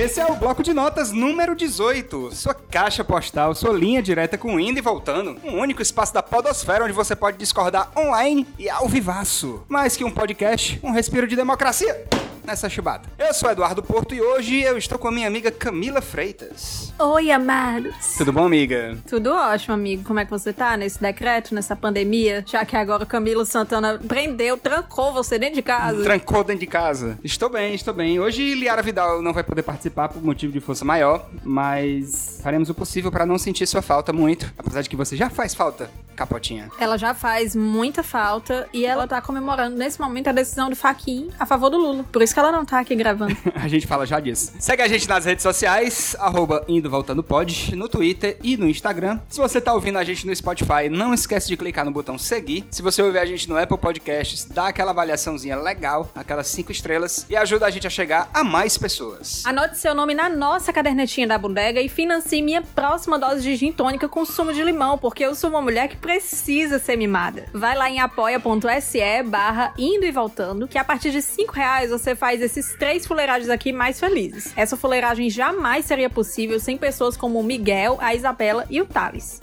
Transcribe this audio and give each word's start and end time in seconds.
Esse 0.00 0.18
é 0.18 0.24
o 0.24 0.34
bloco 0.34 0.62
de 0.62 0.72
notas 0.72 1.12
número 1.12 1.54
18. 1.54 2.34
Sua 2.34 2.54
caixa 2.54 3.04
postal, 3.04 3.54
sua 3.54 3.74
linha 3.74 4.02
direta 4.02 4.38
com 4.38 4.58
indo 4.58 4.78
e 4.78 4.80
voltando. 4.80 5.36
Um 5.44 5.58
único 5.58 5.82
espaço 5.82 6.14
da 6.14 6.22
podosfera 6.22 6.84
onde 6.84 6.94
você 6.94 7.14
pode 7.14 7.36
discordar 7.36 7.92
online 7.94 8.46
e 8.58 8.70
ao 8.70 8.88
vivaço. 8.88 9.62
Mais 9.68 9.98
que 9.98 10.04
um 10.04 10.10
podcast, 10.10 10.80
um 10.82 10.90
respiro 10.90 11.26
de 11.26 11.36
democracia 11.36 12.06
nessa 12.44 12.68
chibata. 12.68 13.08
Eu 13.18 13.32
sou 13.32 13.50
Eduardo 13.50 13.82
Porto 13.82 14.14
e 14.14 14.20
hoje 14.20 14.60
eu 14.60 14.76
estou 14.76 14.98
com 14.98 15.08
a 15.08 15.12
minha 15.12 15.26
amiga 15.26 15.50
Camila 15.50 16.00
Freitas. 16.00 16.92
Oi, 16.98 17.30
amados. 17.30 18.14
Tudo 18.16 18.32
bom, 18.32 18.44
amiga? 18.44 18.98
Tudo 19.08 19.32
ótimo, 19.32 19.74
amigo. 19.74 20.04
Como 20.04 20.20
é 20.20 20.24
que 20.24 20.30
você 20.30 20.52
tá 20.52 20.76
nesse 20.76 21.00
decreto, 21.00 21.54
nessa 21.54 21.74
pandemia? 21.74 22.44
Já 22.46 22.64
que 22.64 22.76
agora 22.76 23.04
o 23.04 23.06
Camilo 23.06 23.44
Santana 23.46 23.98
prendeu, 24.06 24.56
trancou 24.56 25.12
você 25.12 25.38
dentro 25.38 25.56
de 25.56 25.62
casa. 25.62 26.02
Trancou 26.02 26.44
dentro 26.44 26.60
de 26.60 26.66
casa. 26.66 27.18
Estou 27.24 27.48
bem, 27.48 27.74
estou 27.74 27.94
bem. 27.94 28.20
Hoje 28.20 28.54
Liara 28.54 28.82
Vidal 28.82 29.22
não 29.22 29.32
vai 29.32 29.42
poder 29.42 29.62
participar 29.62 30.08
por 30.08 30.22
motivo 30.22 30.52
de 30.52 30.60
força 30.60 30.84
maior, 30.84 31.28
mas 31.42 32.40
faremos 32.42 32.68
o 32.68 32.74
possível 32.74 33.10
para 33.10 33.24
não 33.24 33.38
sentir 33.38 33.66
sua 33.66 33.82
falta 33.82 34.12
muito, 34.12 34.52
apesar 34.58 34.82
de 34.82 34.88
que 34.88 34.96
você 34.96 35.16
já 35.16 35.30
faz 35.30 35.54
falta, 35.54 35.90
capotinha. 36.14 36.70
Ela 36.78 36.98
já 36.98 37.14
faz 37.14 37.54
muita 37.56 38.02
falta 38.02 38.68
e 38.72 38.84
ela 38.84 39.06
tá 39.06 39.22
comemorando 39.22 39.76
nesse 39.76 40.00
momento 40.00 40.28
a 40.28 40.32
decisão 40.32 40.68
do 40.68 40.76
Faquin 40.76 41.30
a 41.38 41.46
favor 41.46 41.70
do 41.70 41.78
Lula. 41.78 42.04
Por 42.10 42.22
isso 42.22 42.29
que 42.32 42.40
ela 42.40 42.52
não 42.52 42.64
tá 42.64 42.78
aqui 42.78 42.94
gravando. 42.94 43.36
a 43.54 43.68
gente 43.68 43.86
fala 43.86 44.06
já 44.06 44.20
disso. 44.20 44.52
Segue 44.58 44.82
a 44.82 44.88
gente 44.88 45.08
nas 45.08 45.24
redes 45.24 45.42
sociais, 45.42 46.16
arroba 46.18 46.64
Indo 46.68 46.90
Voltando 46.90 47.22
Pod, 47.22 47.74
no 47.74 47.88
Twitter 47.88 48.38
e 48.42 48.56
no 48.56 48.68
Instagram. 48.68 49.18
Se 49.28 49.40
você 49.40 49.60
tá 49.60 49.72
ouvindo 49.72 49.98
a 49.98 50.04
gente 50.04 50.26
no 50.26 50.34
Spotify, 50.34 50.88
não 50.90 51.14
esquece 51.14 51.48
de 51.48 51.56
clicar 51.56 51.84
no 51.84 51.90
botão 51.90 52.18
seguir. 52.18 52.66
Se 52.70 52.82
você 52.82 53.02
ouvir 53.02 53.18
a 53.18 53.24
gente 53.24 53.48
no 53.48 53.56
Apple 53.56 53.78
Podcasts, 53.78 54.44
dá 54.44 54.68
aquela 54.68 54.90
avaliaçãozinha 54.90 55.56
legal, 55.56 56.10
aquelas 56.14 56.46
cinco 56.48 56.72
estrelas, 56.72 57.26
e 57.28 57.36
ajuda 57.36 57.66
a 57.66 57.70
gente 57.70 57.86
a 57.86 57.90
chegar 57.90 58.30
a 58.32 58.44
mais 58.44 58.76
pessoas. 58.76 59.44
Anote 59.44 59.78
seu 59.78 59.94
nome 59.94 60.14
na 60.14 60.28
nossa 60.28 60.72
cadernetinha 60.72 61.26
da 61.26 61.38
bodega 61.38 61.80
e 61.80 61.88
financie 61.88 62.42
minha 62.42 62.62
próxima 62.62 63.18
dose 63.18 63.42
de 63.42 63.56
gin 63.56 63.72
tônica 63.72 64.08
com 64.08 64.24
sumo 64.24 64.52
de 64.52 64.62
limão, 64.62 64.98
porque 64.98 65.24
eu 65.24 65.34
sou 65.34 65.50
uma 65.50 65.62
mulher 65.62 65.88
que 65.88 65.96
precisa 65.96 66.78
ser 66.78 66.96
mimada. 66.96 67.46
Vai 67.52 67.76
lá 67.76 67.88
em 67.90 68.00
apoia.se 68.00 69.22
barra 69.24 69.72
indo 69.78 70.04
e 70.04 70.10
voltando, 70.10 70.68
que 70.68 70.78
a 70.78 70.84
partir 70.84 71.10
de 71.10 71.22
cinco 71.22 71.52
reais 71.52 71.90
você 71.90 72.14
faz 72.20 72.42
esses 72.42 72.74
três 72.74 73.06
fuleiragens 73.06 73.48
aqui 73.48 73.72
mais 73.72 73.98
felizes. 73.98 74.52
Essa 74.54 74.76
fuleiragem 74.76 75.30
jamais 75.30 75.86
seria 75.86 76.10
possível 76.10 76.60
sem 76.60 76.76
pessoas 76.76 77.16
como 77.16 77.40
o 77.40 77.42
Miguel, 77.42 77.96
a 77.98 78.14
Isabela 78.14 78.66
e 78.68 78.78
o 78.78 78.84
Thales. 78.84 79.40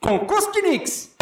Concurso 0.00 0.52
de 0.52 0.62
Nix! 0.62 1.16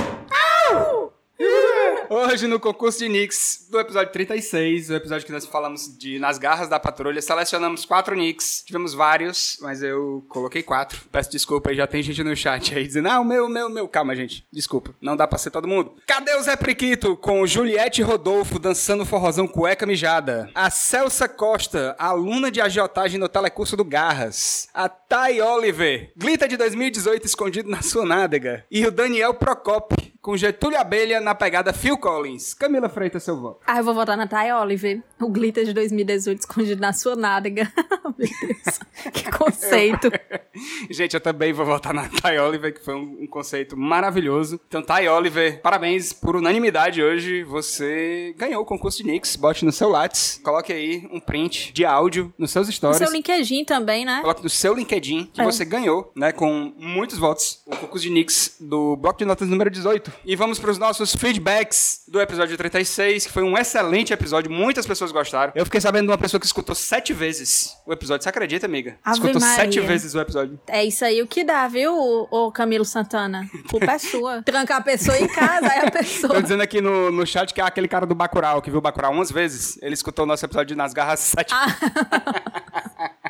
Hoje 2.10 2.46
no 2.46 2.60
concurso 2.60 2.98
de 2.98 3.08
Nix 3.08 3.66
do 3.70 3.80
episódio 3.80 4.12
36, 4.12 4.90
o 4.90 4.94
episódio 4.94 5.26
que 5.26 5.32
nós 5.32 5.46
falamos 5.46 5.96
de 5.98 6.18
Nas 6.18 6.38
Garras 6.38 6.68
da 6.68 6.78
Patrulha, 6.78 7.20
selecionamos 7.20 7.84
quatro 7.84 8.14
Nix. 8.14 8.62
Tivemos 8.64 8.94
vários, 8.94 9.58
mas 9.60 9.82
eu 9.82 10.24
coloquei 10.28 10.62
quatro. 10.62 11.00
Peço 11.10 11.30
desculpa 11.30 11.70
aí, 11.70 11.76
já 11.76 11.86
tem 11.86 12.02
gente 12.02 12.22
no 12.22 12.36
chat 12.36 12.74
aí 12.74 12.86
dizendo: 12.86 13.08
Ah, 13.08 13.20
o 13.20 13.24
meu, 13.24 13.48
meu, 13.48 13.68
meu. 13.68 13.88
Calma, 13.88 14.14
gente. 14.14 14.46
Desculpa, 14.52 14.94
não 15.00 15.16
dá 15.16 15.26
pra 15.26 15.38
ser 15.38 15.50
todo 15.50 15.66
mundo. 15.66 15.94
Cadê 16.06 16.34
o 16.36 16.42
Zé 16.42 16.56
Priquito 16.56 17.16
com 17.16 17.46
Juliette 17.46 18.02
Rodolfo 18.02 18.58
dançando 18.58 19.06
forrozão 19.06 19.48
cueca 19.48 19.86
mijada? 19.86 20.50
A 20.54 20.70
Celsa 20.70 21.28
Costa, 21.28 21.96
aluna 21.98 22.50
de 22.50 22.60
agiotagem 22.60 23.18
no 23.18 23.28
telecurso 23.28 23.76
do 23.76 23.84
Garras. 23.84 24.68
A 24.72 24.88
Thay 24.88 25.40
Oliver, 25.40 26.12
Glita 26.16 26.46
de 26.46 26.56
2018 26.56 27.26
escondido 27.26 27.70
na 27.70 27.82
sua 27.82 28.04
nádega. 28.04 28.64
E 28.70 28.86
o 28.86 28.90
Daniel 28.90 29.34
Procopio 29.34 30.13
com 30.24 30.34
Getúlio 30.38 30.80
Abelha 30.80 31.20
na 31.20 31.34
pegada 31.34 31.70
Phil 31.70 31.98
Collins. 31.98 32.54
Camila 32.54 32.88
Freitas, 32.88 33.22
seu 33.22 33.38
voto. 33.38 33.60
Ah, 33.66 33.76
eu 33.76 33.84
vou 33.84 33.92
votar 33.92 34.16
na 34.16 34.26
Thay 34.26 34.50
Oliver. 34.52 35.02
O 35.20 35.28
glitter 35.28 35.66
de 35.66 35.74
2018 35.74 36.40
escondido 36.40 36.80
na 36.80 36.94
sua 36.94 37.14
nádega. 37.14 37.70
Meu 38.02 38.14
Deus, 38.16 38.80
que 39.12 39.30
conceito. 39.30 40.10
Gente, 40.88 41.12
eu 41.12 41.20
também 41.20 41.52
vou 41.52 41.66
votar 41.66 41.92
na 41.92 42.08
Thay 42.08 42.38
Oliver, 42.38 42.72
que 42.72 42.82
foi 42.82 42.94
um, 42.94 43.18
um, 43.20 43.26
conceito 43.26 43.76
maravilhoso. 43.76 44.58
Então, 44.66 44.82
Thay 44.82 45.06
Oliver, 45.08 45.60
parabéns 45.60 46.14
por 46.14 46.36
unanimidade 46.36 47.02
hoje. 47.02 47.42
Você 47.44 48.34
ganhou 48.38 48.62
o 48.62 48.64
concurso 48.64 49.02
de 49.02 49.04
Nix. 49.04 49.36
Bote 49.36 49.62
no 49.62 49.72
seu 49.72 49.90
Lattes. 49.90 50.40
Coloque 50.42 50.72
aí 50.72 51.06
um 51.12 51.20
print 51.20 51.70
de 51.70 51.84
áudio 51.84 52.32
nos 52.38 52.50
seus 52.50 52.68
stories. 52.68 52.98
No 52.98 53.06
seu 53.06 53.14
LinkedIn 53.14 53.66
também, 53.66 54.06
né? 54.06 54.22
Coloque 54.22 54.42
no 54.42 54.48
seu 54.48 54.72
LinkedIn 54.72 55.26
que 55.34 55.42
é. 55.42 55.44
você 55.44 55.66
ganhou, 55.66 56.10
né? 56.16 56.32
Com 56.32 56.72
muitos 56.78 57.18
votos. 57.18 57.62
O 57.66 57.76
concurso 57.76 58.06
de 58.06 58.10
Nix 58.10 58.56
do 58.58 58.96
Bloco 58.96 59.18
de 59.18 59.26
Notas 59.26 59.48
número 59.48 59.68
18. 59.68 60.13
E 60.24 60.36
vamos 60.36 60.58
para 60.58 60.70
os 60.70 60.78
nossos 60.78 61.14
feedbacks 61.14 62.02
do 62.08 62.20
episódio 62.20 62.56
36, 62.56 63.26
que 63.26 63.32
foi 63.32 63.42
um 63.42 63.56
excelente 63.56 64.12
episódio, 64.12 64.50
muitas 64.50 64.86
pessoas 64.86 65.12
gostaram. 65.12 65.52
Eu 65.54 65.64
fiquei 65.64 65.80
sabendo 65.80 66.06
de 66.06 66.10
uma 66.12 66.18
pessoa 66.18 66.40
que 66.40 66.46
escutou 66.46 66.74
sete 66.74 67.12
vezes 67.12 67.76
o 67.86 67.92
episódio. 67.92 68.22
Você 68.22 68.28
acredita, 68.28 68.66
amiga? 68.66 68.96
Ave 69.04 69.18
escutou 69.18 69.40
Maria. 69.40 69.56
sete 69.56 69.80
vezes 69.80 70.14
o 70.14 70.20
episódio. 70.20 70.60
É 70.66 70.84
isso 70.84 71.04
aí 71.04 71.22
o 71.22 71.26
que 71.26 71.44
dá, 71.44 71.66
viu, 71.68 71.94
o 71.94 72.52
Camilo 72.52 72.84
Santana? 72.84 73.48
Culpa 73.70 73.92
é 73.92 73.98
sua. 73.98 74.42
Trancar 74.46 74.78
a 74.78 74.82
pessoa 74.82 75.18
em 75.18 75.28
casa, 75.28 75.70
aí 75.70 75.86
a 75.86 75.90
pessoa. 75.90 76.34
Tô 76.34 76.42
dizendo 76.42 76.62
aqui 76.62 76.80
no, 76.80 77.10
no 77.10 77.26
chat 77.26 77.52
que 77.52 77.60
é 77.60 77.64
aquele 77.64 77.88
cara 77.88 78.06
do 78.06 78.14
Bacurau, 78.14 78.60
que 78.60 78.70
viu 78.70 78.78
o 78.78 78.82
Bacurau 78.82 79.12
11 79.14 79.32
vezes. 79.32 79.78
Ele 79.82 79.94
escutou 79.94 80.24
o 80.24 80.28
nosso 80.28 80.44
episódio 80.44 80.68
de 80.68 80.74
Nas 80.74 80.92
Garras 80.92 81.20
sete 81.20 81.52
ah. 81.52 81.66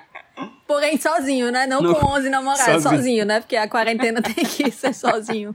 Porém, 0.67 0.99
sozinho, 0.99 1.53
né? 1.53 1.67
Não 1.67 1.81
no... 1.81 1.94
com 1.94 2.06
11 2.06 2.31
namorados, 2.31 2.83
sozinho. 2.83 2.97
sozinho, 2.97 3.25
né? 3.25 3.41
Porque 3.41 3.55
a 3.55 3.69
quarentena 3.69 4.21
tem 4.23 4.44
que 4.44 4.71
ser 4.71 4.94
sozinho. 4.94 5.55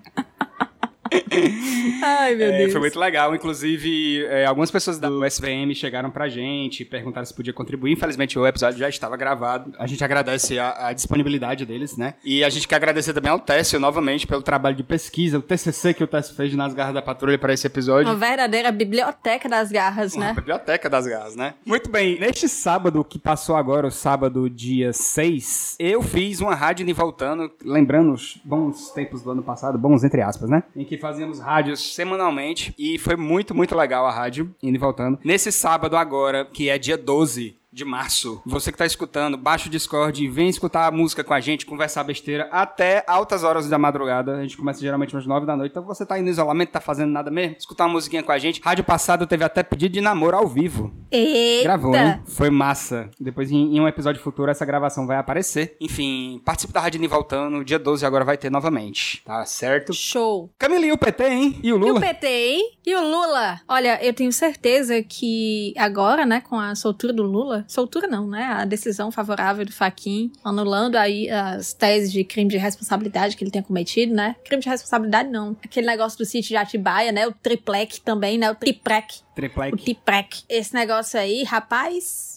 Ai, 2.03 2.35
meu 2.35 2.47
é, 2.47 2.57
Deus. 2.59 2.71
Foi 2.71 2.81
muito 2.81 2.99
legal. 2.99 3.33
Inclusive, 3.35 4.25
é, 4.25 4.45
algumas 4.45 4.71
pessoas 4.71 4.99
do 4.99 5.25
SVM 5.25 5.73
chegaram 5.73 6.09
pra 6.09 6.27
gente, 6.27 6.85
perguntaram 6.85 7.25
se 7.25 7.33
podia 7.33 7.53
contribuir. 7.53 7.93
Infelizmente, 7.93 8.37
o 8.37 8.45
episódio 8.45 8.79
já 8.79 8.89
estava 8.89 9.15
gravado. 9.17 9.73
A 9.77 9.87
gente 9.87 10.03
agradece 10.03 10.59
a, 10.59 10.87
a 10.87 10.93
disponibilidade 10.93 11.65
deles, 11.65 11.97
né? 11.97 12.15
E 12.23 12.43
a 12.43 12.49
gente 12.49 12.67
quer 12.67 12.75
agradecer 12.75 13.13
também 13.13 13.31
ao 13.31 13.39
Técio, 13.39 13.79
novamente, 13.79 14.27
pelo 14.27 14.41
trabalho 14.41 14.75
de 14.75 14.83
pesquisa, 14.83 15.39
o 15.39 15.41
TCC 15.41 15.93
que 15.93 16.03
o 16.03 16.07
Técio 16.07 16.35
fez 16.35 16.53
nas 16.53 16.73
garras 16.73 16.93
da 16.93 17.01
patrulha 17.01 17.37
para 17.37 17.53
esse 17.53 17.65
episódio. 17.65 18.09
Uma 18.09 18.15
verdadeira 18.15 18.71
biblioteca 18.71 19.47
das 19.49 19.71
garras, 19.71 20.13
Uma 20.13 20.25
né? 20.25 20.33
biblioteca 20.33 20.89
das 20.89 21.07
garras, 21.07 21.35
né? 21.35 21.53
Muito 21.65 21.89
bem. 21.89 22.19
Neste 22.19 22.47
sábado 22.47 23.03
que 23.03 23.17
passou 23.17 23.55
agora, 23.55 23.87
o 23.87 23.91
sábado, 23.91 24.49
dia 24.49 24.93
6, 24.93 25.77
eu 25.79 26.01
fiz 26.01 26.41
uma 26.41 26.55
rádio 26.55 26.85
de 26.85 26.93
voltando, 26.93 27.51
lembrando 27.63 28.13
os 28.13 28.39
bons 28.43 28.91
tempos 28.91 29.21
do 29.21 29.31
ano 29.31 29.41
passado, 29.41 29.77
bons 29.77 30.03
entre 30.03 30.21
aspas, 30.21 30.49
né? 30.49 30.63
Em 30.75 30.83
que 30.83 30.97
fazíamos 30.99 31.39
rádios 31.39 31.95
semanalmente 31.95 32.73
e 32.77 32.97
foi 32.97 33.15
muito, 33.15 33.55
muito 33.55 33.75
legal 33.75 34.05
a 34.05 34.11
rádio, 34.11 34.53
indo 34.61 34.75
e 34.75 34.79
voltando. 34.79 35.19
Nesse 35.23 35.51
sábado 35.51 35.95
agora, 35.97 36.45
que 36.45 36.69
é 36.69 36.77
dia 36.77 36.97
12, 36.97 37.58
de 37.71 37.85
março. 37.85 38.41
Você 38.45 38.71
que 38.71 38.77
tá 38.77 38.85
escutando, 38.85 39.37
baixa 39.37 39.67
o 39.67 39.71
Discord 39.71 40.23
e 40.23 40.27
vem 40.27 40.49
escutar 40.49 40.87
a 40.87 40.91
música 40.91 41.23
com 41.23 41.33
a 41.33 41.39
gente, 41.39 41.65
conversar 41.65 42.03
besteira 42.03 42.49
até 42.51 43.03
altas 43.07 43.43
horas 43.43 43.69
da 43.69 43.77
madrugada. 43.77 44.37
A 44.37 44.41
gente 44.41 44.57
começa 44.57 44.81
geralmente 44.81 45.15
às 45.15 45.25
nove 45.25 45.45
da 45.45 45.55
noite. 45.55 45.71
Então 45.71 45.83
você 45.83 46.05
tá 46.05 46.15
aí 46.15 46.21
no 46.21 46.29
isolamento, 46.29 46.71
tá 46.71 46.81
fazendo 46.81 47.11
nada 47.11 47.29
mesmo? 47.29 47.55
Escutar 47.57 47.85
uma 47.85 47.93
musiquinha 47.93 48.23
com 48.23 48.31
a 48.31 48.39
gente. 48.39 48.61
Rádio 48.61 48.83
passado 48.83 49.27
teve 49.27 49.43
até 49.43 49.61
pedido 49.61 49.93
de 49.93 50.01
namoro 50.01 50.35
ao 50.35 50.47
vivo. 50.47 50.91
Eita. 51.11 51.63
Gravou, 51.63 51.95
hein? 51.95 52.21
Foi 52.25 52.49
massa. 52.49 53.09
Depois 53.19 53.51
em, 53.51 53.75
em 53.75 53.79
um 53.79 53.87
episódio 53.87 54.21
futuro 54.21 54.49
essa 54.49 54.65
gravação 54.65 55.05
vai 55.05 55.17
aparecer. 55.17 55.77
Enfim, 55.79 56.41
participe 56.43 56.73
da 56.73 56.79
Rádio 56.79 56.99
Voltando. 57.09 57.63
Dia 57.63 57.79
12 57.79 58.05
agora 58.05 58.25
vai 58.25 58.37
ter 58.37 58.49
novamente. 58.49 59.23
Tá 59.23 59.45
certo? 59.45 59.93
Show. 59.93 60.51
Camila, 60.57 60.85
e 60.85 60.91
o 60.91 60.97
PT, 60.97 61.23
hein? 61.29 61.59
E 61.63 61.71
o 61.71 61.77
Lula? 61.77 61.93
E 61.93 61.97
o 61.97 61.99
PT, 61.99 62.27
hein? 62.27 62.78
E 62.89 62.95
o 62.95 63.03
Lula? 63.03 63.61
Olha, 63.67 64.03
eu 64.03 64.11
tenho 64.11 64.33
certeza 64.33 65.03
que 65.03 65.75
agora, 65.77 66.25
né, 66.25 66.41
com 66.41 66.59
a 66.59 66.73
soltura 66.73 67.13
do 67.13 67.21
Lula, 67.21 67.63
soltura 67.67 68.07
não, 68.07 68.27
né? 68.27 68.45
A 68.45 68.65
decisão 68.65 69.11
favorável 69.11 69.63
do 69.63 69.71
Faquin, 69.71 70.31
anulando 70.43 70.95
aí 70.95 71.29
as 71.29 71.71
teses 71.71 72.11
de 72.11 72.23
crime 72.23 72.49
de 72.49 72.57
responsabilidade 72.57 73.37
que 73.37 73.43
ele 73.43 73.51
tenha 73.51 73.63
cometido, 73.63 74.15
né? 74.15 74.35
Crime 74.43 74.63
de 74.63 74.67
responsabilidade 74.67 75.29
não. 75.29 75.55
Aquele 75.63 75.85
negócio 75.85 76.17
do 76.17 76.25
sítio 76.25 76.49
de 76.49 76.55
Atibaia, 76.55 77.11
né? 77.11 77.27
O 77.27 77.31
triplec 77.31 78.01
também, 78.01 78.39
né? 78.39 78.49
O 78.49 78.55
triprec. 78.55 79.19
Triplec. 79.35 79.71
O 79.71 79.77
triprec. 79.77 80.43
Esse 80.49 80.73
negócio 80.73 81.19
aí, 81.19 81.43
rapaz, 81.43 82.28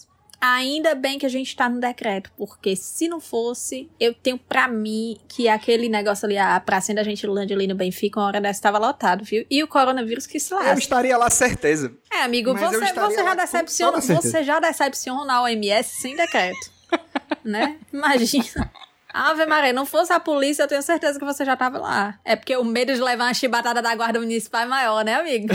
Ainda 0.45 0.93
bem 0.93 1.17
que 1.17 1.25
a 1.25 1.29
gente 1.29 1.55
tá 1.55 1.69
no 1.69 1.79
decreto, 1.79 2.29
porque 2.35 2.75
se 2.75 3.07
não 3.07 3.21
fosse, 3.21 3.89
eu 3.97 4.13
tenho 4.13 4.37
pra 4.37 4.67
mim 4.67 5.17
que 5.25 5.47
aquele 5.47 5.87
negócio 5.87 6.25
ali, 6.25 6.37
a 6.37 6.59
pracinha 6.59 6.97
da 6.97 7.03
Gentilândia 7.03 7.55
ali 7.55 7.65
no 7.65 7.75
Benfica, 7.75 8.19
uma 8.19 8.27
hora 8.27 8.41
dessa 8.41 8.59
estava 8.59 8.77
lotado, 8.77 9.23
viu? 9.23 9.45
E 9.49 9.63
o 9.63 9.67
coronavírus 9.69 10.27
que 10.27 10.37
se 10.41 10.53
lasca. 10.53 10.71
Eu 10.71 10.77
estaria 10.77 11.17
lá, 11.17 11.29
certeza. 11.29 11.93
É, 12.11 12.23
amigo, 12.23 12.53
você, 12.53 12.77
você 12.77 13.23
já 13.23 13.35
decepciona, 13.35 14.01
você 14.01 14.43
já 14.43 14.59
decepciona 14.59 15.33
a 15.33 15.43
OMS 15.43 16.01
sem 16.01 16.13
decreto. 16.13 16.73
né? 17.43 17.77
Imagina. 17.93 18.69
Ave 19.13 19.45
Maria, 19.45 19.71
não 19.71 19.85
fosse 19.85 20.11
a 20.11 20.19
polícia, 20.19 20.63
eu 20.63 20.67
tenho 20.67 20.81
certeza 20.81 21.19
que 21.19 21.25
você 21.25 21.45
já 21.45 21.55
tava 21.55 21.77
lá. 21.77 22.19
É 22.25 22.35
porque 22.35 22.57
o 22.57 22.63
medo 22.63 22.91
de 22.93 22.99
levar 22.99 23.25
uma 23.25 23.33
chibatada 23.33 23.79
da 23.79 23.95
guarda 23.95 24.19
municipal 24.19 24.61
é 24.61 24.65
maior, 24.65 25.05
né, 25.05 25.13
amigo? 25.13 25.47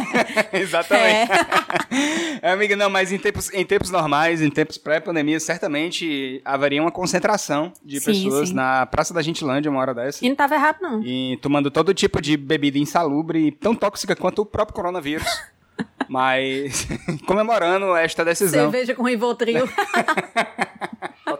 Exatamente. 0.50 1.30
É. 2.40 2.50
amiga, 2.52 2.74
não, 2.74 2.88
mas 2.88 3.12
em 3.12 3.18
tempos, 3.18 3.52
em 3.52 3.66
tempos 3.66 3.90
normais, 3.90 4.40
em 4.40 4.48
tempos 4.48 4.78
pré-pandemia, 4.78 5.38
certamente 5.38 6.40
haveria 6.42 6.80
uma 6.80 6.90
concentração 6.90 7.70
de 7.84 8.00
sim, 8.00 8.06
pessoas 8.06 8.48
sim. 8.48 8.54
na 8.54 8.86
Praça 8.86 9.12
da 9.12 9.20
Gentilândia 9.20 9.70
uma 9.70 9.80
hora 9.80 9.92
dessa. 9.92 10.24
E 10.24 10.28
não 10.30 10.36
tava 10.36 10.54
errado, 10.54 10.78
não. 10.80 11.02
E 11.04 11.38
tomando 11.42 11.70
todo 11.70 11.92
tipo 11.92 12.20
de 12.20 12.38
bebida 12.38 12.78
insalubre, 12.78 13.52
tão 13.52 13.74
tóxica 13.74 14.16
quanto 14.16 14.40
o 14.40 14.46
próprio 14.46 14.74
coronavírus. 14.74 15.26
Mas 16.08 16.86
comemorando 17.26 17.94
esta 17.96 18.24
decisão. 18.24 18.70
Cerveja 18.70 18.94
com 18.94 19.02
Rivotril. 19.02 19.68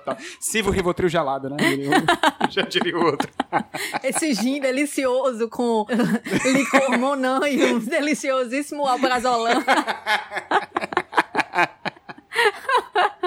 Total. 0.05 0.17
Sirva 0.41 0.71
o 0.71 0.73
Rivotril 0.73 1.09
gelado, 1.09 1.49
né? 1.49 1.57
Já 2.51 2.63
diria 2.63 2.97
o 2.99 3.05
outro. 3.05 3.31
Esse 4.03 4.35
gin 4.35 4.61
delicioso 4.61 5.49
com 5.49 5.87
licor 6.53 6.99
monanho, 6.99 7.47
e 7.47 7.73
um 7.73 7.79
deliciosíssimo 7.79 8.87
alprazolam. 8.87 9.63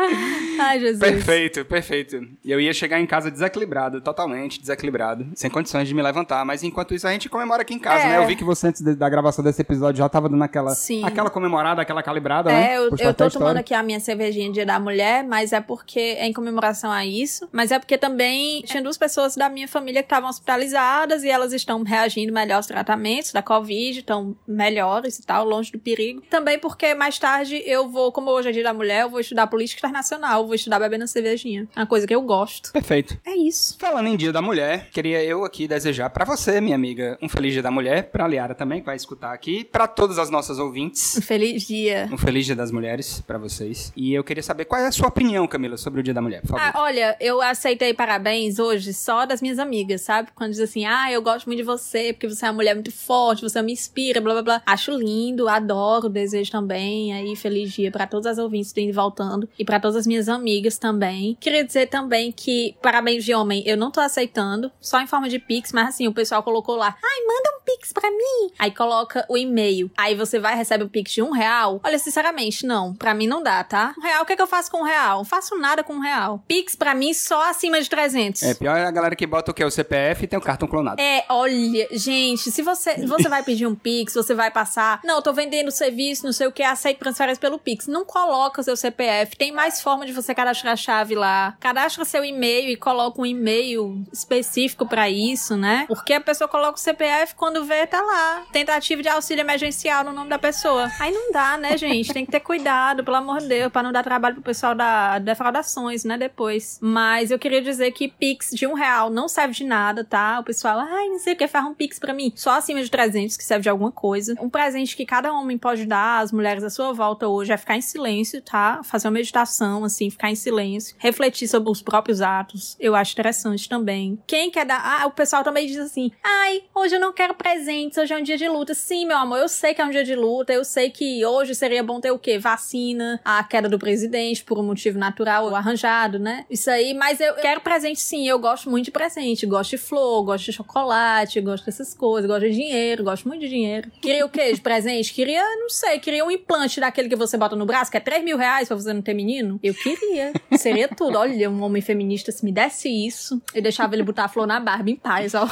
Ai, 0.60 0.80
Jesus. 0.80 1.00
Perfeito, 1.00 1.66
perfeito. 1.66 2.28
E 2.44 2.52
eu 2.52 2.60
ia 2.60 2.74
chegar 2.74 3.00
em 3.00 3.06
casa 3.06 3.30
desequilibrado, 3.30 4.02
totalmente 4.02 4.60
desequilibrado, 4.60 5.28
sem 5.36 5.50
condições 5.50 5.88
de 5.88 5.94
me 5.94 6.02
levantar. 6.02 6.46
Mas 6.46 6.63
enquanto 6.63 6.94
isso, 6.94 7.07
a 7.07 7.12
gente 7.12 7.30
comemora 7.30 7.62
aqui 7.62 7.74
em 7.74 7.80
casa, 7.80 8.06
é. 8.06 8.10
né? 8.10 8.18
Eu 8.18 8.28
vi 8.28 8.36
que 8.36 8.44
você, 8.44 8.68
antes 8.68 8.81
da 8.81 9.10
gravação 9.10 9.44
desse 9.44 9.62
episódio, 9.62 10.00
já 10.00 10.10
tava 10.10 10.30
dando 10.30 10.44
aquela, 10.44 10.74
Sim. 10.75 11.04
aquela 11.04 11.30
comemorada, 11.30 11.81
aquela 11.81 12.02
calibrada, 12.02 12.52
é, 12.52 12.54
né? 12.54 12.74
É, 12.74 12.78
eu, 12.78 12.90
eu 12.98 13.13
tô 13.13 13.30
tomando 13.30 13.57
aqui 13.57 13.74
a 13.74 13.84
minha 13.84 14.00
cervejinha 14.00 14.52
Dia 14.52 14.66
da 14.66 14.80
Mulher, 14.80 15.24
mas 15.24 15.54
é 15.54 15.62
porque 15.62 16.00
é 16.00 16.25
em 16.25 16.34
comemoração 16.34 16.92
a 16.92 17.06
isso. 17.06 17.48
Mas 17.51 17.72
é 17.72 17.80
porque 17.80 17.98
também 17.98 18.62
tinha 18.62 18.81
duas 18.81 18.98
pessoas 18.98 19.36
da 19.36 19.50
minha 19.50 19.68
família 19.68 20.01
que 20.01 20.08
estavam 20.08 20.30
hospitalizadas 20.30 21.24
e 21.24 21.30
elas 21.30 21.54
estão 21.54 21.84
reagindo 21.84 22.31
melhor 22.31 22.58
aos 22.58 22.68
tratamentos 22.68 23.31
da 23.31 23.42
Covid, 23.42 24.00
estão 24.00 24.36
melhores 24.48 25.19
e 25.19 25.25
tal, 25.25 25.46
longe 25.46 25.72
do 25.72 25.80
perigo. 25.80 26.22
Também 26.30 26.60
porque 26.60 26.94
mais 26.94 27.19
tarde 27.19 27.62
eu 27.66 27.90
vou, 27.90 28.12
como 28.12 28.31
hoje 28.31 28.50
é 28.50 28.51
Dia 28.51 28.63
da 28.63 28.74
Mulher, 28.74 29.04
eu 29.04 29.10
vou 29.10 29.19
estudar 29.19 29.48
política 29.48 29.88
internacional, 29.96 30.46
vou 30.46 30.56
estudar 30.56 30.80
bebendo 30.80 31.08
cervejinha. 31.08 31.68
É 31.76 31.80
uma 31.80 31.86
coisa 31.86 32.06
que 32.06 32.14
eu 32.14 32.22
gosto. 32.22 32.72
Perfeito. 32.74 33.18
É 33.26 33.36
isso. 33.36 33.78
Falando 33.80 34.08
em 34.08 34.18
Dia 34.18 34.34
da 34.34 34.42
Mulher, 34.42 34.90
queria 34.92 35.24
eu 35.24 35.46
aqui 35.46 35.68
desejar 35.68 36.10
para 36.10 36.26
você, 36.26 36.60
minha 36.60 36.76
amiga, 36.76 37.18
um 37.22 37.30
feliz 37.30 37.54
Dia 37.54 37.64
da 37.64 37.72
Mulher, 37.72 38.10
pra 38.12 38.28
Liara 38.28 38.54
também, 38.54 38.82
que 38.82 38.86
vai 38.86 38.96
escutar 38.96 39.34
aqui, 39.34 39.64
para 39.64 39.88
todas 39.88 40.20
as 40.20 40.30
nossas 40.30 40.60
ouvintes. 40.60 41.18
Um 41.18 41.22
feliz 41.22 41.64
dia. 41.64 42.10
Um 42.12 42.18
feliz 42.18 42.46
Dia 42.46 42.56
das 42.56 42.72
Mulheres 42.72 43.22
para 43.26 43.38
vocês. 43.38 43.94
E 43.96 44.14
eu 44.14 44.24
queria 44.24 44.44
saber 44.44 44.66
qual 44.66 44.82
é 44.82 44.88
a 44.88 44.92
sua 44.92 45.08
opinião, 45.08 45.48
Camila, 45.48 45.78
sobre 45.78 46.02
o 46.02 46.04
Dia 46.04 46.14
da 46.14 46.22
Mulher, 46.22 46.42
por 46.42 46.50
favor. 46.50 46.62
Ah, 46.62 46.74
olha, 46.82 47.16
eu 47.20 47.42
aceitei 47.42 47.94
parabéns 47.94 48.60
hoje 48.60 48.94
só 48.94 49.26
das 49.26 49.42
minhas 49.42 49.60
amigas, 49.60 50.02
sabe? 50.02 50.30
Quando 50.36 50.52
diz 50.52 50.60
assim, 50.60 50.86
ah, 50.86 51.12
eu 51.12 51.22
gosto 51.22 51.46
muito 51.46 51.60
de 51.60 51.64
você, 51.64 52.12
porque 52.12 52.28
você 52.28 52.46
é 52.46 52.50
uma 52.50 52.56
mulher 52.56 52.74
muito 52.74 52.92
forte, 52.92 53.42
você 53.42 53.62
me 53.62 53.72
inspira, 53.72 54.20
blá 54.20 54.34
blá 54.34 54.44
blá. 54.44 54.62
Acho 54.66 54.92
lindo, 54.92 55.48
adoro, 55.48 56.10
desejo 56.10 56.52
também. 56.52 57.14
Aí, 57.14 57.36
feliz 57.36 57.72
dia 57.72 57.92
para 57.92 58.06
todas 58.08 58.26
as 58.26 58.38
ouvintes 58.38 58.74
do 58.74 58.80
Indo 58.80 58.94
Voltando 58.94 59.48
e 59.58 59.64
para 59.64 59.80
todas 59.86 59.98
as 59.98 60.08
minhas 60.08 60.28
amigas 60.28 60.80
também. 60.80 61.38
Queria 61.40 61.64
dizer 61.64 61.88
também 61.88 62.32
que 62.32 62.76
parabéns 62.82 63.24
de 63.24 63.36
homem 63.36 63.62
eu 63.68 63.78
não 63.78 63.92
tô 63.92 64.00
aceitando, 64.00 64.72
só 64.82 65.00
em 65.00 65.06
forma 65.06 65.30
de 65.30 65.38
pix, 65.38 65.72
mas 65.72 65.90
assim, 65.90 66.08
o 66.08 66.14
pessoal 66.14 66.42
colocou 66.42 66.76
lá, 66.76 66.88
ai, 66.88 67.26
manda 67.28 67.56
um 67.56 67.62
pix 67.64 67.94
pra 67.94 68.10
mim. 68.10 68.52
Aí 68.58 68.72
coloca 68.72 69.24
o 69.30 69.38
e-mail. 69.38 69.92
Aí 69.96 70.16
você 70.16 70.40
vai 70.40 70.54
e 70.54 70.58
recebe 70.58 70.84
o 70.84 70.90
pix 70.90 71.12
de 71.12 71.22
um 71.22 71.30
real. 71.30 71.80
Olha, 71.84 72.00
sinceramente, 72.00 72.66
não. 72.66 72.96
Pra 72.96 73.14
mim 73.14 73.28
não 73.28 73.44
dá, 73.44 73.64
tá? 73.64 73.94
Um 73.96 74.02
real, 74.02 74.24
o 74.24 74.26
que, 74.26 74.34
é 74.34 74.36
que 74.36 74.42
eu 74.42 74.48
faço 74.48 74.72
com 74.72 74.80
um 74.80 74.84
real? 74.84 75.20
Não 75.20 75.26
faço 75.26 75.56
nada 75.56 75.84
com 75.84 75.94
um 75.94 76.00
real. 76.00 76.44
Pix 76.48 76.76
pra 76.76 76.96
mim 76.96 77.14
só 77.14 77.48
acima 77.48 77.80
de 77.80 77.88
300. 77.88 78.42
É, 78.42 78.54
pior 78.56 78.76
é 78.76 78.86
a 78.86 78.92
galera 78.92 79.16
que 79.16 79.28
bota 79.28 79.52
o 79.52 79.54
que? 79.54 79.64
O 79.64 79.70
CPF 79.70 80.24
e 80.24 80.28
tem 80.28 80.40
o 80.40 80.42
cartão 80.42 80.68
clonado. 80.68 81.00
É, 81.00 81.26
olha, 81.30 81.88
gente, 81.92 82.52
se 82.52 82.64
você, 82.64 83.06
você 83.06 83.30
vai 83.30 83.44
pedir 83.44 83.68
um 83.68 83.76
pix, 83.76 84.16
você 84.16 84.34
vai 84.34 84.50
passar, 84.50 85.00
não, 85.04 85.18
eu 85.18 85.22
tô 85.22 85.32
vendendo 85.32 85.70
serviço, 85.70 86.26
não 86.26 86.34
sei 86.34 86.48
o 86.48 86.52
que, 86.52 86.64
aceito 86.64 86.98
transferência 86.98 87.40
pelo 87.40 87.60
pix. 87.60 87.86
Não 87.86 88.04
coloca 88.04 88.62
o 88.62 88.64
seu 88.64 88.76
CPF. 88.76 89.36
Tem 89.36 89.52
mais 89.52 89.75
forma 89.81 90.06
de 90.06 90.12
você 90.12 90.33
cadastrar 90.33 90.74
a 90.74 90.75
chave 90.75 91.16
lá. 91.16 91.56
Cadastra 91.60 92.06
seu 92.06 92.24
e-mail 92.24 92.69
e 92.69 92.75
coloca 92.75 93.22
um 93.22 93.25
e-mail 93.25 94.04
específico 94.12 94.86
para 94.86 95.10
isso, 95.10 95.56
né? 95.56 95.86
Porque 95.88 96.13
a 96.13 96.22
pessoa 96.22 96.48
coloca 96.48 96.77
o 96.77 96.81
CPF 96.81 97.36
quando 97.36 97.63
vê, 97.66 97.86
tá 97.88 98.01
lá. 98.01 98.44
Tentativa 98.51 99.01
de 99.01 99.10
auxílio 99.10 99.42
emergencial 99.42 100.04
no 100.04 100.12
nome 100.12 100.30
da 100.30 100.39
pessoa. 100.39 100.89
Aí 101.00 101.12
não 101.12 101.31
dá, 101.31 101.57
né, 101.57 101.77
gente? 101.77 102.13
Tem 102.13 102.25
que 102.25 102.31
ter 102.31 102.39
cuidado, 102.39 103.04
pelo 103.04 103.18
amor 103.18 103.39
de 103.39 103.48
Deus, 103.48 103.72
pra 103.72 103.83
não 103.83 103.92
dar 103.92 104.04
trabalho 104.04 104.36
pro 104.36 104.44
pessoal 104.44 104.75
da 104.75 105.19
defraudações, 105.19 106.04
né, 106.04 106.18
depois. 106.18 106.80
Mas 106.81 107.31
eu 107.31 107.39
queria 107.39 107.62
dizer 107.62 107.92
que 107.92 108.07
Pix 108.07 108.51
de 108.51 108.68
um 108.68 108.74
real 108.74 109.10
não 109.10 109.27
serve 109.27 109.54
de 109.54 109.63
nada, 109.63 110.04
tá? 110.04 110.39
O 110.39 110.44
pessoal, 110.44 110.80
ai, 110.80 111.07
não 111.10 111.19
sei 111.19 111.33
o 111.33 111.38
que, 111.38 111.48
faz 111.48 111.66
um 111.66 111.74
Pix 111.74 112.00
pra 112.00 112.13
mim. 112.13 112.31
Só 112.36 112.51
acima 112.51 112.81
de 112.81 112.89
300 112.89 113.38
que 113.38 113.44
serve 113.44 113.63
de 113.63 113.69
alguma 113.69 113.92
coisa. 113.92 114.36
Um 114.39 114.50
presente 114.50 114.95
que 114.95 115.06
cada 115.06 115.33
homem 115.33 115.57
pode 115.57 115.86
dar 115.86 116.19
às 116.19 116.31
mulheres 116.31 116.63
à 116.63 116.69
sua 116.69 116.94
volta 116.94 117.27
hoje 117.27 117.51
é 117.51 117.57
ficar 117.57 117.75
em 117.75 117.81
silêncio, 117.81 118.42
tá? 118.42 118.81
Fazer 118.83 119.07
uma 119.07 119.13
meditação, 119.13 119.65
assim, 119.84 120.10
ficar 120.10 120.32
em 120.32 120.36
silêncio. 120.36 120.96
Refletir 121.00 121.48
sobre 121.48 121.70
os 121.70 121.82
próprios 121.82 122.22
atos. 122.22 122.76
Eu 122.80 122.96
acho 122.96 123.14
interessante 123.14 123.68
também. 123.68 124.20
Quem 124.28 124.52
quer 124.52 124.66
dar. 124.66 124.82
Ah, 124.84 125.08
o 125.08 125.12
pessoal 125.12 125.44
também 125.44 125.68
diz 125.68 125.78
assim: 125.78 126.12
ai, 126.24 126.64
hoje 126.74 126.96
eu 126.96 127.00
não 127.00 127.14
quero 127.14 127.34
presentes, 127.34 127.98
hoje 127.98 128.14
é 128.14 128.18
um 128.18 128.24
dia 128.24 128.38
de 128.38 128.48
luta. 128.48 128.74
Sim, 128.74 129.06
meu 129.06 129.18
amor, 129.18 129.40
eu 129.40 129.50
sei 129.50 129.74
que 129.74 129.82
é 129.82 129.86
um 129.86 129.90
dia 129.90 130.04
de 130.04 130.16
luta, 130.16 130.54
eu 130.54 130.64
sei 130.64 130.90
que 130.90 131.26
hoje 131.26 131.56
seria 131.56 131.84
bom 131.84 132.00
ter 132.00 132.12
o 132.12 132.20
quê? 132.20 132.38
Vacina, 132.38 133.20
a 133.24 133.44
queda 133.44 133.70
do 133.70 133.80
presidente 133.80 134.44
por 134.44 134.60
um 134.60 134.64
motivo 134.64 135.00
natural 135.00 135.46
ou 135.46 135.56
arranjado, 135.56 136.20
né? 136.20 136.46
Isso 136.50 136.70
aí, 136.70 136.94
mas 136.94 137.20
eu 137.20 137.34
quero 137.36 137.62
presente 137.62 138.00
sim, 138.00 138.28
eu 138.28 138.40
gosto 138.40 138.70
muito 138.70 138.86
de 138.86 138.92
presente. 138.92 139.46
Gosto 139.46 139.72
de 139.72 139.78
flor, 139.78 140.24
gosto 140.24 140.46
de 140.46 140.54
chocolate, 140.54 141.42
gosto 141.42 141.66
dessas 141.66 141.94
coisas, 141.94 142.30
gosto 142.30 142.44
de 142.44 142.52
dinheiro, 142.52 143.04
gosto 143.04 143.28
muito 143.28 143.42
de 143.42 143.50
dinheiro. 143.50 143.92
Queria 144.02 144.26
o 144.26 144.30
quê 144.30 144.54
de 144.54 144.62
presente? 144.62 145.14
Queria, 145.14 145.44
não 145.58 145.70
sei, 145.70 146.00
queria 146.00 146.26
um 146.26 146.32
implante 146.32 146.80
daquele 146.80 147.10
que 147.10 147.16
você 147.16 147.38
bota 147.38 147.56
no 147.56 147.66
braço, 147.66 147.92
que 147.92 147.98
é 147.98 148.00
3 148.00 148.24
mil 148.24 148.38
reais 148.38 148.68
pra 148.68 148.78
você 148.78 148.94
não 148.94 149.02
ter 149.02 149.14
menino. 149.14 149.55
Eu 149.62 149.74
queria. 149.74 150.34
Seria 150.57 150.88
tudo. 150.88 151.18
Olha, 151.18 151.50
um 151.50 151.62
homem 151.63 151.81
feminista, 151.81 152.31
se 152.31 152.44
me 152.44 152.52
desse 152.52 152.90
isso, 152.90 153.42
eu 153.54 153.62
deixava 153.62 153.96
ele 153.96 154.04
botar 154.04 154.25
a 154.25 154.30
flor 154.30 154.48
na 154.48 154.60
barba 154.60 154.90
em 154.90 154.96
paz, 154.96 155.34
ó. 155.34 155.48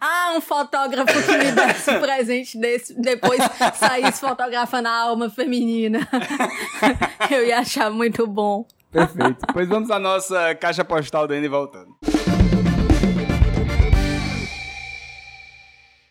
ah, 0.00 0.34
um 0.36 0.40
fotógrafo 0.40 1.12
que 1.12 1.36
me 1.38 1.52
desse 1.52 1.90
um 1.90 2.00
presente 2.00 2.58
desse, 2.58 3.00
depois 3.00 3.40
saísse 3.74 4.20
fotografando 4.20 4.88
a 4.88 4.92
alma 4.92 5.30
feminina. 5.30 6.06
eu 7.30 7.46
ia 7.46 7.58
achar 7.58 7.90
muito 7.90 8.26
bom. 8.26 8.66
Perfeito. 8.90 9.46
Pois 9.52 9.68
vamos 9.68 9.90
à 9.90 9.98
nossa 9.98 10.54
caixa 10.54 10.84
postal 10.84 11.26
do 11.26 11.32
Andy 11.32 11.48
voltando. 11.48 11.96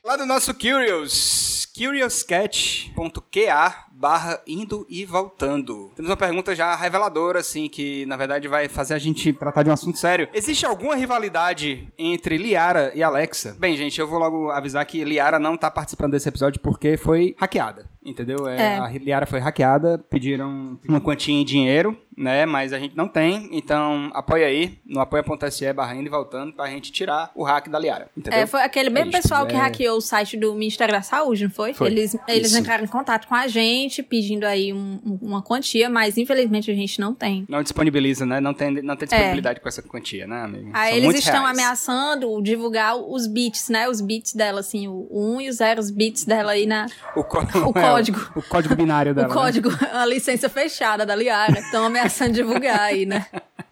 Lá 0.04 0.18
do 0.18 0.25
nosso 0.25 0.51
Curious, 0.56 1.50
curiouscat.qa 1.73 3.63
barra 4.01 4.42
indo 4.48 4.83
e 4.89 5.06
voltando. 5.06 5.92
Temos 5.95 6.09
uma 6.09 6.18
pergunta 6.18 6.56
já 6.56 6.75
reveladora, 6.75 7.39
assim, 7.39 7.69
que 7.69 8.03
na 8.07 8.18
verdade 8.18 8.47
vai 8.47 8.68
fazer 8.68 8.95
a 8.95 8.97
gente 8.97 9.31
tratar 9.31 9.61
de 9.61 9.69
um 9.69 9.73
assunto 9.73 9.99
sério. 9.99 10.28
Existe 10.33 10.66
alguma 10.66 10.95
rivalidade 10.95 11.87
entre 11.97 12.35
Liara 12.35 12.92
e 12.95 13.04
Alexa? 13.04 13.56
Bem, 13.59 13.78
gente, 13.78 14.02
eu 14.02 14.07
vou 14.07 14.18
logo 14.18 14.49
avisar 14.49 14.83
que 14.87 15.04
Liara 15.04 15.37
não 15.37 15.56
tá 15.56 15.69
participando 15.69 16.14
desse 16.14 16.28
episódio 16.28 16.59
porque 16.59 16.97
foi 16.97 17.35
hackeada. 17.37 17.85
Entendeu? 18.04 18.47
É, 18.47 18.57
é. 18.59 18.78
A 18.80 18.87
Liara 18.87 19.28
foi 19.28 19.40
hackeada, 19.40 19.99
pediram 20.09 20.80
uma 20.87 20.99
quantia 20.99 21.35
em 21.35 21.45
dinheiro, 21.45 21.95
né? 22.18 22.47
Mas 22.47 22.73
a 22.73 22.80
gente 22.80 22.97
não 22.97 23.07
tem, 23.07 23.47
então 23.52 24.09
apoia 24.14 24.47
aí 24.47 24.80
no 24.83 24.99
apoia.se 24.99 25.71
barra 25.71 25.95
indo 25.95 26.07
e 26.07 26.09
voltando 26.09 26.52
pra 26.54 26.68
gente 26.68 26.92
tirar 26.92 27.31
o 27.35 27.44
hack 27.44 27.69
da 27.69 27.78
Liara. 27.78 28.09
Entendeu? 28.18 28.40
É, 28.40 28.47
foi 28.47 28.61
aquele 28.64 28.90
mesmo 28.90 29.09
é 29.09 29.21
pessoal 29.21 29.45
que 29.45 29.54
hackeou 29.54 29.97
o 29.97 30.02
site 30.02 30.35
do 30.35 30.56
Ministério 30.56 30.94
da 30.94 31.04
Saúde, 31.04 31.44
não 31.44 31.52
foi? 31.52 31.73
foi. 31.73 31.87
Eles, 31.87 32.18
eles 32.28 32.56
entraram 32.56 32.83
em 32.83 32.87
contato 32.87 33.28
com 33.28 33.35
a 33.35 33.47
gente, 33.47 33.91
pedindo 34.04 34.45
aí 34.45 34.71
um, 34.71 35.00
uma 35.19 35.42
quantia, 35.42 35.90
mas 35.90 36.18
infelizmente 36.18 36.69
a 36.69 36.76
gente 36.76 37.00
não 37.00 37.16
tem. 37.16 37.45
Não 37.50 37.64
disponibiliza, 37.64 38.26
né? 38.26 38.40
Não 38.40 38.54
tem, 38.54 38.81
não 38.83 38.95
tem 38.95 39.07
disponibilidade 39.07 39.57
é. 39.57 39.62
com 39.62 39.68
essa 39.68 39.81
quantia, 39.81 40.28
né, 40.28 40.44
amiga? 40.44 40.69
Aí 40.74 41.02
São 41.02 41.10
eles 41.10 41.19
estão 41.19 41.42
reais. 41.42 41.57
ameaçando 41.57 42.42
divulgar 42.44 42.95
os 42.95 43.26
bits, 43.26 43.69
né? 43.69 43.90
Os 43.90 44.00
bits 44.00 44.33
dela, 44.33 44.60
assim, 44.60 44.88
o 44.88 45.07
1 45.12 45.36
um 45.36 45.42
e 45.42 45.50
o 45.50 45.54
0, 45.54 45.80
os 45.80 45.90
bits 45.90 46.26
dela 46.26 46.52
aí 46.52 46.68
na. 46.68 46.86
O, 47.16 47.24
co 47.24 47.40
o 47.66 47.78
é, 47.78 47.81
código. 47.81 48.31
O 48.36 48.42
código 48.42 48.76
binário 48.76 49.14
dela. 49.16 49.30
o 49.30 49.33
código, 49.33 49.71
né? 49.71 49.90
a 49.94 50.06
licença 50.06 50.48
fechada 50.48 51.06
da 51.06 51.16
Liara. 51.16 51.60
Estão 51.60 51.86
ameaçando 51.86 52.33
divulgar 52.33 52.80
aí, 52.80 53.06
né? 53.06 53.26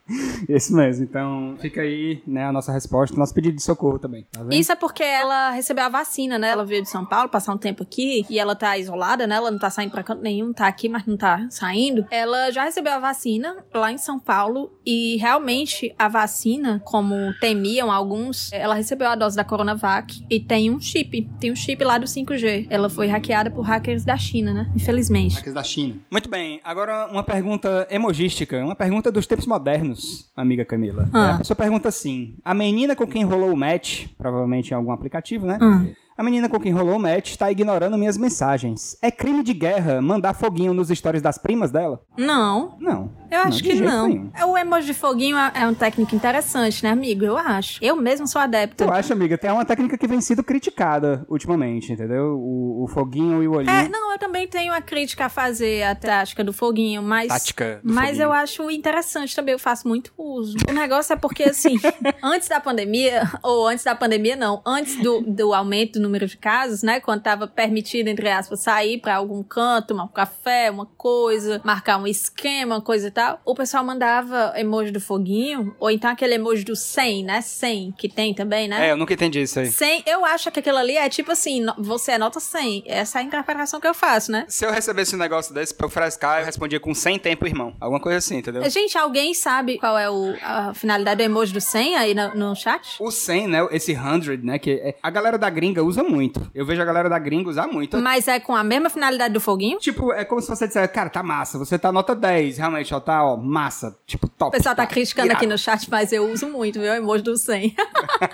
Isso 0.48 0.76
mesmo. 0.76 1.04
Então, 1.04 1.56
fica 1.60 1.82
aí, 1.82 2.22
né, 2.26 2.46
a 2.46 2.52
nossa 2.52 2.72
resposta, 2.72 3.16
nosso 3.16 3.34
pedido 3.34 3.56
de 3.56 3.64
socorro 3.64 4.00
também. 4.00 4.26
Tá 4.32 4.42
vendo? 4.42 4.54
Isso 4.54 4.72
é 4.72 4.76
porque 4.76 5.04
ela 5.04 5.52
recebeu 5.52 5.86
a 5.86 5.90
vacina, 5.90 6.38
né? 6.38 6.50
Ela 6.50 6.66
veio 6.66 6.82
de 6.82 6.90
São 6.90 7.06
Paulo 7.06 7.30
passar 7.30 7.54
um 7.54 7.58
tempo 7.58 7.84
aqui 7.84 8.26
e 8.30 8.40
ela 8.40 8.56
tá 8.56 8.78
isolada, 8.78 9.28
né? 9.28 9.36
Ela 9.36 9.52
não 9.52 9.60
tá 9.60 9.70
saindo 9.70 9.92
pra 9.92 10.04
canto 10.04 10.22
nenhum, 10.22 10.54
tá 10.54 10.68
aqui, 10.68 10.90
mas 10.90 11.06
não 11.06 11.18
tá 11.18 11.48
saindo. 11.50 12.06
Ela 12.12 12.52
já 12.52 12.64
recebeu 12.64 12.94
a 12.94 13.00
vacina 13.00 13.64
lá 13.74 13.92
em 13.92 13.98
São 13.98 14.20
Paulo 14.20 14.72
e 14.86 15.18
realmente 15.18 15.94
a 15.98 16.08
vacina, 16.08 16.82
como 16.86 17.34
temiam 17.40 17.92
alguns, 17.92 18.52
ela 18.52 18.74
recebeu 18.74 19.08
a 19.08 19.16
dose 19.16 19.36
da 19.36 19.44
Coronavac 19.44 20.26
e 20.30 20.40
tem 20.40 20.72
um 20.72 20.80
chip. 20.80 21.30
Tem 21.40 21.52
um 21.52 21.56
chip 21.56 21.84
lá 21.84 21.98
do 21.98 22.06
5G. 22.06 22.68
Ela 22.70 22.90
foi 22.90 23.08
hackeada 23.08 23.52
por 23.52 23.62
hackers 23.62 24.04
da 24.04 24.18
China, 24.18 24.54
né? 24.54 24.72
Infelizmente. 24.76 25.36
Hackers 25.36 25.54
da 25.54 25.64
China. 25.64 25.96
Muito 26.10 26.30
bem. 26.30 26.60
Agora, 26.64 27.08
uma 27.12 27.24
pergunta 27.24 27.88
emogística. 27.90 28.58
Uma 28.64 28.76
pergunta 28.76 29.12
dos 29.12 29.28
tempos 29.28 29.46
modernos, 29.46 29.99
amiga 30.36 30.66
Camila. 30.66 31.10
Ah. 31.14 31.28
É, 31.28 31.32
a 31.32 31.38
pessoa 31.40 31.56
pergunta 31.58 31.90
assim: 31.90 32.36
a 32.44 32.54
menina 32.54 32.96
com 32.96 33.08
quem 33.08 33.24
rolou 33.24 33.52
o 33.52 33.58
match, 33.58 34.08
provavelmente 34.18 34.72
em 34.72 34.74
algum 34.74 34.92
aplicativo, 34.92 35.46
né? 35.46 35.58
Hum. 35.62 35.94
A 36.18 36.24
menina 36.24 36.50
com 36.50 36.60
quem 36.60 36.74
rolou 36.74 36.98
o 36.98 37.00
match 37.00 37.30
está 37.30 37.50
ignorando 37.50 37.98
minhas 37.98 38.18
mensagens. 38.18 38.98
É 39.02 39.10
crime 39.10 39.42
de 39.42 39.54
guerra 39.54 40.02
mandar 40.02 40.34
foguinho 40.34 40.74
nos 40.74 40.90
stories 40.90 41.22
das 41.22 41.38
primas 41.38 41.72
dela? 41.72 42.02
Não. 42.18 42.76
Não. 42.78 43.10
Eu 43.30 43.42
acho 43.42 43.58
de 43.58 43.64
que 43.64 43.76
não. 43.76 44.08
nenhum. 44.08 44.32
O 44.48 44.58
emoji 44.58 44.88
de 44.88 44.94
foguinho 44.94 45.38
é 45.38 45.50
é 45.60 45.68
um 45.68 45.74
técnico 45.74 46.16
interessante, 46.16 46.84
né, 46.84 46.90
amigo? 46.90 47.26
Eu 47.26 47.38
acho. 47.38 47.84
Eu 47.84 47.96
mesmo 47.96 48.28
sou 48.28 48.42
adepta. 48.42 48.86
Eu 48.86 48.94
acho, 48.94 49.12
amiga, 49.12 49.38
tem 49.38 49.52
uma 49.52 49.66
técnica 49.66 49.98
que 49.98 50.08
vem 50.08 50.22
sido 50.22 50.44
criticada 50.44 51.26
ultimamente, 51.28 51.92
entendeu? 51.92 52.40
O, 52.40 52.84
o 52.84 52.88
foguinho 52.88 53.44
e 53.44 53.48
o 53.48 53.56
olhinho. 53.56 53.72
É, 53.72 53.90
não, 53.90 54.12
eu 54.14 54.20
também 54.20 54.48
tenho 54.48 54.74
a 54.74 54.82
crítica 54.82 55.26
a 55.26 55.30
fazer 55.30 55.84
a 55.84 55.96
tática 55.96 56.44
do 56.44 56.54
foguinho, 56.54 57.02
mas. 57.02 57.28
Tática 57.28 57.82
do 57.84 57.94
Mas 57.94 58.10
foguinho. 58.12 58.24
eu 58.24 58.34
acho 58.34 58.72
interessante 58.72 59.36
também, 59.36 59.54
eu 59.54 59.60
faço 59.60 59.88
muito 59.88 60.14
uso. 60.18 60.58
O 60.70 60.72
negócio 60.74 61.14
é 61.14 61.16
porque, 61.16 61.44
assim, 61.44 61.76
antes 62.24 62.48
da 62.48 62.60
pandemia, 62.60 63.30
ou 63.44 63.68
antes 63.68 63.84
da 63.84 63.96
pandemia, 63.96 64.36
não, 64.36 64.62
antes 64.66 64.96
do, 64.98 65.22
do 65.22 65.54
aumento 65.54 65.94
do 65.94 66.00
número 66.02 66.26
de 66.26 66.38
casos, 66.38 66.84
né? 66.84 67.00
Quando 67.00 67.22
tava 67.22 67.48
permitido, 67.48 68.08
entre 68.08 68.30
aspas, 68.30 68.62
sair 68.62 69.00
pra 69.00 69.16
algum 69.16 69.44
canto, 69.44 69.90
tomar 69.90 70.06
um 70.06 70.08
café, 70.08 70.72
uma 70.72 70.86
coisa, 70.86 71.62
marcar 71.64 71.98
um 71.98 72.08
esquema, 72.08 72.76
uma 72.76 72.82
coisa 72.82 73.08
e 73.08 73.12
tal, 73.12 73.19
o 73.46 73.54
pessoal 73.56 73.84
mandava 73.84 74.54
emoji 74.56 74.92
do 74.92 75.00
foguinho, 75.02 75.76
ou 75.80 75.90
então 75.92 76.10
aquele 76.12 76.36
emoji 76.36 76.64
do 76.64 76.76
100, 76.76 77.24
né? 77.26 77.42
100, 77.42 77.94
que 77.98 78.08
tem 78.10 78.34
também, 78.34 78.68
né? 78.68 78.88
É, 78.88 78.92
eu 78.92 78.98
nunca 78.98 79.14
entendi 79.14 79.42
isso 79.42 79.60
aí. 79.60 79.72
100, 79.72 80.04
eu 80.06 80.26
acho 80.26 80.52
que 80.52 80.60
aquilo 80.60 80.78
ali 80.78 80.98
é 80.98 81.08
tipo 81.10 81.32
assim, 81.32 81.66
você 81.78 82.14
é 82.14 82.18
nota 82.18 82.40
100. 82.40 82.84
Essa 82.86 83.20
é 83.20 83.22
a 83.22 83.24
interpretação 83.26 83.80
que 83.80 83.88
eu 83.88 83.94
faço, 83.94 84.32
né? 84.32 84.46
Se 84.48 84.66
eu 84.66 84.72
recebesse 84.72 85.16
um 85.16 85.20
negócio 85.20 85.54
desse 85.54 85.74
pra 85.74 85.86
eu 85.86 85.90
frescar, 85.90 86.40
eu 86.40 86.46
respondia 86.46 86.80
com 86.80 86.94
100 86.94 87.20
tempo, 87.20 87.46
irmão. 87.46 87.74
Alguma 87.80 88.00
coisa 88.00 88.18
assim, 88.18 88.38
entendeu? 88.38 88.68
Gente, 88.70 88.98
alguém 88.98 89.34
sabe 89.34 89.78
qual 89.78 89.98
é 89.98 90.10
o- 90.10 90.36
a 90.42 90.74
finalidade 90.74 91.18
do 91.18 91.24
emoji 91.24 91.54
do 91.54 91.62
100 91.62 91.96
aí 91.98 92.14
no, 92.14 92.36
no 92.36 92.56
chat? 92.56 92.96
O 93.00 93.12
100, 93.12 93.48
né? 93.48 93.68
Esse 93.72 93.94
100, 93.96 94.38
né? 94.44 94.60
Que 94.60 94.72
é- 94.72 94.96
a 95.02 95.10
galera 95.10 95.38
da 95.38 95.50
gringa 95.50 95.84
usa 95.84 96.04
muito. 96.04 96.50
Eu 96.54 96.66
vejo 96.66 96.82
a 96.82 96.86
galera 96.86 97.10
da 97.10 97.20
gringa 97.20 97.50
usar 97.50 97.68
muito. 97.68 97.98
Mas 97.98 98.28
é 98.28 98.40
com 98.40 98.56
a 98.56 98.64
mesma 98.64 98.90
finalidade 98.90 99.34
do 99.34 99.40
foguinho? 99.42 99.78
Tipo, 99.80 100.12
é 100.14 100.24
como 100.26 100.42
se 100.42 100.48
você 100.48 100.68
dissesse, 100.68 100.88
cara, 100.94 101.10
tá 101.10 101.24
massa. 101.24 101.58
Você 101.58 101.78
tá 101.78 101.92
nota 101.92 102.16
10, 102.16 102.58
realmente, 102.58 102.94
ó, 102.94 103.00
tá, 103.10 103.26
ó, 103.26 103.36
massa. 103.36 103.98
Tipo, 104.06 104.28
top. 104.28 104.50
O 104.50 104.52
pessoal 104.52 104.76
tá 104.76 104.86
criticando 104.86 105.30
irado. 105.30 105.38
aqui 105.40 105.48
no 105.48 105.58
chat, 105.58 105.90
mas 105.90 106.14
eu 106.14 106.32
uso 106.32 106.48
muito, 106.48 106.80
viu? 106.80 106.92
O 106.92 106.96
emoji 106.96 107.24
do 107.24 107.36
100. 107.36 107.76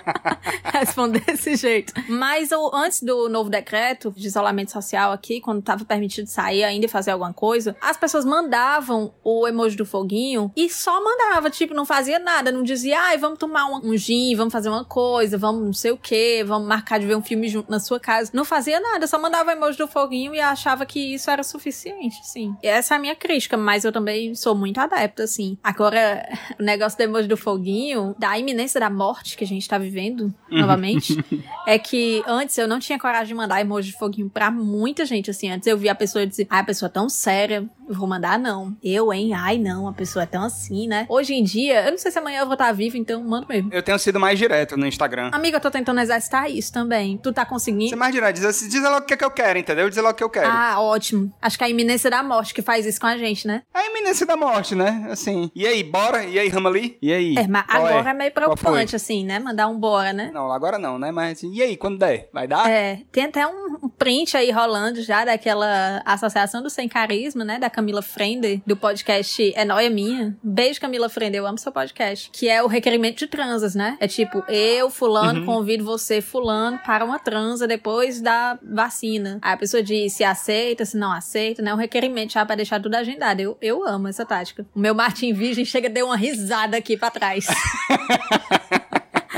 Responder 0.70 1.20
desse 1.20 1.56
jeito. 1.56 1.94
Mas 2.10 2.50
antes 2.74 3.02
do 3.02 3.26
novo 3.30 3.48
decreto 3.48 4.12
de 4.14 4.26
isolamento 4.26 4.70
social 4.70 5.12
aqui, 5.12 5.40
quando 5.40 5.62
tava 5.62 5.86
permitido 5.86 6.26
sair 6.26 6.62
ainda 6.62 6.84
e 6.84 6.88
fazer 6.88 7.12
alguma 7.12 7.32
coisa, 7.32 7.74
as 7.80 7.96
pessoas 7.96 8.26
mandavam 8.26 9.14
o 9.24 9.48
emoji 9.48 9.76
do 9.76 9.86
foguinho 9.86 10.52
e 10.54 10.68
só 10.68 11.02
mandava, 11.02 11.48
tipo, 11.48 11.72
não 11.72 11.86
fazia 11.86 12.18
nada, 12.18 12.52
não 12.52 12.62
dizia, 12.62 13.00
ai, 13.00 13.16
vamos 13.16 13.38
tomar 13.38 13.66
um, 13.66 13.92
um 13.92 13.96
gin, 13.96 14.34
vamos 14.36 14.52
fazer 14.52 14.68
uma 14.68 14.84
coisa, 14.84 15.38
vamos 15.38 15.64
não 15.64 15.72
sei 15.72 15.90
o 15.90 15.96
que, 15.96 16.44
vamos 16.44 16.68
marcar 16.68 16.98
de 16.98 17.06
ver 17.06 17.16
um 17.16 17.22
filme 17.22 17.48
junto 17.48 17.70
na 17.70 17.80
sua 17.80 17.98
casa. 17.98 18.30
Não 18.34 18.44
fazia 18.44 18.78
nada, 18.78 19.06
só 19.06 19.18
mandava 19.18 19.48
o 19.48 19.52
emoji 19.52 19.78
do 19.78 19.88
foguinho 19.88 20.34
e 20.34 20.40
achava 20.40 20.84
que 20.84 21.14
isso 21.14 21.30
era 21.30 21.42
suficiente, 21.42 22.16
sim. 22.24 22.54
E 22.62 22.66
essa 22.66 22.94
é 22.94 22.96
a 22.98 23.00
minha 23.00 23.16
crítica, 23.16 23.56
mas 23.56 23.82
eu 23.82 23.92
também 23.92 24.34
sou 24.34 24.54
muito 24.54 24.65
adepta, 24.74 25.24
assim. 25.24 25.56
Agora, 25.62 26.26
o 26.58 26.62
negócio 26.62 26.98
do 26.98 27.02
emoji 27.02 27.28
do 27.28 27.36
foguinho, 27.36 28.14
da 28.18 28.38
iminência 28.38 28.80
da 28.80 28.90
morte 28.90 29.36
que 29.36 29.44
a 29.44 29.46
gente 29.46 29.68
tá 29.68 29.78
vivendo, 29.78 30.32
novamente, 30.50 31.16
é 31.66 31.78
que 31.78 32.22
antes 32.26 32.56
eu 32.58 32.68
não 32.68 32.78
tinha 32.78 32.98
coragem 32.98 33.28
de 33.28 33.34
mandar 33.34 33.60
emoji 33.60 33.90
de 33.90 33.98
foguinho 33.98 34.30
pra 34.30 34.50
muita 34.50 35.04
gente, 35.04 35.30
assim. 35.30 35.50
Antes 35.50 35.66
eu 35.66 35.76
via 35.76 35.92
a 35.92 35.94
pessoa 35.94 36.26
dizer, 36.26 36.46
ai, 36.50 36.60
a 36.60 36.64
pessoa 36.64 36.88
é 36.88 36.92
tão 36.92 37.08
séria, 37.08 37.68
vou 37.88 38.06
mandar 38.06 38.38
não. 38.38 38.76
Eu, 38.82 39.12
hein? 39.12 39.32
Ai, 39.34 39.58
não, 39.58 39.88
a 39.88 39.92
pessoa 39.92 40.22
é 40.22 40.26
tão 40.26 40.42
assim, 40.42 40.86
né? 40.86 41.06
Hoje 41.08 41.34
em 41.34 41.42
dia, 41.42 41.84
eu 41.84 41.90
não 41.90 41.98
sei 41.98 42.10
se 42.10 42.18
amanhã 42.18 42.40
eu 42.40 42.46
vou 42.46 42.54
estar 42.54 42.72
viva, 42.72 42.96
então 42.96 43.22
mando 43.22 43.46
mesmo. 43.48 43.72
Eu 43.72 43.82
tenho 43.82 43.98
sido 43.98 44.18
mais 44.18 44.38
direto 44.38 44.76
no 44.76 44.86
Instagram. 44.86 45.30
Amiga, 45.32 45.56
eu 45.56 45.60
tô 45.60 45.70
tentando 45.70 46.00
exercitar 46.00 46.50
isso 46.50 46.72
também. 46.72 47.18
Tu 47.18 47.32
tá 47.32 47.42
Você 47.42 47.46
é 47.46 47.50
conseguindo? 47.50 47.96
mais 47.96 48.12
direto, 48.12 48.36
diz, 48.36 48.68
diz 48.68 48.82
logo 48.82 48.98
o 48.98 49.02
que, 49.02 49.14
é 49.14 49.16
que 49.16 49.24
eu 49.24 49.30
quero, 49.30 49.58
entendeu? 49.58 49.88
Diz 49.88 49.98
logo 49.98 50.10
o 50.10 50.14
que 50.14 50.24
eu 50.24 50.30
quero. 50.30 50.48
Ah, 50.48 50.80
ótimo. 50.80 51.32
Acho 51.40 51.58
que 51.58 51.64
é 51.64 51.66
a 51.66 51.70
iminência 51.70 52.10
da 52.10 52.22
morte 52.22 52.54
que 52.54 52.62
faz 52.62 52.86
isso 52.86 53.00
com 53.00 53.06
a 53.06 53.16
gente, 53.16 53.46
né? 53.46 53.62
A 53.72 53.86
iminência 53.86 54.26
da 54.26 54.36
morte, 54.36 54.74
né? 54.74 55.08
Assim. 55.10 55.50
E 55.54 55.66
aí, 55.66 55.82
bora? 55.82 56.24
E 56.24 56.38
aí, 56.38 56.48
Ramali? 56.48 56.98
E 57.00 57.12
aí? 57.12 57.34
É, 57.36 57.46
mas 57.46 57.66
Qual 57.66 57.86
agora 57.86 58.10
é, 58.10 58.14
meio 58.14 58.32
Qual 58.32 58.46
foi? 58.46 58.56
preocupante, 58.56 58.96
assim, 58.96 59.24
né? 59.24 59.38
Mandar 59.38 59.68
um 59.68 59.78
bora, 59.78 60.12
né? 60.12 60.30
Não, 60.32 60.50
agora 60.50 60.78
não, 60.78 60.98
né? 60.98 61.10
Mas 61.10 61.42
e 61.42 61.62
aí, 61.62 61.76
quando 61.76 61.98
der? 61.98 62.28
Vai 62.32 62.46
dar? 62.46 62.68
É, 62.68 63.02
tem 63.12 63.24
até 63.24 63.46
um 63.46 63.66
um 63.82 63.88
print 63.88 64.36
aí 64.36 64.50
rolando 64.50 65.02
já 65.02 65.24
daquela 65.24 66.02
associação 66.04 66.62
do 66.62 66.70
Sem 66.70 66.88
Carisma, 66.88 67.44
né? 67.44 67.58
Da 67.58 67.70
Camila 67.76 68.00
Frender, 68.00 68.62
do 68.66 68.74
podcast 68.74 69.52
É 69.54 69.62
Nóia 69.62 69.90
Minha. 69.90 70.34
Beijo, 70.42 70.80
Camila 70.80 71.10
Frender, 71.10 71.40
eu 71.40 71.46
amo 71.46 71.58
seu 71.58 71.70
podcast. 71.70 72.30
Que 72.32 72.48
é 72.48 72.62
o 72.62 72.66
requerimento 72.66 73.18
de 73.18 73.26
transas, 73.26 73.74
né? 73.74 73.98
É 74.00 74.08
tipo, 74.08 74.42
eu, 74.48 74.88
fulano, 74.88 75.44
convido 75.44 75.84
você, 75.84 76.22
fulano, 76.22 76.78
para 76.78 77.04
uma 77.04 77.18
transa 77.18 77.68
depois 77.68 78.22
da 78.22 78.58
vacina. 78.62 79.38
Aí 79.42 79.52
a 79.52 79.56
pessoa 79.58 79.82
diz 79.82 80.14
se 80.14 80.24
aceita, 80.24 80.86
se 80.86 80.96
não 80.96 81.12
aceita, 81.12 81.60
né? 81.60 81.74
Um 81.74 81.76
requerimento 81.76 82.32
já 82.32 82.46
pra 82.46 82.56
deixar 82.56 82.80
tudo 82.80 82.94
agendado. 82.94 83.40
Eu, 83.40 83.58
eu 83.60 83.86
amo 83.86 84.08
essa 84.08 84.24
tática. 84.24 84.66
O 84.74 84.80
meu 84.80 84.94
Martin 84.94 85.34
Virgem 85.34 85.66
chega, 85.66 85.90
deu 85.90 86.06
uma 86.06 86.16
risada 86.16 86.78
aqui 86.78 86.96
pra 86.96 87.10
trás. 87.10 87.46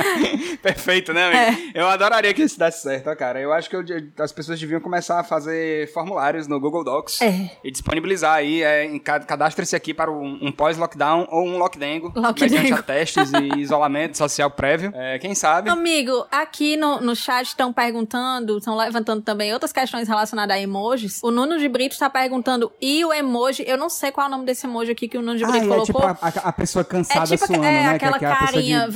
Perfeito, 0.63 1.13
né, 1.13 1.25
amigo? 1.49 1.71
Eu 1.75 1.87
adoraria 1.89 2.33
que 2.35 2.43
isso 2.43 2.59
desse 2.59 2.83
certo, 2.83 3.11
ó, 3.11 3.17
cara. 3.17 3.41
Eu 3.41 3.53
acho 3.53 3.69
que 3.69 3.77
eu- 3.77 3.85
as 4.19 4.33
pessoas 4.33 4.59
deviam 4.61 4.81
começar 4.81 5.21
a 5.21 5.25
fazer 5.25 5.93
formulários 5.93 6.47
no 6.47 6.59
Google 6.61 6.85
Docs 6.85 7.21
É. 7.23 7.51
e 7.65 7.71
disponibilizar 7.71 8.35
aí, 8.35 8.63
é, 8.63 8.99
cadastre-se 8.99 9.75
aqui 9.77 9.93
para 9.95 10.11
um, 10.11 10.39
um 10.43 10.53
pós-lockdown 10.53 11.27
ou 11.31 11.45
um 11.47 11.59
lockdengo, 11.59 12.13
Lockdengo. 12.15 12.55
mediante 12.55 12.73
a 12.81 12.83
testes 12.83 13.31
e 13.33 13.59
isolamento 13.61 14.17
social 14.17 14.51
prévio. 14.51 14.93
É, 14.95 15.19
quem 15.19 15.35
sabe? 15.35 15.71
Amigo, 15.71 16.27
aqui 16.31 16.77
no, 16.77 17.01
no 17.01 17.15
chat 17.15 17.47
estão 17.49 17.73
perguntando, 17.73 18.59
estão 18.59 18.77
levantando 18.77 19.23
também 19.23 19.53
outras 19.53 19.73
questões 19.73 20.09
relacionadas 20.09 20.57
a 20.57 20.61
emojis. 20.61 21.21
O 21.23 21.31
Nuno 21.31 21.59
de 21.59 21.69
Brito 21.69 21.93
está 21.93 22.09
perguntando, 22.11 22.73
e 22.81 23.05
o 23.05 23.13
emoji, 23.13 23.65
eu 23.67 23.77
não 23.77 23.89
sei 23.89 24.11
qual 24.11 24.27
é 24.27 24.29
o 24.29 24.31
nome 24.33 24.45
desse 24.45 24.67
emoji 24.67 24.93
aqui 24.93 25.09
que 25.09 25.19
o 25.19 25.23
Nuno 25.23 25.37
de 25.39 25.45
Ah, 25.45 25.49
Brito 25.49 25.65
é 25.65 25.69
colocou. 25.69 25.85
tipo 25.87 25.99
a, 26.07 26.19
a- 26.21 26.49
a 26.49 26.53
pessoa 26.53 26.83
É 26.83 26.85
cansada 26.85 27.27
tipo 27.27 27.47
suando, 27.47 27.65
é, 27.65 27.71
né? 27.73 27.89
Que- 27.91 28.05
aquela 28.05 28.19
que 28.19 28.25
é 28.25 28.29
carinha 28.29 28.89
de 28.89 28.91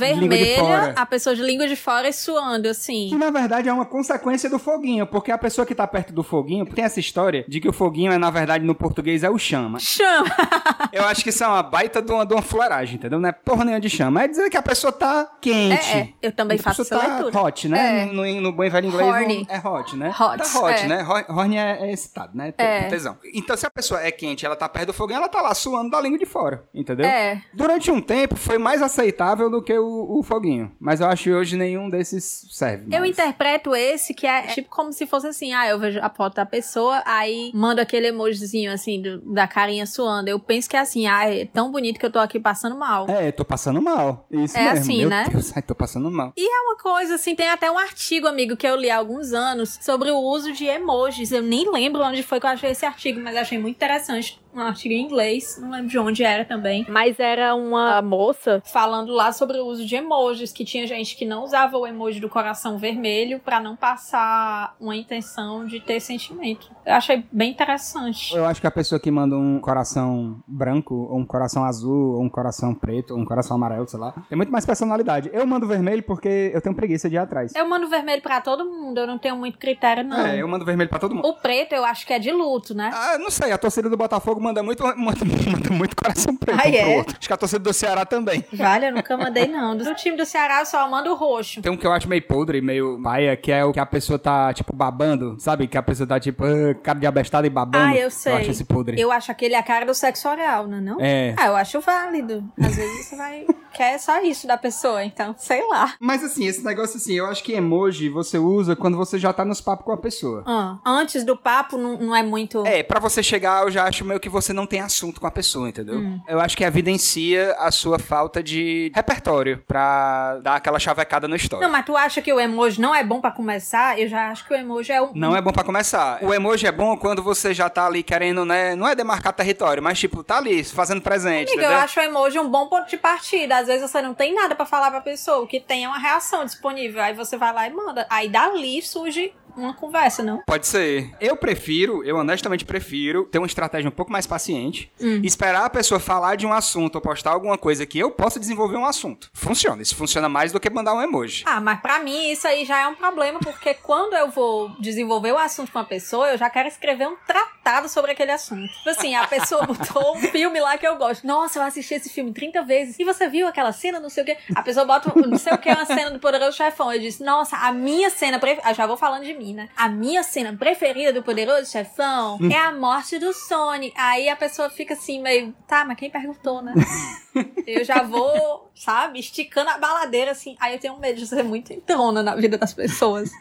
fora. 0.93 0.95
vermelha, 0.95 1.01
a 1.01 1.05
pessoa 1.05 1.35
de 1.35 1.41
língua 1.41 1.67
de 1.67 1.75
fora 1.75 2.07
e 2.07 2.13
suando, 2.13 2.67
assim. 2.67 3.07
Que 3.09 3.15
na 3.17 3.29
verdade 3.31 3.69
é 3.69 3.73
uma 3.73 3.85
consequência 3.85 4.49
do 4.49 4.59
foguinho, 4.59 5.05
porque 5.07 5.31
a 5.31 5.37
pessoa 5.37 5.65
que 5.65 5.75
tá 5.75 5.85
perto 5.87 6.13
do 6.13 6.23
foguinho 6.23 6.65
tem 6.65 6.83
essa 6.83 6.99
história 6.99 7.45
de 7.47 7.59
que 7.59 7.67
o 7.67 7.73
foguinho 7.73 8.11
é, 8.11 8.17
na 8.17 8.29
verdade, 8.29 8.63
no 8.65 8.75
português 8.75 9.23
é 9.23 9.29
o 9.29 9.37
chama. 9.37 9.79
Chama! 9.79 10.25
Eu 10.91 11.05
acho 11.05 11.23
que 11.23 11.29
isso 11.29 11.43
é 11.43 11.47
uma 11.47 11.63
baita 11.63 12.01
de 12.01 12.11
uma, 12.11 12.25
de 12.25 12.33
uma 12.33 12.41
fuleiragem, 12.41 12.95
entendeu? 12.95 13.19
Não 13.19 13.27
é 13.27 13.31
porra 13.31 13.65
nenhuma 13.65 13.81
de 13.81 13.89
chama. 13.89 14.23
É 14.23 14.27
dizer 14.27 14.49
que 14.49 14.57
a 14.57 14.61
pessoa 14.61 14.91
tá 14.91 15.27
quente. 15.41 15.89
É, 15.91 15.97
é, 15.99 16.13
eu 16.21 16.31
também 16.31 16.59
A 16.59 16.61
faço 16.61 16.83
essa 16.83 16.99
tá 16.99 17.07
leitura. 17.07 17.39
hot, 17.41 17.67
né? 17.67 18.01
É. 18.03 18.05
No, 18.05 18.41
no 18.41 18.51
bom 18.51 18.63
e 18.63 18.69
velho 18.69 18.87
inglês 18.87 19.07
Horny. 19.09 19.47
é 19.49 19.57
hot, 19.67 19.95
né? 19.95 20.09
Hot, 20.09 20.37
Tá 20.37 20.59
hot, 20.59 20.83
é. 20.83 20.87
né? 20.87 21.03
Hor- 21.03 21.25
Horny 21.29 21.57
é, 21.57 21.87
é 21.87 21.91
excitado, 21.91 22.37
né? 22.37 22.53
É. 22.57 22.83
tesão. 22.83 23.17
Então, 23.33 23.57
se 23.57 23.65
a 23.65 23.71
pessoa 23.71 24.01
é 24.01 24.11
quente 24.11 24.45
ela 24.45 24.55
tá 24.55 24.69
perto 24.69 24.87
do 24.87 24.93
foguinho, 24.93 25.17
ela 25.17 25.27
tá 25.29 25.41
lá 25.41 25.53
suando 25.55 25.89
da 25.89 25.99
língua 25.99 26.19
de 26.19 26.25
fora, 26.25 26.63
entendeu? 26.73 27.05
É. 27.05 27.41
Durante 27.53 27.89
um 27.89 27.99
tempo 28.01 28.35
foi 28.35 28.57
mais 28.57 28.81
aceitável 28.81 29.49
do 29.49 29.61
que 29.63 29.73
o, 29.77 30.19
o 30.19 30.23
foguinho. 30.23 30.71
Mas 30.83 30.99
eu 30.99 31.07
acho 31.07 31.23
que 31.23 31.31
hoje 31.33 31.55
nenhum 31.55 31.89
desses 31.89 32.45
serve. 32.51 32.93
Eu 32.93 32.99
mais. 32.99 33.11
interpreto 33.11 33.73
esse 33.73 34.13
que 34.13 34.27
é 34.27 34.47
tipo 34.47 34.69
como 34.69 34.91
se 34.91 35.07
fosse 35.07 35.27
assim, 35.27 35.53
ah, 35.53 35.65
eu 35.67 35.79
vejo 35.79 35.97
a 36.01 36.09
foto 36.09 36.35
da 36.35 36.45
pessoa, 36.45 37.01
aí 37.05 37.51
mando 37.53 37.79
aquele 37.79 38.07
emojizinho 38.07 38.69
assim, 38.71 39.01
do- 39.01 39.21
da 39.33 39.47
carinha 39.47 39.85
suando. 39.85 40.29
Eu 40.29 40.37
penso 40.39 40.69
que 40.69 40.75
é 40.75 40.79
assim, 40.79 41.07
ah, 41.07 41.23
é 41.33 41.45
tão 41.45 41.71
bonito 41.71 41.97
que 41.99 42.05
eu 42.05 42.11
tô 42.11 42.19
aqui 42.19 42.37
passando 42.39 42.75
mal. 42.75 43.09
É, 43.09 43.31
tô 43.31 43.45
passando 43.45 43.81
mal. 43.81 44.27
Isso 44.29 44.57
É 44.57 44.63
mesmo. 44.65 44.79
assim, 44.79 44.97
Meu 44.99 45.09
né? 45.09 45.25
Deus, 45.31 45.55
ai, 45.55 45.61
tô 45.61 45.73
passando 45.73 46.11
mal. 46.11 46.33
E 46.35 46.45
é 46.45 46.59
uma 46.67 46.77
coisa, 46.77 47.15
assim, 47.15 47.33
tem 47.33 47.47
até 47.47 47.71
um 47.71 47.77
artigo, 47.77 48.27
amigo, 48.27 48.57
que 48.57 48.67
eu 48.67 48.75
li 48.75 48.89
há 48.89 48.97
alguns 48.97 49.31
anos 49.31 49.79
sobre 49.81 50.11
o 50.11 50.17
uso 50.17 50.51
de 50.51 50.65
emojis. 50.65 51.31
Eu 51.31 51.41
nem 51.41 51.71
lembro 51.71 52.01
onde 52.03 52.21
foi 52.23 52.41
que 52.41 52.45
eu 52.45 52.49
achei 52.49 52.71
esse 52.71 52.85
artigo, 52.85 53.21
mas 53.21 53.37
achei 53.37 53.57
muito 53.57 53.77
interessante. 53.77 54.42
Um 54.55 54.61
artigo 54.61 54.93
em 54.93 55.01
inglês, 55.01 55.57
não 55.61 55.71
lembro 55.71 55.87
de 55.87 55.99
onde 55.99 56.23
era 56.23 56.45
também, 56.45 56.85
mas 56.89 57.19
era 57.19 57.55
uma 57.55 58.01
moça 58.01 58.61
falando 58.65 59.11
lá 59.11 59.31
sobre 59.31 59.57
o 59.57 59.65
uso 59.65 59.85
de 59.85 59.95
emojis, 59.95 60.51
que 60.51 60.63
tinha 60.63 60.85
gente 60.87 61.15
que 61.15 61.25
não 61.25 61.43
usava 61.43 61.77
o 61.77 61.87
emoji 61.87 62.19
do 62.19 62.29
coração 62.29 62.77
vermelho 62.77 63.39
para 63.39 63.59
não 63.59 63.75
passar 63.75 64.75
uma 64.79 64.95
intenção 64.95 65.65
de 65.65 65.79
ter 65.79 65.99
sentimento. 65.99 66.71
Eu 66.85 66.93
achei 66.93 67.23
bem 67.31 67.51
interessante. 67.51 68.35
Eu 68.35 68.45
acho 68.45 68.61
que 68.61 68.67
a 68.67 68.71
pessoa 68.71 68.99
que 68.99 69.09
manda 69.09 69.35
um 69.35 69.59
coração 69.59 70.37
branco, 70.47 70.93
ou 71.09 71.17
um 71.17 71.25
coração 71.25 71.63
azul, 71.63 72.15
ou 72.15 72.21
um 72.21 72.29
coração 72.29 72.73
preto, 72.75 73.13
ou 73.13 73.19
um 73.19 73.25
coração 73.25 73.55
amarelo, 73.55 73.87
sei 73.87 73.99
lá, 73.99 74.13
tem 74.29 74.35
muito 74.35 74.51
mais 74.51 74.65
personalidade. 74.65 75.29
Eu 75.33 75.45
mando 75.47 75.67
vermelho 75.67 76.03
porque 76.03 76.51
eu 76.53 76.61
tenho 76.61 76.75
preguiça 76.75 77.09
de 77.09 77.15
ir 77.15 77.19
atrás. 77.19 77.53
Eu 77.55 77.67
mando 77.67 77.87
vermelho 77.87 78.21
para 78.21 78.41
todo 78.41 78.65
mundo, 78.65 78.99
eu 78.99 79.07
não 79.07 79.17
tenho 79.17 79.35
muito 79.35 79.57
critério, 79.57 80.03
não. 80.03 80.25
É, 80.25 80.41
eu 80.41 80.47
mando 80.47 80.65
vermelho 80.65 80.89
para 80.89 80.99
todo 80.99 81.15
mundo. 81.15 81.27
O 81.27 81.33
preto 81.33 81.73
eu 81.73 81.85
acho 81.85 82.05
que 82.05 82.13
é 82.13 82.19
de 82.19 82.31
luto, 82.31 82.73
né? 82.73 82.91
Ah, 82.93 83.17
não 83.17 83.29
sei, 83.29 83.51
a 83.51 83.57
torcida 83.57 83.89
do 83.89 83.97
Botafogo 83.97 84.41
manda 84.43 84.61
muito, 84.61 84.83
manda, 84.97 85.25
manda 85.51 85.69
muito 85.71 85.95
coração 85.95 86.35
preto 86.35 86.59
Ah, 86.59 86.67
um 86.67 86.71
pro 86.71 86.79
é? 86.79 86.97
outro. 86.97 87.15
Acho 87.17 87.27
que 87.27 87.33
a 87.33 87.37
torcida 87.37 87.59
do 87.59 87.73
Ceará 87.73 88.05
também. 88.05 88.43
Vale, 88.53 88.87
eu 88.87 88.91
nunca 88.93 89.15
mandei, 89.17 89.47
não. 89.47 89.75
Do 89.75 89.95
time 89.95 90.17
do 90.17 90.25
Ceará 90.25 90.59
eu 90.59 90.65
só 90.65 90.87
mando 90.89 91.11
o 91.11 91.15
roxo. 91.15 91.61
Tem 91.61 91.71
um 91.71 91.77
que 91.77 91.87
eu 91.87 91.91
acho 91.91 92.07
meio 92.07 92.21
podre, 92.21 92.61
meio 92.61 92.97
maia, 92.99 93.35
que 93.35 93.51
é 93.51 93.63
o 93.63 93.71
que 93.71 93.79
a 93.79 93.85
pessoa 93.85 94.19
tá, 94.19 94.53
tipo, 94.53 94.75
babando, 94.75 95.37
sabe? 95.39 95.67
Que 95.67 95.77
a 95.77 95.83
pessoa 95.83 96.05
tá, 96.05 96.19
tipo, 96.19 96.43
ah, 96.43 96.75
cara 96.83 96.99
de 96.99 97.07
abestada 97.07 97.47
e 97.47 97.49
babando. 97.49 97.85
Ah, 97.85 97.95
eu 97.95 98.11
sei. 98.11 98.33
Eu 98.33 98.37
acho 98.37 98.51
esse 98.51 98.65
podre. 98.65 98.99
Eu 98.99 99.11
acho 99.11 99.31
aquele 99.31 99.55
a 99.55 99.63
cara 99.63 99.85
do 99.85 99.93
sexo 99.93 100.27
oral, 100.27 100.67
não 100.67 100.77
é 100.77 100.81
não? 100.81 100.97
É. 100.99 101.33
Ah, 101.37 101.47
eu 101.47 101.55
acho 101.55 101.79
válido. 101.79 102.43
Às 102.59 102.75
vezes 102.75 103.05
você 103.05 103.15
vai... 103.15 103.45
quer 103.73 103.97
só 103.97 104.21
isso 104.21 104.47
da 104.47 104.57
pessoa, 104.57 105.03
então, 105.03 105.35
sei 105.37 105.67
lá. 105.67 105.95
Mas 105.99 106.23
assim, 106.23 106.45
esse 106.45 106.63
negócio 106.63 106.97
assim, 106.97 107.13
eu 107.13 107.25
acho 107.25 107.43
que 107.43 107.53
emoji 107.53 108.09
você 108.09 108.37
usa 108.37 108.75
quando 108.75 108.95
você 108.95 109.17
já 109.17 109.33
tá 109.33 109.43
nos 109.43 109.59
papos 109.59 109.85
com 109.85 109.91
a 109.91 109.97
pessoa. 109.97 110.43
Ah, 110.45 110.77
antes 110.85 111.23
do 111.23 111.35
papo 111.35 111.77
não, 111.77 111.97
não 111.97 112.15
é 112.15 112.23
muito... 112.23 112.65
É, 112.65 112.83
pra 112.83 112.99
você 112.99 113.23
chegar, 113.23 113.63
eu 113.63 113.71
já 113.71 113.85
acho 113.85 114.05
meio 114.05 114.19
que 114.19 114.29
você 114.29 114.53
não 114.53 114.65
tem 114.65 114.79
assunto 114.79 115.19
com 115.19 115.27
a 115.27 115.31
pessoa, 115.31 115.67
entendeu? 115.67 115.95
Hum. 115.95 116.21
Eu 116.27 116.39
acho 116.39 116.55
que 116.55 116.63
evidencia 116.63 117.55
a 117.57 117.71
sua 117.71 117.97
falta 117.97 118.43
de 118.43 118.91
repertório 118.93 119.63
pra 119.67 120.39
dar 120.43 120.55
aquela 120.55 120.79
chavecada 120.79 121.27
na 121.27 121.35
história. 121.35 121.65
Não, 121.65 121.71
mas 121.71 121.85
tu 121.85 121.97
acha 121.97 122.21
que 122.21 122.31
o 122.31 122.39
emoji 122.39 122.79
não 122.79 122.93
é 122.93 123.03
bom 123.03 123.19
pra 123.19 123.31
começar? 123.31 123.99
Eu 123.99 124.07
já 124.07 124.29
acho 124.29 124.47
que 124.47 124.53
o 124.53 124.57
emoji 124.57 124.91
é 124.91 125.01
um... 125.01 125.11
Não 125.15 125.35
é 125.35 125.41
bom 125.41 125.51
pra 125.51 125.63
começar. 125.63 126.19
O 126.21 126.33
emoji 126.33 126.67
é 126.67 126.71
bom 126.71 126.95
quando 126.97 127.23
você 127.23 127.53
já 127.53 127.69
tá 127.69 127.87
ali 127.87 128.03
querendo, 128.03 128.45
né? 128.45 128.75
Não 128.75 128.87
é 128.87 128.95
demarcar 128.95 129.33
território, 129.33 129.81
mas 129.81 129.99
tipo, 129.99 130.23
tá 130.23 130.37
ali, 130.37 130.63
fazendo 130.63 131.01
presente. 131.01 131.49
Amiga, 131.49 131.63
eu 131.63 131.69
entendeu? 131.69 131.77
acho 131.83 131.99
o 131.99 132.03
emoji 132.03 132.39
um 132.39 132.49
bom 132.49 132.67
ponto 132.67 132.89
de 132.89 132.97
partida. 132.97 133.62
Às 133.63 133.67
vezes 133.67 133.89
você 133.89 134.01
não 134.01 134.13
tem 134.13 134.33
nada 134.33 134.55
pra 134.55 134.65
falar 134.65 134.91
pra 134.91 134.99
pessoa. 134.99 135.39
O 135.39 135.47
que 135.47 135.59
tem 135.59 135.85
é 135.85 135.87
uma 135.87 135.97
reação 135.97 136.43
disponível. 136.43 137.01
Aí 137.01 137.13
você 137.13 137.37
vai 137.37 137.53
lá 137.53 137.65
e 137.65 137.71
manda. 137.71 138.05
Aí 138.09 138.27
dali 138.27 138.81
surge 138.81 139.33
uma 139.55 139.73
conversa, 139.73 140.23
não? 140.23 140.41
Pode 140.45 140.67
ser. 140.67 141.11
Eu 141.19 141.35
prefiro, 141.35 142.03
eu 142.03 142.17
honestamente 142.17 142.65
prefiro 142.65 143.25
ter 143.25 143.37
uma 143.37 143.47
estratégia 143.47 143.87
um 143.87 143.91
pouco 143.91 144.11
mais 144.11 144.25
paciente, 144.27 144.91
Hum. 145.01 145.21
esperar 145.23 145.65
a 145.65 145.69
pessoa 145.69 145.99
falar 145.99 146.35
de 146.35 146.45
um 146.45 146.53
assunto 146.53 146.95
ou 146.95 147.01
postar 147.01 147.31
alguma 147.31 147.57
coisa 147.57 147.85
que 147.85 147.99
eu 147.99 148.11
possa 148.11 148.39
desenvolver 148.39 148.77
um 148.77 148.85
assunto. 148.85 149.29
Funciona. 149.33 149.81
Isso 149.81 149.95
funciona 149.95 150.27
mais 150.29 150.51
do 150.51 150.59
que 150.59 150.69
mandar 150.69 150.93
um 150.93 151.01
emoji. 151.01 151.43
Ah, 151.45 151.59
mas 151.61 151.79
pra 151.79 151.99
mim 151.99 152.31
isso 152.31 152.47
aí 152.47 152.65
já 152.65 152.81
é 152.81 152.87
um 152.87 152.95
problema, 152.95 153.39
porque 153.39 153.73
quando 153.83 154.13
eu 154.15 154.29
vou 154.29 154.69
desenvolver 154.79 155.31
o 155.31 155.37
assunto 155.37 155.71
com 155.71 155.79
a 155.79 155.83
pessoa, 155.83 156.29
eu 156.31 156.37
já 156.37 156.49
quero 156.49 156.67
escrever 156.67 157.07
um 157.07 157.15
tratado 157.27 157.89
sobre 157.89 158.11
aquele 158.11 158.31
assunto. 158.31 158.67
Tipo 158.67 158.89
assim, 158.89 159.15
a 159.15 159.27
pessoa 159.27 159.63
botou 159.67 160.15
um 160.17 160.21
filme 160.21 160.59
lá 160.59 160.77
que 160.77 160.87
eu 160.87 160.95
gosto. 160.97 161.25
Nossa, 161.25 161.59
eu 161.59 161.63
assisti 161.63 161.93
esse 161.95 162.09
filme 162.09 162.31
30 162.33 162.61
vezes. 162.63 162.97
E 162.99 163.03
você 163.03 163.27
viu 163.27 163.47
aquela 163.47 163.71
cena, 163.71 163.99
não 163.99 164.09
sei 164.09 164.23
o 164.23 164.25
quê? 164.25 164.37
A 164.55 164.61
pessoa 164.61 164.85
bota 164.85 165.11
um- 165.17 165.21
não 165.27 165.37
sei 165.37 165.53
o 165.53 165.57
que, 165.57 165.69
uma 165.69 165.85
cena 165.85 166.11
do 166.11 166.19
Poderoso 166.19 166.57
Chefão. 166.57 166.91
Eu 166.93 166.99
disse, 166.99 167.23
nossa, 167.23 167.57
a 167.57 167.71
minha 167.71 168.09
cena 168.09 168.39
preferida. 168.39 168.67
Ah, 168.67 168.73
já 168.73 168.85
vou 168.85 168.97
falando 168.97 169.23
de 169.23 169.33
mim, 169.33 169.42
A 169.75 169.89
minha 169.89 170.23
cena 170.23 170.55
preferida 170.55 171.11
do 171.11 171.23
Poderoso 171.23 171.71
Chefão 171.71 172.37
é 172.51 172.57
a 172.57 172.71
morte 172.71 173.19
do 173.19 173.33
Sony. 173.33 173.91
Aí 173.95 174.29
a 174.29 174.35
pessoa 174.35 174.69
fica 174.69 174.93
assim, 174.93 175.21
meio, 175.21 175.53
tá, 175.67 175.83
mas 175.85 175.97
quem 175.97 176.09
perguntou, 176.09 176.61
né? 176.61 176.73
Eu 177.65 177.83
já 177.83 178.03
vou, 178.03 178.71
sabe, 178.75 179.19
esticando 179.19 179.69
a 179.69 179.77
baladeira 179.77 180.31
assim. 180.31 180.55
Aí 180.59 180.73
eu 180.73 180.79
tenho 180.79 180.99
medo 180.99 181.17
de 181.19 181.25
ser 181.25 181.43
muito 181.43 181.73
entrona 181.73 182.21
na 182.21 182.35
vida 182.35 182.57
das 182.57 182.73
pessoas. 182.73 183.31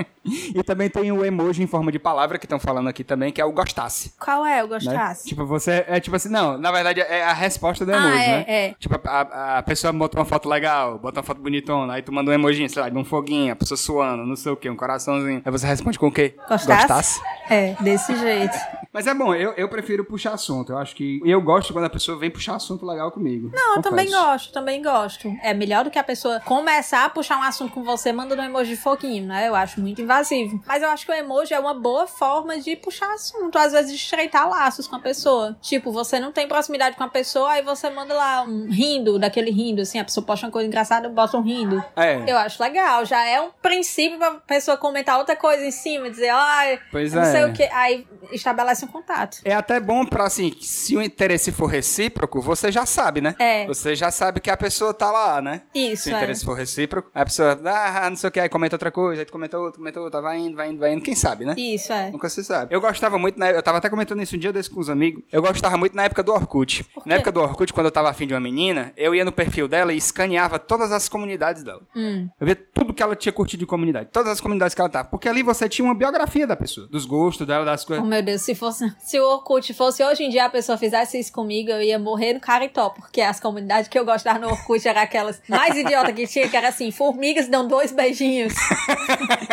E 0.54 0.62
também 0.62 0.88
tem 0.90 1.10
o 1.10 1.24
emoji 1.24 1.62
em 1.62 1.66
forma 1.66 1.90
de 1.90 1.98
palavra 1.98 2.38
que 2.38 2.44
estão 2.44 2.58
falando 2.60 2.88
aqui 2.88 3.02
também, 3.02 3.32
que 3.32 3.40
é 3.40 3.44
o 3.44 3.52
gostasse. 3.52 4.12
Qual 4.18 4.44
é 4.44 4.62
o 4.62 4.66
né? 4.66 4.74
gostasse? 4.74 5.26
Tipo, 5.28 5.46
você. 5.46 5.84
É 5.88 5.98
tipo 5.98 6.14
assim, 6.14 6.28
não, 6.28 6.58
na 6.58 6.70
verdade 6.70 7.00
é 7.00 7.24
a 7.24 7.32
resposta 7.32 7.84
do 7.86 7.92
Ah, 7.92 7.96
emoji, 7.96 8.22
é, 8.22 8.26
né? 8.28 8.44
é. 8.48 8.74
Tipo, 8.78 9.00
a, 9.08 9.58
a- 9.58 9.62
pessoa 9.62 9.92
bota 9.92 10.18
uma 10.18 10.24
foto 10.24 10.48
legal, 10.48 10.98
bota 10.98 11.20
uma 11.20 11.24
foto 11.24 11.40
bonitona, 11.40 11.94
aí 11.94 12.02
tu 12.02 12.12
manda 12.12 12.30
um 12.30 12.34
emoji, 12.34 12.68
sei 12.68 12.82
lá, 12.82 12.88
de 12.88 12.96
um 12.98 13.04
foguinho, 13.04 13.52
a 13.52 13.56
pessoa 13.56 13.78
suando, 13.78 14.24
não 14.26 14.36
sei 14.36 14.52
o 14.52 14.56
que, 14.56 14.68
um 14.68 14.76
coraçãozinho. 14.76 15.42
Aí 15.44 15.50
você 15.52 15.66
responde 15.66 15.98
com 15.98 16.08
o 16.08 16.12
quê? 16.12 16.34
Gostasse? 16.48 17.20
É, 17.48 17.74
desse 17.80 18.14
jeito. 18.16 18.56
Mas 18.92 19.06
é 19.06 19.14
bom, 19.14 19.32
eu, 19.34 19.52
eu 19.52 19.68
prefiro 19.68 20.04
puxar 20.04 20.32
assunto. 20.34 20.72
Eu 20.72 20.78
acho 20.78 20.96
que. 20.96 21.20
E 21.24 21.30
eu 21.30 21.40
gosto 21.40 21.72
quando 21.72 21.84
a 21.84 21.90
pessoa 21.90 22.18
vem 22.18 22.30
puxar 22.30 22.56
assunto 22.56 22.84
legal 22.84 23.12
comigo. 23.12 23.50
Não, 23.54 23.76
eu 23.76 23.82
também 23.82 24.10
gosto, 24.10 24.52
também 24.52 24.82
gosto. 24.82 25.32
É 25.42 25.54
melhor 25.54 25.84
do 25.84 25.90
que 25.90 25.98
a 25.98 26.02
pessoa 26.04 26.40
começar 26.40 27.04
a 27.04 27.08
puxar 27.08 27.38
um 27.38 27.42
assunto 27.42 27.72
com 27.72 27.84
você 27.84 28.12
mandando 28.12 28.42
um 28.42 28.44
emoji 28.44 28.70
de 28.70 28.76
foguinho, 28.76 29.26
né? 29.26 29.46
Eu 29.46 29.54
acho 29.54 29.80
muito 29.80 30.02
invasivo. 30.02 30.60
Mas 30.66 30.82
eu 30.82 30.88
acho 30.88 31.06
que 31.06 31.12
o 31.12 31.14
emoji 31.14 31.54
é 31.54 31.60
uma 31.60 31.74
boa 31.74 32.06
forma 32.06 32.58
de 32.58 32.74
puxar 32.76 33.12
assunto, 33.14 33.56
às 33.58 33.72
vezes 33.72 33.92
de 33.92 33.96
estreitar 33.96 34.48
laços 34.48 34.88
com 34.88 34.96
a 34.96 35.00
pessoa. 35.00 35.56
Tipo, 35.60 35.92
você 35.92 36.18
não 36.18 36.32
tem 36.32 36.48
proximidade 36.48 36.96
com 36.96 37.04
a 37.04 37.08
pessoa, 37.08 37.50
aí 37.52 37.62
você 37.62 37.88
manda 37.90 38.12
lá 38.14 38.42
um 38.42 38.68
rindo, 38.70 39.18
daquele 39.18 39.50
rindo, 39.50 39.82
assim, 39.82 39.98
a 40.00 40.04
pessoa 40.04 40.24
posta 40.26 40.46
uma 40.46 40.52
coisa 40.52 40.66
engraçada, 40.66 41.08
bota 41.08 41.36
um 41.36 41.42
rindo. 41.42 41.82
É. 41.94 42.30
Eu 42.30 42.36
acho 42.38 42.60
legal, 42.62 43.04
já 43.04 43.24
é 43.24 43.40
um 43.40 43.50
princípio 43.62 44.18
pra 44.18 44.32
pessoa 44.34 44.76
comentar 44.76 45.18
outra 45.18 45.36
coisa 45.36 45.64
em 45.64 45.70
cima, 45.70 46.10
dizer, 46.10 46.30
ai, 46.30 46.80
Pois 46.90 47.12
não 47.12 47.22
é. 47.22 47.30
sei 47.30 47.44
o 47.44 47.52
que. 47.52 47.62
Aí 47.64 48.06
estabelece 48.32 48.79
um 48.84 48.88
contato. 48.88 49.38
É 49.44 49.54
até 49.54 49.78
bom 49.80 50.04
pra, 50.04 50.24
assim, 50.26 50.52
se 50.60 50.96
o 50.96 51.02
interesse 51.02 51.52
for 51.52 51.66
recíproco, 51.66 52.40
você 52.40 52.70
já 52.72 52.86
sabe, 52.86 53.20
né? 53.20 53.34
É. 53.38 53.66
Você 53.66 53.94
já 53.94 54.10
sabe 54.10 54.40
que 54.40 54.50
a 54.50 54.56
pessoa 54.56 54.92
tá 54.94 55.10
lá, 55.10 55.40
né? 55.42 55.62
Isso, 55.74 56.04
Se 56.04 56.10
o 56.10 56.14
é. 56.14 56.18
interesse 56.18 56.44
for 56.44 56.54
recíproco, 56.54 57.10
a 57.14 57.24
pessoa, 57.24 57.58
ah, 57.64 58.08
não 58.10 58.16
sei 58.16 58.28
o 58.28 58.30
que, 58.32 58.40
aí 58.40 58.48
comenta 58.48 58.74
outra 58.76 58.90
coisa, 58.90 59.22
aí 59.22 59.24
tu 59.26 59.32
comenta 59.32 59.58
outra, 59.58 59.78
comenta 59.78 60.00
outra, 60.00 60.20
vai 60.20 60.38
indo, 60.38 60.56
vai 60.56 60.70
indo, 60.70 60.78
vai 60.78 60.92
indo, 60.92 61.02
quem 61.02 61.14
sabe, 61.14 61.44
né? 61.44 61.54
Isso, 61.56 61.92
é. 61.92 62.10
Nunca 62.10 62.28
se 62.28 62.42
sabe. 62.44 62.74
Eu 62.74 62.80
gostava 62.80 63.18
muito, 63.18 63.38
na, 63.38 63.50
eu 63.50 63.62
tava 63.62 63.78
até 63.78 63.88
comentando 63.88 64.22
isso 64.22 64.36
um 64.36 64.38
dia 64.38 64.52
desse 64.52 64.70
com 64.70 64.80
os 64.80 64.88
amigos. 64.90 65.22
Eu 65.32 65.42
gostava 65.42 65.76
muito 65.76 65.94
na 65.96 66.04
época 66.04 66.22
do 66.22 66.32
Orkut. 66.32 66.86
Na 67.04 67.16
época 67.16 67.32
do 67.32 67.40
Orkut, 67.40 67.72
quando 67.72 67.86
eu 67.86 67.92
tava 67.92 68.08
afim 68.10 68.26
de 68.26 68.34
uma 68.34 68.40
menina, 68.40 68.92
eu 68.96 69.14
ia 69.14 69.24
no 69.24 69.32
perfil 69.32 69.66
dela 69.68 69.92
e 69.92 69.96
escaneava 69.96 70.58
todas 70.58 70.92
as 70.92 71.08
comunidades 71.08 71.62
dela. 71.62 71.82
Hum. 71.94 72.28
Eu 72.40 72.46
via 72.46 72.56
tudo 72.56 72.92
que 72.94 73.02
ela 73.02 73.14
tinha 73.16 73.32
curtido 73.32 73.60
de 73.60 73.66
comunidade. 73.66 74.08
Todas 74.12 74.32
as 74.32 74.40
comunidades 74.40 74.74
que 74.74 74.80
ela 74.80 74.90
tava. 74.90 75.08
Porque 75.08 75.28
ali 75.28 75.42
você 75.42 75.68
tinha 75.68 75.84
uma 75.84 75.94
biografia 75.94 76.46
da 76.46 76.56
pessoa. 76.56 76.86
Dos 76.88 77.04
gostos 77.06 77.46
dela, 77.46 77.64
das 77.64 77.82
Oh, 77.84 77.86
coisas. 77.86 78.06
meu 78.06 78.22
Deus, 78.22 78.42
se 78.42 78.54
Se 78.98 79.18
o 79.18 79.24
Orkut 79.24 79.72
fosse 79.74 80.02
hoje 80.04 80.24
em 80.24 80.30
dia 80.30 80.44
a 80.46 80.50
pessoa 80.50 80.76
fizesse 80.78 81.18
isso 81.18 81.32
comigo, 81.32 81.70
eu 81.70 81.82
ia 81.82 81.98
morrer 81.98 82.34
no 82.34 82.40
caritó, 82.40 82.90
porque 82.90 83.20
as 83.20 83.40
comunidades 83.40 83.88
que 83.88 83.98
eu 83.98 84.04
gostava 84.04 84.38
no 84.38 84.48
Orkut 84.48 84.86
eram 84.86 85.00
aquelas 85.02 85.40
mais 85.48 85.76
idiotas 85.76 86.14
que 86.14 86.26
tinha, 86.26 86.48
que 86.48 86.56
era 86.56 86.68
assim: 86.68 86.90
formigas 86.90 87.48
dão 87.48 87.66
dois 87.66 87.92
beijinhos. 87.92 88.54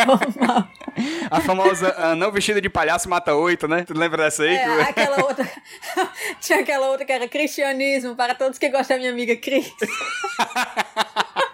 Normal. 0.06 0.68
A 1.30 1.40
famosa 1.40 1.94
ah, 1.96 2.14
não 2.16 2.32
vestida 2.32 2.60
de 2.60 2.68
palhaço 2.68 3.08
mata 3.08 3.34
oito, 3.34 3.68
né? 3.68 3.84
Tu 3.84 3.94
lembra 3.96 4.24
dessa 4.24 4.42
aí? 4.42 4.56
É, 4.56 4.64
Que- 4.64 4.82
aquela 4.82 5.24
outra. 5.24 5.48
Tinha 6.40 6.60
aquela 6.60 6.88
outra 6.88 7.04
que 7.04 7.12
era 7.12 7.28
cristianismo 7.28 8.16
para 8.16 8.34
todos 8.34 8.58
que 8.58 8.68
gostam 8.68 8.96
da 8.96 9.00
minha 9.00 9.12
amiga 9.12 9.36
Cris. 9.36 9.70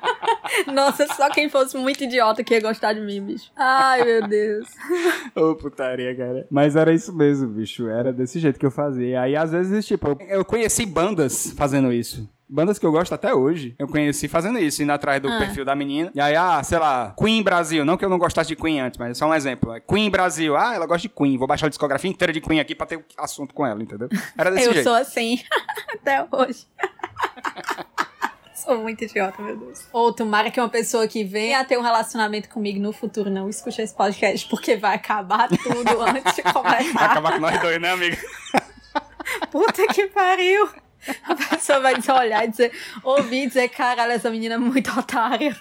Nossa, 0.73 1.07
só 1.15 1.29
quem 1.31 1.49
fosse 1.49 1.77
muito 1.77 2.05
idiota 2.05 2.43
que 2.45 2.55
ia 2.55 2.61
gostar 2.61 2.93
de 2.93 3.01
mim, 3.01 3.21
bicho. 3.23 3.51
Ai, 3.57 4.05
meu 4.05 4.29
Deus. 4.29 4.69
Ô, 5.35 5.55
putaria, 5.55 6.15
cara. 6.17 6.47
Mas 6.51 6.77
era 6.77 6.93
isso 6.93 7.13
mesmo, 7.15 7.49
bicho. 7.49 7.89
Era 7.89 8.13
desse 8.13 8.39
jeito 8.39 8.59
que 8.59 8.67
eu 8.67 8.71
fazia. 8.71 9.21
Aí, 9.23 9.37
às 9.37 9.53
vezes, 9.53 9.87
tipo, 9.87 10.09
eu- 10.09 10.19
eu 10.29 10.45
conheci 10.45 10.87
bandas 10.87 11.53
fazendo 11.57 11.93
isso. 11.93 12.29
Bandas 12.47 12.79
que 12.79 12.85
eu 12.85 12.93
gosto 12.93 13.13
até 13.15 13.35
hoje. 13.35 13.75
Eu 13.79 13.89
conheci 13.89 14.29
fazendo 14.29 14.59
isso, 14.59 14.83
indo 14.83 14.93
atrás 14.93 15.21
do 15.21 15.29
Ah. 15.29 15.39
perfil 15.39 15.65
da 15.65 15.75
menina. 15.75 16.13
E 16.15 16.21
aí, 16.21 16.37
ah, 16.37 16.63
sei 16.63 16.79
lá, 16.79 17.15
Queen 17.19 17.43
Brasil. 17.43 17.85
Não 17.87 17.97
que 17.97 18.05
eu 18.05 18.09
não 18.11 18.19
gostasse 18.19 18.49
de 18.49 18.55
Queen 18.55 18.81
antes, 18.81 18.99
mas 18.99 19.11
é 19.13 19.15
só 19.15 19.27
um 19.27 19.35
exemplo. 19.35 19.73
É 19.73 19.81
Queen 19.81 20.11
Brasil. 20.11 20.55
Ah, 20.55 20.75
ela 20.75 20.87
gosta 20.87 21.09
de 21.09 21.15
Queen. 21.15 21.39
Vou 21.39 21.49
baixar 21.49 21.67
a 21.67 21.69
discografia 21.71 22.11
inteira 22.11 22.33
de 22.33 22.43
Queen 22.43 22.61
aqui 22.61 22.75
pra 22.75 22.87
ter 22.87 23.03
assunto 23.17 23.55
com 23.55 23.67
ela, 23.67 23.83
entendeu? 23.83 24.09
Era 24.37 24.51
desse 24.51 24.67
eu 24.69 24.73
jeito. 24.75 24.85
sou 24.85 24.95
assim. 24.95 25.41
Até 25.95 26.25
hoje. 26.31 26.67
Sou 28.65 28.79
muito 28.79 29.05
idiota, 29.05 29.43
meu 29.43 29.57
Deus. 29.57 29.87
Ou 29.93 30.13
tomara 30.13 30.51
que 30.51 30.59
uma 30.59 30.69
pessoa 30.71 31.07
que 31.07 31.23
venha 31.23 31.61
a 31.61 31.65
ter 31.65 31.77
um 31.79 31.83
relacionamento 31.83 32.49
comigo 32.49 32.81
no 32.81 32.93
futuro 32.93 33.29
não 33.31 33.49
escute 33.49 33.83
esse 33.83 33.95
podcast, 33.95 34.49
porque 34.49 34.77
vai 34.77 34.95
acabar 34.97 35.49
tudo 35.49 36.01
antes 36.03 36.35
de 36.37 36.43
Vai 36.43 36.53
começar. 36.53 37.05
acabar 37.05 37.33
com 37.35 37.41
nós 37.41 37.61
dois, 37.61 37.81
né, 37.81 37.91
amiga? 37.91 38.17
Puta 39.53 39.87
que 39.89 40.07
pariu! 40.09 40.69
A 41.25 41.35
pessoa 41.35 41.81
vai 41.81 41.97
dizer, 41.97 42.13
olhar 42.13 42.45
e 42.47 42.49
dizer, 42.49 42.73
ouvir 43.03 43.43
e 43.43 43.47
dizer, 43.49 43.69
caralho, 43.69 44.13
essa 44.13 44.31
menina 44.31 44.55
é 44.55 44.59
muito 44.59 44.91
otária. 44.99 45.55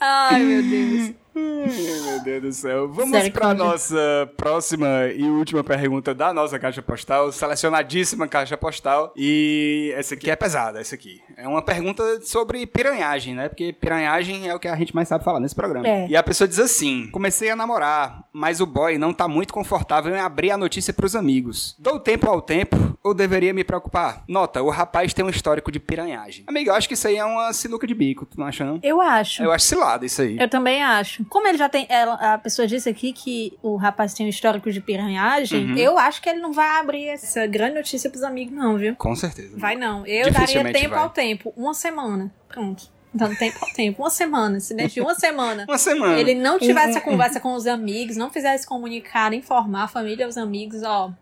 Ai, 0.00 0.42
meu 0.42 0.62
Deus. 0.62 1.14
Meu 1.38 2.20
Deus 2.22 2.42
do 2.42 2.52
céu. 2.52 2.88
Vamos 2.88 3.28
para 3.28 3.54
nossa 3.54 4.30
próxima 4.36 5.06
e 5.14 5.24
última 5.24 5.62
pergunta 5.64 6.14
da 6.14 6.32
nossa 6.32 6.58
caixa 6.58 6.82
postal, 6.82 7.32
selecionadíssima 7.32 8.28
caixa 8.28 8.56
postal. 8.56 9.12
E 9.16 9.92
essa 9.96 10.14
aqui 10.14 10.30
é 10.30 10.36
pesada, 10.36 10.80
essa 10.80 10.94
aqui. 10.94 11.20
É 11.36 11.46
uma 11.46 11.62
pergunta 11.62 12.20
sobre 12.22 12.66
piranhagem, 12.66 13.34
né? 13.34 13.48
Porque 13.48 13.72
piranhagem 13.72 14.48
é 14.48 14.54
o 14.54 14.58
que 14.58 14.68
a 14.68 14.76
gente 14.76 14.94
mais 14.94 15.08
sabe 15.08 15.24
falar 15.24 15.40
nesse 15.40 15.54
programa. 15.54 15.86
É. 15.86 16.08
E 16.08 16.16
a 16.16 16.22
pessoa 16.22 16.46
diz 16.48 16.58
assim: 16.58 17.08
comecei 17.10 17.50
a 17.50 17.56
namorar, 17.56 18.24
mas 18.32 18.60
o 18.60 18.66
boy 18.66 18.98
não 18.98 19.12
tá 19.12 19.28
muito 19.28 19.52
confortável 19.52 20.14
em 20.14 20.20
abrir 20.20 20.50
a 20.50 20.56
notícia 20.56 20.92
pros 20.92 21.14
amigos. 21.14 21.76
Dou 21.78 21.98
tempo 22.00 22.28
ao 22.28 22.40
tempo 22.40 22.98
ou 23.02 23.14
deveria 23.14 23.52
me 23.52 23.64
preocupar? 23.64 24.24
Nota, 24.28 24.62
o 24.62 24.70
rapaz 24.70 25.14
tem 25.14 25.24
um 25.24 25.30
histórico 25.30 25.70
de 25.70 25.80
piranhagem. 25.80 26.44
Amigo, 26.46 26.70
eu 26.70 26.74
acho 26.74 26.88
que 26.88 26.94
isso 26.94 27.08
aí 27.08 27.16
é 27.16 27.24
uma 27.24 27.52
sinuca 27.52 27.86
de 27.86 27.94
bico, 27.94 28.26
tu 28.26 28.38
não 28.38 28.46
acha 28.46 28.64
não? 28.64 28.80
Eu 28.82 29.00
acho. 29.00 29.42
Eu 29.42 29.52
acho 29.52 29.66
cilada 29.66 30.04
isso 30.04 30.22
aí. 30.22 30.38
Eu 30.38 30.48
também 30.48 30.82
acho. 30.82 31.24
Como 31.28 31.46
ele 31.46 31.58
já 31.58 31.68
tem. 31.68 31.86
Ela, 31.88 32.14
a 32.14 32.38
pessoa 32.38 32.66
disse 32.66 32.88
aqui 32.88 33.12
que 33.12 33.56
o 33.62 33.76
rapaz 33.76 34.14
tem 34.14 34.26
um 34.26 34.28
histórico 34.28 34.70
de 34.70 34.80
piranhagem, 34.80 35.72
uhum. 35.72 35.76
eu 35.76 35.98
acho 35.98 36.20
que 36.22 36.28
ele 36.28 36.40
não 36.40 36.52
vai 36.52 36.78
abrir 36.78 37.08
essa 37.08 37.46
grande 37.46 37.74
notícia 37.74 38.10
pros 38.10 38.22
amigos, 38.22 38.54
não, 38.54 38.76
viu? 38.76 38.96
Com 38.96 39.14
certeza. 39.14 39.56
Vai 39.56 39.76
não. 39.76 40.06
Eu 40.06 40.30
daria 40.30 40.72
tempo 40.72 40.90
vai. 40.90 40.98
ao 40.98 41.10
tempo. 41.10 41.52
Uma 41.56 41.74
semana. 41.74 42.32
Pronto. 42.48 42.90
Dando 43.12 43.36
tempo 43.36 43.56
ao 43.60 43.72
tempo. 43.72 44.02
Uma 44.02 44.10
semana. 44.10 44.60
Se 44.60 44.74
dentro 44.74 44.94
de 44.94 45.00
uma 45.00 45.14
semana. 45.14 45.64
uma 45.68 45.78
semana. 45.78 46.18
Ele 46.18 46.34
não 46.34 46.58
tivesse 46.58 46.98
a 46.98 47.00
conversa 47.00 47.40
com 47.40 47.54
os 47.54 47.66
amigos, 47.66 48.16
não 48.16 48.30
fizesse 48.30 48.66
comunicar, 48.66 49.32
informar 49.32 49.84
a 49.84 49.88
família, 49.88 50.28
os 50.28 50.36
amigos, 50.36 50.82
ó. 50.82 51.12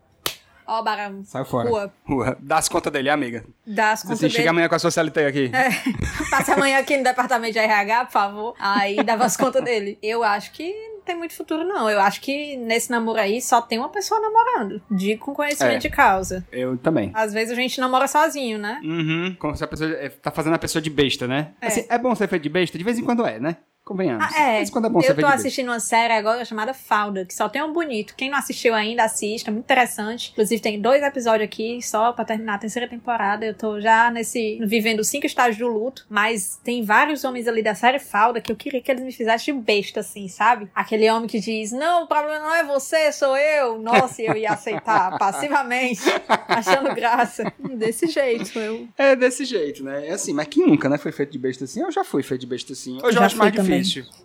Ó, 0.67 0.83
Barão. 0.83 1.23
Sai 1.23 1.45
fora. 1.45 1.69
Rua. 1.69 1.93
Rua. 2.03 2.37
Dá 2.41 2.57
as 2.57 2.67
contas 2.67 2.91
dele, 2.91 3.09
amiga. 3.09 3.45
Dá 3.65 3.91
as 3.91 4.01
contas 4.01 4.17
assim, 4.17 4.27
dele. 4.27 4.35
Chega 4.35 4.49
amanhã 4.49 4.67
com 4.67 4.75
a 4.75 4.79
sua 4.79 4.91
CLT 4.91 5.25
aqui. 5.25 5.51
É. 5.53 5.69
Passe 6.29 6.51
amanhã 6.51 6.77
aqui 6.79 6.97
no 6.97 7.03
departamento 7.03 7.53
de 7.53 7.59
RH, 7.59 8.05
por 8.05 8.11
favor. 8.11 8.55
Aí 8.59 9.01
dava 9.03 9.25
as 9.25 9.37
contas 9.37 9.63
dele. 9.63 9.97
Eu 10.03 10.23
acho 10.23 10.51
que 10.51 10.73
não 10.93 11.01
tem 11.01 11.15
muito 11.15 11.33
futuro, 11.33 11.63
não. 11.63 11.89
Eu 11.89 12.01
acho 12.01 12.19
que 12.19 12.57
nesse 12.57 12.91
namoro 12.91 13.19
aí 13.19 13.41
só 13.41 13.61
tem 13.61 13.79
uma 13.79 13.89
pessoa 13.89 14.19
namorando. 14.19 14.81
Digo 14.91 15.25
com 15.25 15.33
conhecimento 15.33 15.75
é. 15.75 15.77
de 15.79 15.89
causa. 15.89 16.45
Eu 16.51 16.77
também. 16.77 17.11
Às 17.13 17.31
vezes 17.31 17.53
a 17.53 17.55
gente 17.55 17.79
namora 17.79 18.07
sozinho, 18.07 18.57
né? 18.57 18.81
Uhum. 18.83 19.35
Como 19.39 19.55
se 19.55 19.63
a 19.63 19.67
pessoa 19.67 19.89
é, 19.91 20.09
tá 20.09 20.31
fazendo 20.31 20.55
a 20.55 20.59
pessoa 20.59 20.81
de 20.81 20.89
besta, 20.89 21.25
né? 21.27 21.53
É. 21.61 21.67
Assim, 21.67 21.85
é 21.87 21.97
bom 21.97 22.13
ser 22.13 22.27
feito 22.27 22.43
de 22.43 22.49
besta? 22.49 22.77
De 22.77 22.83
vez 22.83 22.99
em 22.99 23.03
quando 23.03 23.25
é, 23.25 23.39
né? 23.39 23.57
Convenhamos. 23.87 24.25
Ah, 24.35 24.41
é. 24.41 24.59
Mas 24.59 24.69
quando 24.69 24.87
é 24.87 24.89
bom 24.89 24.99
Eu 24.99 25.15
tô 25.15 25.25
assistindo 25.25 25.69
uma 25.69 25.79
série 25.79 26.11
agora 26.11 26.43
chamada 26.43 26.73
Falda, 26.73 27.23
que 27.23 27.33
só 27.33 27.47
tem 27.47 27.63
um 27.63 27.71
bonito. 27.71 28.15
Quem 28.17 28.29
não 28.29 28.37
assistiu 28.37 28.75
ainda, 28.75 29.05
assista. 29.05 29.49
Muito 29.49 29.63
interessante. 29.63 30.31
Inclusive, 30.33 30.61
tem 30.61 30.81
dois 30.81 31.01
episódios 31.01 31.45
aqui 31.45 31.81
só 31.81 32.11
pra 32.11 32.25
terminar 32.25 32.55
a 32.55 32.57
terceira 32.57 32.85
temporada. 32.85 33.45
Eu 33.45 33.53
tô 33.53 33.79
já 33.79 34.11
nesse. 34.11 34.59
vivendo 34.61 35.05
cinco 35.05 35.25
estágios 35.25 35.57
do 35.57 35.67
luto. 35.67 36.05
Mas 36.09 36.59
tem 36.61 36.83
vários 36.83 37.23
homens 37.23 37.47
ali 37.47 37.63
da 37.63 37.73
série 37.73 37.97
Falda 37.97 38.41
que 38.41 38.51
eu 38.51 38.57
queria 38.57 38.81
que 38.81 38.91
eles 38.91 39.01
me 39.01 39.11
fizessem 39.13 39.57
besta, 39.57 40.01
assim, 40.01 40.27
sabe? 40.27 40.69
Aquele 40.75 41.09
homem 41.09 41.29
que 41.29 41.39
diz: 41.39 41.71
Não, 41.71 42.03
o 42.03 42.07
problema 42.07 42.39
não 42.39 42.53
é 42.53 42.65
você, 42.65 43.09
sou 43.13 43.37
eu. 43.37 43.79
Nossa, 43.79 44.21
eu 44.21 44.35
ia 44.35 44.51
aceitar 44.51 45.15
passivamente, 45.17 46.01
achando 46.45 46.93
graça. 46.93 47.53
Desse 47.77 48.07
jeito, 48.07 48.59
eu. 48.59 48.85
É 48.97 49.15
desse 49.15 49.45
jeito, 49.45 49.81
né? 49.81 50.07
É 50.07 50.11
assim, 50.11 50.33
mas 50.33 50.47
quem 50.47 50.67
nunca, 50.67 50.89
né? 50.89 50.97
Foi 50.97 51.13
feito 51.13 51.31
de 51.31 51.39
besta 51.39 51.63
assim? 51.63 51.81
Eu 51.81 51.91
já 51.91 52.03
fui 52.03 52.21
feito 52.21 52.41
de 52.41 52.47
besta 52.47 52.73
assim. 52.73 52.99
Eu, 53.01 53.23
acho 53.23 53.37
mais 53.37 53.53
difícil. 53.53 53.76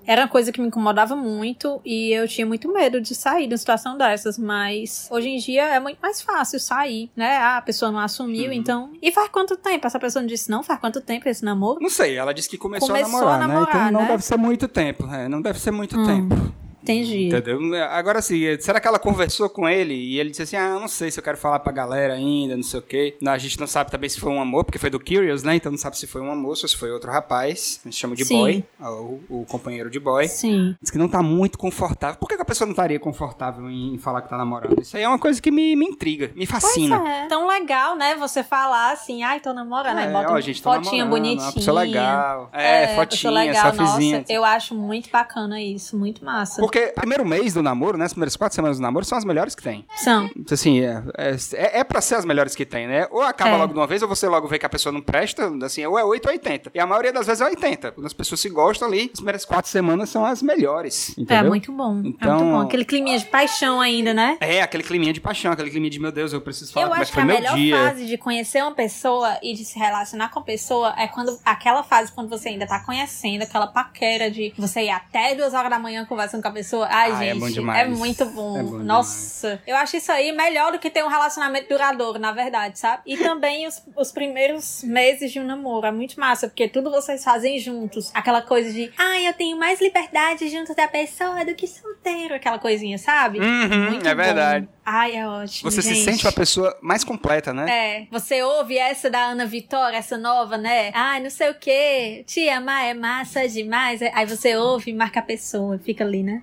Era 0.05 0.23
uma 0.23 0.29
coisa 0.29 0.51
que 0.51 0.61
me 0.61 0.67
incomodava 0.67 1.15
muito 1.15 1.81
e 1.85 2.13
eu 2.13 2.27
tinha 2.27 2.47
muito 2.47 2.73
medo 2.73 3.01
de 3.01 3.15
sair 3.15 3.47
de 3.47 3.55
uma 3.55 3.59
situação 3.59 3.97
dessas, 3.97 4.37
mas 4.37 5.09
hoje 5.11 5.29
em 5.29 5.39
dia 5.39 5.63
é 5.63 5.81
muito 5.81 5.99
mais 6.01 6.21
fácil 6.21 6.59
sair, 6.59 7.11
né? 7.17 7.37
Ah, 7.37 7.59
a 7.59 7.63
pessoa 7.63 7.93
não 7.93 8.01
assumiu, 8.01 8.47
uhum. 8.47 8.53
então. 8.53 8.93
E 9.01 9.13
faz 9.13 9.29
quanto 9.29 9.57
tempo? 9.57 9.87
Essa 9.87 10.01
pessoa 10.01 10.23
não 10.23 10.27
disse 10.27 10.51
não? 10.51 10.63
Faz 10.63 10.81
quanto 10.81 11.01
tempo 11.01 11.29
esse 11.29 11.45
namoro? 11.45 11.79
Não 11.81 11.91
sei, 11.91 12.17
ela 12.17 12.33
disse 12.33 12.49
que 12.49 12.59
começou, 12.59 12.89
começou 12.89 13.29
a 13.29 13.39
namorar, 13.39 13.43
a 13.43 13.49
namorar 13.49 13.67
né? 13.67 13.81
Então 13.81 13.93
não 13.93 14.03
né? 14.03 14.09
deve 14.09 14.25
ser 14.25 14.37
muito 14.37 14.69
tempo, 14.69 15.07
né? 15.07 15.29
Não 15.29 15.41
deve 15.41 15.61
ser 15.61 15.71
muito 15.71 15.99
hum. 15.99 16.05
tempo. 16.05 16.62
Entendi. 16.83 17.27
Entendeu? 17.27 17.61
Agora 17.91 18.21
sim, 18.21 18.41
será 18.61 18.81
que 18.81 18.89
ela 18.89 18.99
conversou 18.99 19.49
com 19.49 19.69
ele 19.69 19.95
e 19.95 20.19
ele 20.19 20.31
disse 20.31 20.43
assim: 20.43 20.57
Ah, 20.57 20.79
não 20.79 20.89
sei 20.89 21.11
se 21.11 21.19
eu 21.19 21.25
quero 21.25 21.37
falar 21.37 21.61
pra 21.61 21.73
galera 21.73 22.15
ainda, 22.15 22.57
não 22.57 22.63
sei 22.63 22.81
o 22.81 22.83
quê. 22.83 23.17
Não, 23.21 23.33
a 23.33 23.39
gente 23.39 23.59
não 23.59 23.67
sabe 23.67 23.91
também 23.91 24.09
se 24.09 24.19
foi 24.19 24.33
um 24.33 24.41
amor, 24.41 24.65
porque 24.65 24.79
foi 24.79 24.91
do 24.91 24.99
Curious, 24.99 25.43
né? 25.43 25.57
Então 25.57 25.71
não 25.71 25.79
sabe 25.79 25.97
se 25.97 26.07
foi 26.07 26.21
um 26.21 26.31
amor 26.31 26.51
ou 26.51 26.57
se 26.57 26.77
foi 26.77 26.91
outro 26.91 27.11
rapaz. 27.11 27.81
A 27.85 27.89
gente 27.89 27.99
chama 27.99 28.17
de 28.17 28.25
sim. 28.25 28.37
boy, 28.37 28.65
o, 28.81 29.21
o, 29.29 29.47
companheiro 29.47 29.91
de 29.91 30.01
boy. 30.01 30.27
Sim. 30.27 30.75
Diz 30.81 30.91
que 30.91 30.99
não 30.99 31.09
tá 31.09 31.23
muito 31.23 31.57
confortável. 31.57 32.19
Por 32.19 32.29
que, 32.29 32.37
que 32.37 32.43
a 32.43 32.45
pessoa 32.45 32.67
não 32.67 32.73
estaria 32.73 32.99
confortável 32.99 33.71
em, 33.71 33.97
falar 33.99 34.23
que 34.23 34.29
tá 34.29 34.37
namorando? 34.37 34.81
Isso 34.81 34.97
aí 34.97 35.03
é 35.03 35.09
uma 35.09 35.19
coisa 35.19 35.41
que 35.41 35.51
me, 35.51 35.77
me 35.77 35.87
intriga, 35.87 36.33
me 36.35 36.47
fascina. 36.47 36.99
Pois 36.99 37.11
é. 37.11 37.27
Tão 37.27 37.47
legal, 37.47 37.97
né? 37.97 38.17
Você 38.17 38.43
falar 38.43 38.93
assim, 38.93 39.23
ai, 39.23 39.41
tô 39.41 39.53
namorando. 39.53 39.99
É, 39.99 40.11
bota 40.11 40.33
ó, 40.33 40.41
gente, 40.41 40.61
fotinha 40.61 41.07
bonitinha. 41.07 41.53
Pessoa 41.53 41.81
legal. 41.81 42.51
É, 42.53 42.85
é 42.85 42.97
fotinha, 42.97 43.33
legal. 43.33 43.73
Nossa, 43.75 44.25
eu 44.29 44.45
acho 44.45 44.75
muito 44.75 45.11
bacana 45.11 45.61
isso, 45.61 45.97
muito 45.97 46.25
massa. 46.25 46.61
Porque 46.73 46.91
primeiro 46.97 47.23
mês 47.23 47.53
do 47.53 47.63
namoro, 47.63 47.99
né? 47.99 48.07
As 48.07 48.15
primeiras 48.15 48.35
quatro 48.35 48.55
semanas 48.55 48.79
do 48.79 48.83
namoro 48.83 49.05
são 49.05 49.19
as 49.19 49.27
melhores 49.27 49.55
que 49.55 49.63
tem. 49.63 49.85
São. 49.97 50.31
Assim, 50.51 50.81
é, 50.81 51.03
é, 51.19 51.81
é 51.81 51.85
pra 51.85 52.01
ser 52.01 52.15
as 52.15 52.25
melhores 52.25 52.55
que 52.55 52.65
tem, 52.65 52.87
né? 52.87 53.07
Ou 53.11 53.21
acaba 53.21 53.51
é. 53.51 53.57
logo 53.59 53.75
de 53.75 53.79
uma 53.79 53.87
vez, 53.87 54.01
ou 54.01 54.09
você 54.09 54.27
logo 54.27 54.49
vê 54.49 54.59
que 54.59 54.65
a 54.65 54.71
pessoa 54.71 54.91
não 54.91 55.03
presta, 55.03 55.53
assim, 55.63 55.85
ou 55.85 55.99
é 55.99 56.05
8 56.05 56.25
ou 56.25 56.33
80. 56.33 56.71
E 56.75 56.81
a 56.81 56.87
maioria 56.87 57.13
das 57.13 57.27
vezes 57.27 57.43
é 57.43 57.45
80. 57.45 57.93
Quando 57.93 58.07
as 58.07 58.15
pessoas 58.15 58.41
se 58.41 58.49
gostam 58.49 58.89
ali, 58.89 59.11
as 59.13 59.21
primeiras 59.21 59.45
quatro 59.45 59.71
semanas 59.71 60.09
são 60.09 60.25
as 60.25 60.41
melhores. 60.41 61.11
É, 61.11 61.21
entendeu? 61.21 61.45
É 61.45 61.49
muito 61.51 61.71
bom. 61.73 62.01
Então, 62.03 62.31
é 62.31 62.39
muito 62.39 62.53
bom. 62.53 62.61
Aquele 62.63 62.87
climinha 62.87 63.19
de 63.19 63.27
paixão 63.27 63.79
ainda, 63.79 64.15
né? 64.15 64.39
É, 64.41 64.63
aquele 64.63 64.83
climinha 64.83 65.13
de 65.13 65.21
paixão, 65.21 65.53
aquele 65.53 65.69
climinha 65.69 65.91
de 65.91 66.01
meu 66.01 66.11
Deus, 66.11 66.33
eu 66.33 66.41
preciso 66.41 66.73
falar 66.73 66.87
eu 66.87 66.91
como 66.91 67.03
é 67.03 67.05
que 67.05 67.13
foi 67.13 67.25
meu 67.25 67.37
dia. 67.37 67.45
Acho 67.45 67.55
a 67.55 67.57
melhor 67.57 67.89
fase 67.91 68.07
de 68.07 68.17
conhecer 68.17 68.63
uma 68.63 68.73
pessoa 68.73 69.39
e 69.43 69.53
de 69.53 69.63
se 69.63 69.79
relacionar 69.79 70.31
com 70.31 70.39
a 70.39 70.43
pessoa 70.43 70.95
é 70.97 71.07
quando 71.07 71.39
aquela 71.45 71.83
fase 71.83 72.11
quando 72.11 72.31
você 72.31 72.49
ainda 72.49 72.67
tá 72.67 72.81
conhecendo, 72.81 73.43
aquela 73.43 73.67
paquera 73.67 74.31
de 74.31 74.55
você 74.57 74.85
ir 74.85 74.91
até 74.91 75.35
duas 75.35 75.53
horas 75.53 75.69
da 75.69 75.79
manhã 75.79 76.07
conversando 76.07 76.41
com 76.41 76.49
a 76.49 76.53
pessoa. 76.53 76.62
Ai, 76.83 77.13
ah, 77.13 77.15
gente, 77.17 77.31
é, 77.31 77.35
bom 77.35 77.51
demais. 77.51 77.81
é 77.81 77.89
muito 77.89 78.25
bom. 78.27 78.59
É 78.59 78.63
bom 78.63 78.79
Nossa, 78.79 79.49
demais. 79.49 79.63
eu 79.67 79.77
acho 79.77 79.97
isso 79.97 80.13
aí 80.13 80.33
melhor 80.33 80.73
do 80.73 80.79
que 80.79 80.91
ter 80.91 81.05
um 81.05 81.09
relacionamento 81.09 81.69
duradouro, 81.69 82.19
na 82.19 82.33
verdade, 82.33 82.79
sabe? 82.79 83.03
E 83.07 83.17
também 83.17 83.67
os, 83.67 83.83
os 83.97 84.13
primeiros 84.13 84.83
meses 84.83 85.33
de 85.33 85.41
um 85.41 85.45
namoro. 85.45 85.87
É 85.87 85.93
muito 85.93 86.19
massa, 86.19 86.49
porque 86.49 86.69
tudo 86.69 86.91
vocês 86.91 87.23
fazem 87.25 87.59
juntos. 87.59 88.11
Aquela 88.15 88.43
coisa 88.43 88.73
de, 88.73 88.93
ai, 88.99 89.27
ah, 89.27 89.31
eu 89.31 89.35
tenho 89.35 89.59
mais 89.59 89.81
liberdade 89.81 90.49
junto 90.49 90.75
da 90.75 90.89
pessoa 90.89 91.45
do 91.45 91.55
que 91.55 91.67
solteiro. 91.67 92.35
Aquela 92.35 92.59
coisinha, 92.59 92.99
sabe? 92.99 93.39
Uhum, 93.39 93.91
muito 93.91 94.07
é 94.07 94.15
bom. 94.15 94.23
verdade. 94.23 94.69
Ai, 94.85 95.17
é 95.17 95.27
ótimo. 95.27 95.71
Você 95.71 95.81
gente. 95.81 95.97
se 95.97 96.05
sente 96.05 96.27
uma 96.27 96.33
pessoa 96.33 96.77
mais 96.83 97.05
completa, 97.05 97.53
né? 97.53 97.71
É. 97.71 98.07
Você 98.11 98.43
ouve 98.43 98.77
essa 98.77 99.09
da 99.09 99.27
Ana 99.27 99.47
Vitória, 99.47 99.97
essa 99.97 100.19
nova, 100.19 100.59
né? 100.59 100.91
Ai, 100.93 101.21
não 101.21 101.31
sei 101.31 101.51
o 101.51 101.55
quê. 101.55 102.25
Te 102.27 102.49
amar 102.49 102.85
é 102.85 102.95
massa 102.95 103.49
demais. 103.49 104.01
Aí 104.03 104.27
você 104.27 104.57
ouve 104.57 104.91
e 104.91 104.95
marca 104.95 105.21
a 105.21 105.23
pessoa. 105.23 105.79
Fica 105.79 106.05
ali, 106.05 106.23
né? 106.23 106.43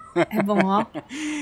É 0.29 0.41
bom, 0.43 0.59
ó. 0.63 0.85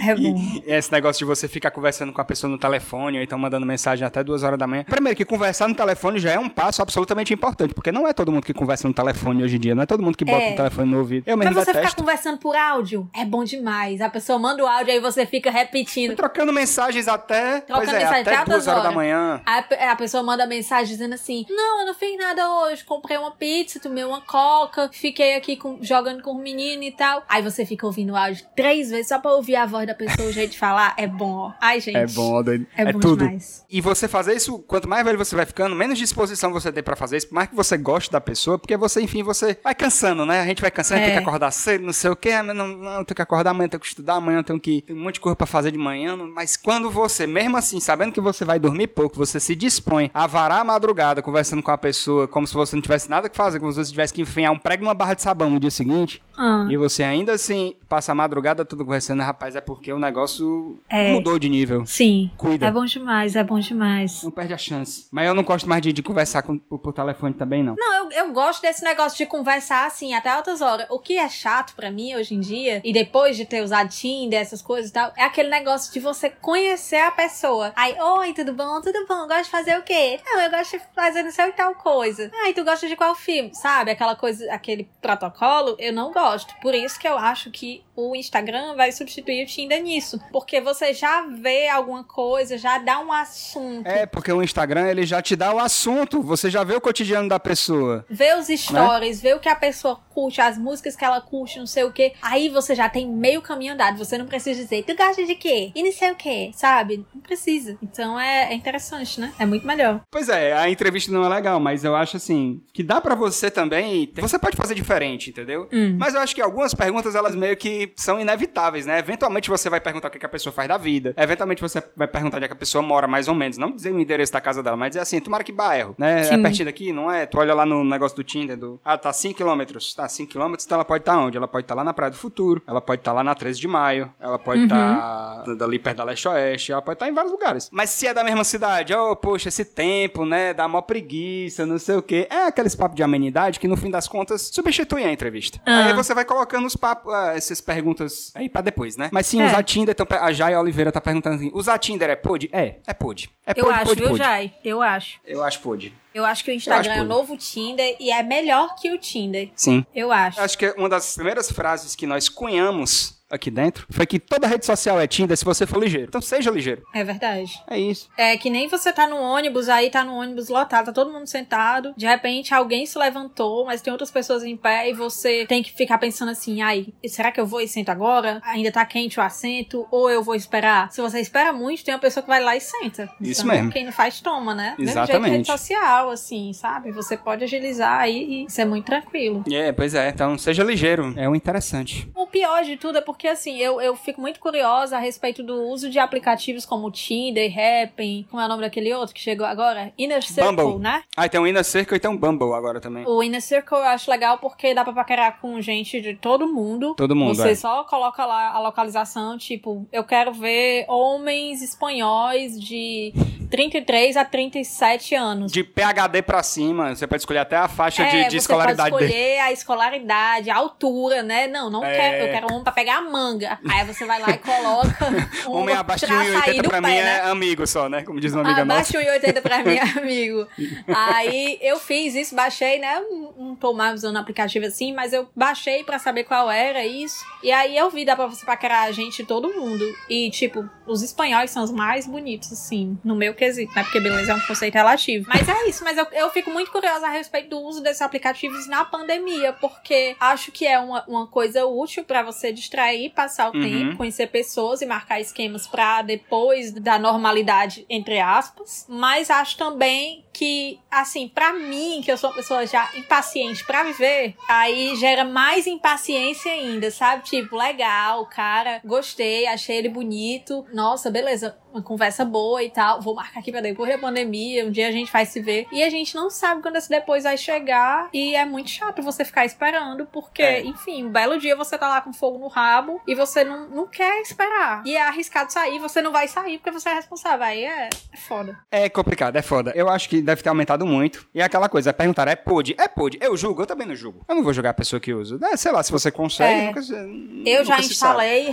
É 0.05 0.15
bom. 0.15 0.37
E 0.37 0.63
esse 0.65 0.91
negócio 0.91 1.19
de 1.19 1.25
você 1.25 1.47
ficar 1.47 1.71
conversando 1.71 2.13
com 2.13 2.21
a 2.21 2.25
pessoa 2.25 2.49
no 2.49 2.57
telefone, 2.57 3.17
ou 3.17 3.23
então 3.23 3.37
mandando 3.37 3.65
mensagem 3.65 4.05
até 4.05 4.23
duas 4.23 4.43
horas 4.43 4.57
da 4.57 4.67
manhã. 4.67 4.83
Primeiro, 4.83 5.15
que 5.15 5.25
conversar 5.25 5.67
no 5.67 5.75
telefone 5.75 6.19
já 6.19 6.31
é 6.31 6.39
um 6.39 6.49
passo 6.49 6.81
absolutamente 6.81 7.33
importante, 7.33 7.73
porque 7.73 7.91
não 7.91 8.07
é 8.07 8.13
todo 8.13 8.31
mundo 8.31 8.45
que 8.45 8.53
conversa 8.53 8.87
no 8.87 8.93
telefone 8.93 9.43
hoje 9.43 9.57
em 9.57 9.59
dia, 9.59 9.75
não 9.75 9.83
é 9.83 9.85
todo 9.85 10.01
mundo 10.01 10.17
que 10.17 10.25
bota 10.25 10.43
é. 10.43 10.53
o 10.53 10.55
telefone 10.55 10.91
no 10.91 10.99
ouvido. 10.99 11.23
Eu 11.27 11.37
mesmo 11.37 11.53
Mas 11.53 11.65
você 11.65 11.73
detesto. 11.73 11.89
ficar 11.89 12.01
conversando 12.01 12.37
por 12.37 12.55
áudio 12.55 13.09
é 13.13 13.25
bom 13.25 13.43
demais. 13.43 14.01
A 14.01 14.09
pessoa 14.09 14.39
manda 14.39 14.63
o 14.63 14.67
áudio, 14.67 14.93
aí 14.93 14.99
você 14.99 15.25
fica 15.25 15.51
repetindo. 15.51 16.15
Trocando 16.15 16.53
mensagens 16.53 17.07
até. 17.07 17.61
Trocando 17.61 17.89
é, 17.91 17.99
mensagem 17.99 18.21
até 18.21 18.45
duas 18.45 18.67
horas, 18.67 18.67
horas 18.67 18.83
da 18.83 18.91
manhã. 18.91 19.41
A, 19.45 19.91
a 19.91 19.95
pessoa 19.95 20.23
manda 20.23 20.45
mensagem 20.45 20.87
dizendo 20.87 21.13
assim: 21.13 21.45
Não, 21.49 21.81
eu 21.81 21.87
não 21.87 21.93
fiz 21.93 22.17
nada 22.17 22.49
hoje. 22.61 22.83
Comprei 22.83 23.17
uma 23.17 23.31
pizza, 23.31 23.79
tomei 23.79 24.03
uma 24.03 24.21
coca, 24.21 24.89
fiquei 24.91 25.35
aqui 25.35 25.55
com, 25.55 25.79
jogando 25.81 26.21
com 26.21 26.31
o 26.31 26.41
menino 26.41 26.83
e 26.83 26.91
tal. 26.91 27.23
Aí 27.27 27.41
você 27.41 27.65
fica 27.65 27.85
ouvindo 27.85 28.13
o 28.13 28.15
áudio 28.15 28.45
três 28.59 28.89
vezes 28.89 29.07
só 29.07 29.17
pra 29.17 29.31
ouvir 29.31 29.55
a 29.55 29.65
voz 29.65 29.87
da 29.87 29.95
pessoa, 29.95 30.27
o 30.27 30.33
jeito 30.33 30.51
de 30.51 30.59
falar, 30.59 30.93
é 30.97 31.07
bom, 31.07 31.31
ó. 31.31 31.51
Ai, 31.61 31.79
gente. 31.79 31.95
É 31.95 32.05
bom, 32.07 32.43
doido. 32.43 32.67
É, 32.75 32.81
é 32.81 32.91
bom 32.91 32.99
tudo. 32.99 33.23
Demais. 33.23 33.63
E 33.69 33.79
você 33.79 34.05
fazer 34.05 34.35
isso, 34.35 34.59
quanto 34.59 34.89
mais 34.89 35.05
velho 35.05 35.17
você 35.17 35.33
vai 35.33 35.45
ficando, 35.45 35.73
menos 35.73 35.97
disposição 35.97 36.51
você 36.51 36.69
tem 36.69 36.83
para 36.83 36.97
fazer 36.97 37.17
isso, 37.17 37.27
mais 37.31 37.47
que 37.47 37.55
você 37.55 37.77
goste 37.77 38.11
da 38.11 38.19
pessoa, 38.19 38.59
porque 38.59 38.75
você, 38.75 39.01
enfim, 39.01 39.23
você 39.23 39.57
vai 39.63 39.73
cansando, 39.73 40.25
né? 40.25 40.41
A 40.41 40.45
gente 40.45 40.61
vai 40.61 40.69
cansando, 40.69 40.99
é. 40.99 41.05
tem 41.05 41.13
que 41.13 41.19
acordar 41.19 41.51
cedo, 41.51 41.85
não 41.85 41.93
sei 41.93 42.09
o 42.09 42.17
quê, 42.17 42.41
não, 42.41 42.53
não, 42.53 43.05
tenho 43.05 43.15
que 43.15 43.21
acordar 43.21 43.51
amanhã, 43.51 43.69
tenho 43.69 43.79
que 43.79 43.87
estudar 43.87 44.15
amanhã, 44.15 44.43
tenho 44.43 44.59
que. 44.59 44.81
Tem 44.81 44.93
um 44.93 44.99
monte 44.99 45.13
de 45.13 45.19
coisa 45.21 45.37
pra 45.37 45.47
fazer 45.47 45.71
de 45.71 45.77
manhã, 45.77 46.17
mas 46.17 46.57
quando 46.57 46.91
você, 46.91 47.25
mesmo 47.25 47.55
assim, 47.55 47.79
sabendo 47.79 48.11
que 48.11 48.19
você 48.19 48.43
vai 48.43 48.59
dormir 48.59 48.87
pouco, 48.87 49.15
você 49.15 49.39
se 49.39 49.55
dispõe 49.55 50.11
a 50.13 50.27
varar 50.27 50.59
a 50.59 50.63
madrugada 50.65 51.21
conversando 51.21 51.63
com 51.63 51.71
a 51.71 51.77
pessoa, 51.77 52.27
como 52.27 52.45
se 52.45 52.53
você 52.53 52.75
não 52.75 52.81
tivesse 52.81 53.09
nada 53.09 53.29
que 53.29 53.37
fazer, 53.37 53.57
como 53.57 53.71
se 53.71 53.77
você 53.77 53.91
tivesse 53.91 54.13
que 54.13 54.21
enfiar 54.21 54.51
um 54.51 54.59
prego 54.59 54.83
numa 54.83 54.93
barra 54.93 55.13
de 55.13 55.21
sabão 55.21 55.49
no 55.49 55.61
dia 55.61 55.71
seguinte, 55.71 56.21
ah. 56.39 56.65
e 56.69 56.77
você 56.77 57.03
ainda 57.03 57.33
assim 57.33 57.75
passa 57.89 58.13
a 58.13 58.15
madrugada 58.15 58.63
toda 58.63 58.85
conversando, 58.85 59.21
rapaz, 59.21 59.57
é 59.57 59.61
porque 59.61 59.91
o 59.91 59.99
negócio 59.99 60.79
é. 60.87 61.11
mudou 61.11 61.37
de 61.37 61.49
nível. 61.49 61.85
Sim. 61.85 62.31
Cuida. 62.37 62.67
É 62.67 62.71
bom 62.71 62.85
demais, 62.85 63.35
é 63.35 63.43
bom 63.43 63.59
demais. 63.59 64.23
Não 64.23 64.31
perde 64.31 64.53
a 64.53 64.57
chance. 64.57 65.07
Mas 65.11 65.27
eu 65.27 65.33
não 65.33 65.43
gosto 65.43 65.67
mais 65.67 65.81
de, 65.81 65.91
de 65.91 66.01
conversar 66.01 66.43
com, 66.43 66.57
por, 66.57 66.79
por, 66.79 66.93
telefone 66.93 67.33
também, 67.33 67.61
não. 67.61 67.75
Não, 67.77 68.05
eu, 68.05 68.11
eu 68.11 68.31
gosto 68.31 68.61
desse 68.61 68.83
negócio 68.83 69.17
de 69.17 69.25
conversar 69.25 69.85
assim, 69.85 70.13
até 70.13 70.29
altas 70.29 70.61
horas. 70.61 70.87
O 70.89 70.99
que 70.99 71.17
é 71.17 71.27
chato 71.27 71.75
para 71.75 71.91
mim 71.91 72.15
hoje 72.15 72.35
em 72.35 72.39
dia, 72.39 72.81
e 72.85 72.93
depois 72.93 73.35
de 73.35 73.43
ter 73.45 73.61
usado 73.61 73.89
Tinder, 73.89 74.39
essas 74.39 74.61
coisas 74.61 74.91
e 74.91 74.93
tal, 74.93 75.11
é 75.17 75.23
aquele 75.23 75.49
negócio 75.49 75.91
de 75.91 75.99
você 75.99 76.29
conhecer 76.29 77.01
a 77.01 77.11
pessoa. 77.11 77.73
Aí, 77.75 77.95
oi, 77.99 78.33
tudo 78.33 78.53
bom? 78.53 78.79
Tudo 78.81 79.05
bom? 79.07 79.27
Gosta 79.27 79.43
de 79.43 79.49
fazer 79.49 79.77
o 79.77 79.83
quê? 79.83 80.19
Não, 80.25 80.39
eu 80.39 80.49
gosto 80.49 80.77
de 80.77 80.83
fazer 80.95 81.23
não 81.23 81.31
sei 81.31 81.51
tal 81.51 81.75
coisa. 81.75 82.31
Ai, 82.43 82.53
tu 82.53 82.63
gosta 82.63 82.87
de 82.87 82.95
qual 82.95 83.13
filme? 83.15 83.51
Sabe? 83.53 83.91
Aquela 83.91 84.15
coisa, 84.15 84.51
aquele 84.53 84.89
protocolo, 85.01 85.75
eu 85.79 85.91
não 85.91 86.13
gosto. 86.13 86.28
Por 86.61 86.73
isso 86.73 86.99
que 86.99 87.07
eu 87.07 87.17
acho 87.17 87.51
que 87.51 87.83
o 87.95 88.15
Instagram 88.15 88.75
vai 88.75 88.91
substituir 88.91 89.43
o 89.43 89.47
Tinder 89.47 89.81
nisso. 89.81 90.19
Porque 90.31 90.61
você 90.61 90.93
já 90.93 91.23
vê 91.23 91.67
alguma 91.67 92.03
coisa, 92.03 92.57
já 92.57 92.77
dá 92.77 92.99
um 92.99 93.11
assunto. 93.11 93.85
É, 93.85 94.05
porque 94.05 94.31
o 94.31 94.41
Instagram, 94.41 94.87
ele 94.87 95.05
já 95.05 95.21
te 95.21 95.35
dá 95.35 95.53
o 95.53 95.59
assunto. 95.59 96.21
Você 96.21 96.49
já 96.49 96.63
vê 96.63 96.75
o 96.75 96.81
cotidiano 96.81 97.27
da 97.27 97.39
pessoa. 97.39 98.05
Vê 98.09 98.33
os 98.35 98.47
stories, 98.47 99.21
né? 99.21 99.29
vê 99.29 99.33
o 99.35 99.39
que 99.39 99.49
a 99.49 99.55
pessoa 99.55 99.99
curte, 100.09 100.41
as 100.41 100.57
músicas 100.57 100.95
que 100.95 101.03
ela 101.03 101.21
curte, 101.21 101.59
não 101.59 101.67
sei 101.67 101.83
o 101.83 101.91
quê. 101.91 102.13
Aí 102.21 102.49
você 102.49 102.73
já 102.75 102.89
tem 102.89 103.07
meio 103.07 103.41
caminho 103.41 103.73
andado. 103.73 103.97
Você 103.97 104.17
não 104.17 104.25
precisa 104.25 104.61
dizer, 104.61 104.83
tu 104.83 104.95
gosta 104.95 105.25
de 105.25 105.35
quê? 105.35 105.71
E 105.75 105.83
não 105.83 105.91
sei 105.91 106.11
o 106.11 106.15
quê, 106.15 106.51
sabe? 106.53 107.05
Não 107.13 107.21
precisa. 107.21 107.77
Então 107.81 108.19
é, 108.19 108.51
é 108.51 108.53
interessante, 108.53 109.19
né? 109.19 109.33
É 109.39 109.45
muito 109.45 109.65
melhor. 109.65 110.01
Pois 110.11 110.29
é, 110.29 110.53
a 110.53 110.69
entrevista 110.69 111.11
não 111.11 111.25
é 111.25 111.29
legal, 111.29 111.59
mas 111.59 111.83
eu 111.83 111.95
acho 111.95 112.17
assim, 112.17 112.61
que 112.73 112.83
dá 112.83 113.01
para 113.01 113.15
você 113.15 113.51
também. 113.51 114.11
Você 114.15 114.39
pode 114.39 114.55
fazer 114.55 114.75
diferente, 114.75 115.29
entendeu? 115.29 115.67
Hum. 115.71 115.95
Mas 115.97 116.13
eu 116.13 116.18
acho 116.19 116.35
que 116.35 116.41
algumas 116.41 116.73
perguntas, 116.73 117.15
elas 117.15 117.35
meio 117.35 117.55
que 117.57 117.91
são 117.95 118.19
inevitáveis, 118.19 118.85
né? 118.85 118.99
Eventualmente 118.99 119.49
você 119.49 119.69
vai 119.69 119.79
perguntar 119.79 120.07
o 120.07 120.11
que 120.11 120.25
a 120.25 120.29
pessoa 120.29 120.53
faz 120.53 120.67
da 120.67 120.77
vida. 120.77 121.13
Eventualmente 121.17 121.61
você 121.61 121.83
vai 121.95 122.07
perguntar 122.07 122.37
onde 122.37 122.45
é 122.45 122.47
que 122.47 122.53
a 122.53 122.57
pessoa 122.57 122.81
mora, 122.81 123.07
mais 123.07 123.27
ou 123.27 123.35
menos. 123.35 123.57
Não 123.57 123.71
dizer 123.71 123.91
o 123.91 123.99
endereço 123.99 124.33
da 124.33 124.41
casa 124.41 124.61
dela, 124.61 124.77
mas 124.77 124.91
dizer 124.91 125.01
assim, 125.01 125.19
tomara 125.19 125.43
que 125.43 125.51
bairro, 125.51 125.95
né? 125.97 126.21
É 126.21 126.23
Sim. 126.23 126.35
É 126.35 126.37
pertinho 126.41 126.65
daqui, 126.65 126.91
não 126.91 127.11
é? 127.11 127.25
Tu 127.25 127.37
olha 127.37 127.53
lá 127.53 127.65
no 127.65 127.83
negócio 127.83 128.15
do 128.15 128.23
Tinder, 128.23 128.57
do... 128.57 128.79
Ah, 128.83 128.97
tá 128.97 129.11
5 129.11 129.37
km. 129.37 129.77
Tá 129.95 130.07
5 130.07 130.31
km, 130.31 130.53
então 130.53 130.75
ela 130.75 130.85
pode 130.85 131.01
estar 131.01 131.13
tá 131.13 131.19
onde? 131.19 131.37
Ela 131.37 131.47
pode 131.47 131.63
estar 131.63 131.75
tá 131.75 131.79
lá 131.79 131.83
na 131.83 131.93
Praia 131.93 132.11
do 132.11 132.17
Futuro, 132.17 132.61
ela 132.67 132.81
pode 132.81 133.01
estar 133.01 133.11
tá 133.11 133.15
lá 133.15 133.23
na 133.23 133.35
13 133.35 133.59
de 133.59 133.67
Maio, 133.67 134.11
ela 134.19 134.39
pode 134.39 134.63
estar 134.63 135.39
uhum. 135.39 135.43
tá 135.43 135.53
dali 135.55 135.79
perto 135.79 135.97
da 135.97 136.03
Leste-Oeste, 136.03 136.71
ela 136.71 136.81
pode 136.81 136.95
estar 136.95 137.05
tá 137.05 137.11
em 137.11 137.13
vários 137.13 137.31
lugares. 137.31 137.69
Mas 137.71 137.89
se 137.89 138.07
é 138.07 138.13
da 138.13 138.23
mesma 138.23 138.43
cidade, 138.43 138.93
oh, 138.93 139.15
poxa, 139.15 139.49
esse 139.49 139.65
tempo, 139.65 140.25
né? 140.25 140.53
Dá 140.53 140.67
mó 140.67 140.81
preguiça, 140.81 141.65
não 141.65 141.77
sei 141.77 141.95
o 141.95 142.01
quê. 142.01 142.27
É 142.29 142.45
aqueles 142.47 142.75
papos 142.75 142.95
de 142.95 143.03
amenidade 143.03 143.59
que 143.59 143.67
no 143.67 143.77
fim 143.77 143.89
das 143.89 144.07
contas 144.07 144.49
substituem 144.53 145.05
a 145.05 145.11
entrevista. 145.11 145.59
Ah. 145.65 145.87
Aí 145.87 145.93
você 145.93 146.08
vai 146.13 146.25
colocando 146.25 146.65
os 146.65 146.75
papos, 146.75 147.13
ah, 147.13 147.33
essas 147.35 147.61
perguntas 147.61 148.31
aí 148.35 148.49
pra 148.49 148.61
depois, 148.61 148.97
né? 148.97 149.09
Mas 149.11 149.27
sim, 149.27 149.41
é. 149.41 149.47
usar 149.47 149.63
Tinder, 149.63 149.95
então 149.97 150.07
a 150.19 150.31
Jai 150.31 150.55
Oliveira 150.55 150.91
tá 150.91 151.01
perguntando 151.01 151.35
assim: 151.35 151.51
usar 151.53 151.77
Tinder 151.77 152.09
é 152.09 152.15
pod? 152.15 152.49
É, 152.51 152.75
é 152.85 152.93
pod. 152.93 153.29
É 153.45 153.53
eu 153.55 153.69
acho, 153.71 153.85
pod, 153.85 154.01
viu, 154.01 154.17
Jai? 154.17 154.53
Eu 154.63 154.81
acho. 154.81 155.19
Eu 155.25 155.43
acho 155.43 155.59
pod. 155.59 155.93
Eu 156.13 156.25
acho 156.25 156.43
que 156.43 156.51
o 156.51 156.53
Instagram 156.53 156.93
é 156.93 157.01
o 157.01 157.05
novo 157.05 157.37
Tinder 157.37 157.95
e 157.99 158.11
é 158.11 158.23
melhor 158.23 158.75
que 158.75 158.91
o 158.91 158.97
Tinder. 158.97 159.51
Sim. 159.55 159.85
Eu 159.93 160.11
acho. 160.11 160.41
Acho 160.41 160.57
que 160.57 160.73
uma 160.77 160.89
das 160.89 161.15
primeiras 161.15 161.51
frases 161.51 161.95
que 161.95 162.07
nós 162.07 162.27
cunhamos 162.27 163.18
aqui 163.29 163.51
dentro 163.51 163.85
foi 163.89 164.05
que 164.05 164.19
toda 164.19 164.47
rede 164.47 164.65
social 164.65 164.99
é 164.99 165.07
Tinder 165.07 165.37
se 165.37 165.45
você 165.45 165.65
for 165.65 165.81
ligeiro. 165.81 166.07
Então 166.07 166.21
seja 166.21 166.49
ligeiro. 166.51 166.83
É 166.93 167.03
verdade. 167.03 167.61
É 167.69 167.79
isso. 167.79 168.09
É 168.17 168.37
que 168.37 168.49
nem 168.49 168.67
você 168.67 168.91
tá 168.91 169.07
no 169.07 169.17
ônibus, 169.17 169.69
aí 169.69 169.89
tá 169.89 170.03
no 170.03 170.15
ônibus 170.15 170.49
lotado, 170.49 170.87
tá 170.87 170.91
todo 170.93 171.11
mundo 171.11 171.27
sentado, 171.27 171.93
de 171.95 172.05
repente 172.05 172.53
alguém 172.53 172.85
se 172.85 172.97
levantou, 172.97 173.65
mas 173.65 173.81
tem 173.81 173.91
outras 173.91 174.11
pessoas 174.11 174.43
em 174.43 174.57
pé 174.57 174.89
e 174.89 174.93
você 174.93 175.45
tem 175.47 175.61
que 175.61 175.71
ficar 175.71 175.97
pensando 175.97 176.29
assim, 176.29 176.61
ai, 176.61 176.87
será 177.07 177.31
que 177.31 177.39
eu 177.39 177.45
vou 177.45 177.61
e 177.61 177.67
sento 177.67 177.89
agora? 177.89 178.41
Ainda 178.43 178.71
tá 178.71 178.85
quente 178.85 179.19
o 179.19 179.23
assento? 179.23 179.87
Ou 179.91 180.09
eu 180.09 180.23
vou 180.23 180.35
esperar? 180.35 180.91
Se 180.91 181.01
você 181.01 181.19
espera 181.19 181.53
muito, 181.53 181.83
tem 181.83 181.93
uma 181.93 181.99
pessoa 181.99 182.23
que 182.23 182.29
vai 182.29 182.41
lá 182.41 182.55
e 182.55 182.61
senta. 182.61 183.09
Isso 183.21 183.41
então, 183.41 183.55
mesmo. 183.55 183.71
Quem 183.71 183.85
não 183.85 183.91
faz, 183.91 184.21
toma, 184.21 184.53
né? 184.55 184.75
Exatamente. 184.77 185.11
Mesmo 185.11 185.25
jeito 185.25 185.37
rede 185.37 185.47
social, 185.47 186.09
assim, 186.09 186.53
sabe? 186.53 186.91
Você 186.91 187.17
pode 187.17 187.43
agilizar 187.43 187.99
aí 187.99 188.45
e 188.45 188.51
ser 188.51 188.65
muito 188.65 188.85
tranquilo. 188.85 189.43
É, 189.51 189.71
pois 189.71 189.93
é. 189.93 190.09
Então 190.09 190.37
seja 190.37 190.63
ligeiro. 190.63 191.13
É 191.17 191.27
o 191.27 191.35
interessante. 191.35 192.09
O 192.15 192.27
pior 192.27 192.63
de 192.63 192.77
tudo 192.77 192.97
é 192.97 193.01
porque, 193.01 193.18
assim, 193.27 193.57
eu, 193.57 193.79
eu 193.81 193.95
fico 193.95 194.21
muito 194.21 194.39
curiosa 194.39 194.97
a 194.97 194.99
respeito 194.99 195.43
do 195.43 195.63
uso 195.63 195.89
de 195.89 195.99
aplicativos 195.99 196.65
como 196.65 196.89
Tinder, 196.91 197.51
Happn, 197.51 198.25
como 198.29 198.41
é 198.41 198.45
o 198.45 198.47
nome 198.47 198.61
daquele 198.61 198.93
outro 198.93 199.13
que 199.13 199.21
chegou 199.21 199.45
agora? 199.45 199.91
Inner 199.97 200.23
Circle, 200.23 200.55
Bumble. 200.55 200.79
né? 200.79 201.03
Ah, 201.15 201.27
tem 201.27 201.39
um 201.39 201.47
Inner 201.47 201.63
Circle 201.63 201.97
e 201.97 201.99
tem 201.99 202.09
um 202.09 202.17
Bumble 202.17 202.53
agora 202.53 202.79
também. 202.79 203.05
O 203.07 203.21
Inner 203.23 203.41
Circle 203.41 203.77
eu 203.77 203.83
acho 203.85 204.09
legal 204.09 204.37
porque 204.37 204.73
dá 204.73 204.83
pra 204.83 204.93
paquerar 204.93 205.39
com 205.39 205.59
gente 205.61 206.01
de 206.01 206.15
todo 206.15 206.47
mundo. 206.47 206.95
Todo 206.95 207.15
mundo, 207.15 207.35
Você 207.35 207.51
é. 207.51 207.55
só 207.55 207.83
coloca 207.83 208.25
lá 208.25 208.49
a 208.51 208.59
localização, 208.59 209.37
tipo, 209.37 209.87
eu 209.91 210.03
quero 210.03 210.31
ver 210.33 210.85
homens 210.87 211.61
espanhóis 211.61 212.59
de 212.59 213.13
33 213.49 214.15
a 214.17 214.25
37 214.25 215.15
anos. 215.15 215.51
De 215.51 215.63
PHD 215.63 216.21
pra 216.21 216.43
cima, 216.43 216.95
você 216.95 217.07
pode 217.07 217.21
escolher 217.21 217.39
até 217.39 217.57
a 217.57 217.67
faixa 217.67 218.03
é, 218.03 218.23
de, 218.23 218.29
de 218.29 218.37
escolaridade 218.37 218.91
dele. 218.91 219.01
Você 219.01 219.05
pode 219.05 219.05
escolher 219.05 219.27
dele. 219.27 219.39
a 219.39 219.51
escolaridade, 219.51 220.49
a 220.49 220.55
altura, 220.55 221.23
né? 221.23 221.47
Não, 221.47 221.69
não 221.69 221.83
é... 221.83 221.95
quero, 221.95 222.25
eu 222.25 222.31
quero 222.31 222.53
um 222.53 222.63
pra 222.63 222.71
pegar 222.71 222.97
a 222.97 223.01
manga. 223.09 223.59
Aí 223.67 223.85
você 223.85 224.05
vai 224.05 224.19
lá 224.19 224.29
e 224.29 224.37
coloca 224.37 225.07
um 225.47 225.57
Homem 225.57 225.75
abaixo 225.75 226.05
de 226.05 226.13
1,80 226.13 226.67
pra 226.67 226.81
mim 226.81 226.87
né? 226.87 227.17
é 227.17 227.21
amigo 227.21 227.67
só, 227.67 227.89
né? 227.89 228.03
Como 228.03 228.19
diz 228.19 228.33
uma 228.33 228.41
amiga 228.41 228.61
abaixo 228.61 228.93
nossa. 228.93 229.07
Abaixo 229.07 229.21
de 229.21 229.29
1,80 229.29 229.41
pra 229.41 229.63
mim 229.63 229.75
é 229.75 229.81
amigo. 229.99 230.47
Aí 230.87 231.59
eu 231.61 231.79
fiz 231.79 232.15
isso, 232.15 232.35
baixei, 232.35 232.79
né? 232.79 233.01
Não 233.37 233.55
tô 233.55 233.73
mais 233.73 233.95
usando 233.95 234.17
aplicativo 234.17 234.65
assim, 234.65 234.93
mas 234.93 235.13
eu 235.13 235.27
baixei 235.35 235.83
pra 235.83 235.99
saber 235.99 236.23
qual 236.23 236.49
era 236.49 236.85
isso. 236.85 237.17
E 237.43 237.51
aí 237.51 237.75
eu 237.77 237.89
vi, 237.89 238.05
dá 238.05 238.15
pra 238.15 238.27
você 238.27 238.45
paquerar 238.45 238.87
a 238.87 238.91
gente, 238.91 239.25
todo 239.25 239.49
mundo. 239.49 239.85
E, 240.09 240.29
tipo, 240.29 240.69
os 240.85 241.01
espanhóis 241.01 241.51
são 241.51 241.63
os 241.63 241.71
mais 241.71 242.05
bonitos, 242.05 242.51
assim, 242.51 242.97
no 243.03 243.15
meu 243.15 243.33
quesito, 243.33 243.73
né? 243.75 243.83
Porque 243.83 243.99
beleza 243.99 244.31
é 244.31 244.35
um 244.35 244.41
conceito 244.41 244.73
relativo. 244.73 245.25
Mas 245.27 245.47
é 245.47 245.67
isso, 245.67 245.83
mas 245.83 245.97
eu, 245.97 246.05
eu 246.11 246.29
fico 246.29 246.49
muito 246.49 246.71
curiosa 246.71 247.07
a 247.07 247.09
respeito 247.09 247.49
do 247.49 247.59
uso 247.59 247.81
desses 247.81 248.01
aplicativos 248.01 248.67
na 248.67 248.83
pandemia, 248.83 249.53
porque 249.53 250.15
acho 250.19 250.51
que 250.51 250.65
é 250.65 250.79
uma, 250.79 251.03
uma 251.07 251.27
coisa 251.27 251.65
útil 251.65 252.03
para 252.03 252.23
você 252.23 252.51
distrair, 252.51 252.98
passar 253.07 253.51
o 253.51 253.55
uhum. 253.55 253.61
tempo, 253.61 253.97
conhecer 253.97 254.27
pessoas 254.27 254.81
e 254.81 254.85
marcar 254.85 255.21
esquemas 255.21 255.67
para 255.67 256.01
depois 256.01 256.71
da 256.71 256.97
normalidade, 256.97 257.85
entre 257.87 258.19
aspas. 258.19 258.85
Mas 258.89 259.29
acho 259.29 259.55
também 259.57 260.25
que, 260.39 260.79
assim, 260.89 261.27
para 261.27 261.51
mim, 261.51 262.01
que 262.01 262.09
eu 262.09 262.17
sou 262.17 262.29
uma 262.29 262.37
pessoa 262.37 262.65
já 262.65 262.89
impaciente 262.95 263.65
para 263.65 263.83
viver, 263.83 264.37
aí 264.47 264.95
gera 264.95 265.25
mais 265.25 265.67
impaciência 265.67 266.49
ainda, 266.49 266.89
sabe? 266.89 267.23
Tipo, 267.23 267.57
legal, 267.57 268.25
cara, 268.27 268.79
gostei, 268.85 269.45
achei 269.47 269.75
ele 269.75 269.89
bonito. 269.89 270.65
Nossa, 270.71 271.11
beleza, 271.11 271.57
uma 271.73 271.81
conversa 271.81 272.23
boa 272.23 272.63
e 272.63 272.69
tal. 272.69 273.01
Vou 273.01 273.15
marcar 273.15 273.41
aqui 273.41 273.51
pra 273.51 273.59
depois 273.59 273.89
da 273.89 273.97
pandemia, 273.97 274.65
um 274.65 274.71
dia 274.71 274.87
a 274.87 274.91
gente 274.91 275.11
vai 275.11 275.25
se 275.25 275.41
ver. 275.41 275.67
E 275.73 275.83
a 275.83 275.89
gente 275.89 276.15
não 276.15 276.29
sabe 276.29 276.61
quando 276.61 276.77
esse 276.77 276.89
depois 276.89 277.25
vai 277.25 277.37
chegar. 277.37 278.09
E 278.13 278.33
é 278.33 278.45
muito 278.45 278.69
chato 278.69 279.01
você 279.01 279.25
ficar 279.25 279.45
esperando, 279.45 280.05
porque, 280.05 280.41
é. 280.41 280.63
enfim, 280.63 281.05
um 281.05 281.11
belo 281.11 281.37
dia 281.37 281.53
você 281.53 281.77
tá 281.77 281.89
lá 281.89 281.99
com 281.99 282.13
fogo 282.13 282.37
no 282.39 282.47
rabo 282.47 283.01
e 283.05 283.13
você 283.13 283.43
não, 283.43 283.67
não 283.67 283.87
quer 283.87 284.21
esperar. 284.21 284.83
E 284.85 284.95
é 284.95 285.01
arriscado 285.01 285.51
sair, 285.51 285.79
você 285.79 286.01
não 286.01 286.13
vai 286.13 286.29
sair 286.29 286.59
porque 286.59 286.71
você 286.71 286.87
é 286.87 286.93
responsável. 286.93 287.45
Aí 287.45 287.65
é, 287.65 287.89
é 288.13 288.17
foda. 288.17 288.57
É 288.71 288.87
complicado, 288.87 289.35
é 289.35 289.41
foda. 289.41 289.73
Eu 289.75 289.89
acho 289.89 290.07
que 290.07 290.28
deve 290.29 290.41
ter 290.41 290.49
aumentado 290.49 290.85
muito. 290.85 291.27
E 291.33 291.41
é 291.41 291.43
aquela 291.43 291.69
coisa, 291.69 291.91
é 291.91 291.93
perguntar, 291.93 292.27
é 292.27 292.35
pode? 292.35 292.75
É 292.77 292.87
pode. 292.87 293.17
Eu 293.21 293.37
julgo, 293.37 293.61
eu 293.61 293.67
também 293.67 293.87
não 293.87 293.95
julgo. 293.95 294.25
Eu 294.27 294.35
não 294.35 294.43
vou 294.43 294.53
julgar 294.53 294.71
a 294.71 294.73
pessoa 294.73 294.99
que 294.99 295.13
usa. 295.13 295.39
É, 295.43 295.55
sei 295.55 295.71
lá, 295.71 295.81
se 295.83 295.91
você 295.91 296.11
consegue, 296.11 296.61
é. 296.61 296.65
nunca, 296.67 297.49
Eu 297.49 297.63
já 297.63 297.79
instalei 297.79 298.49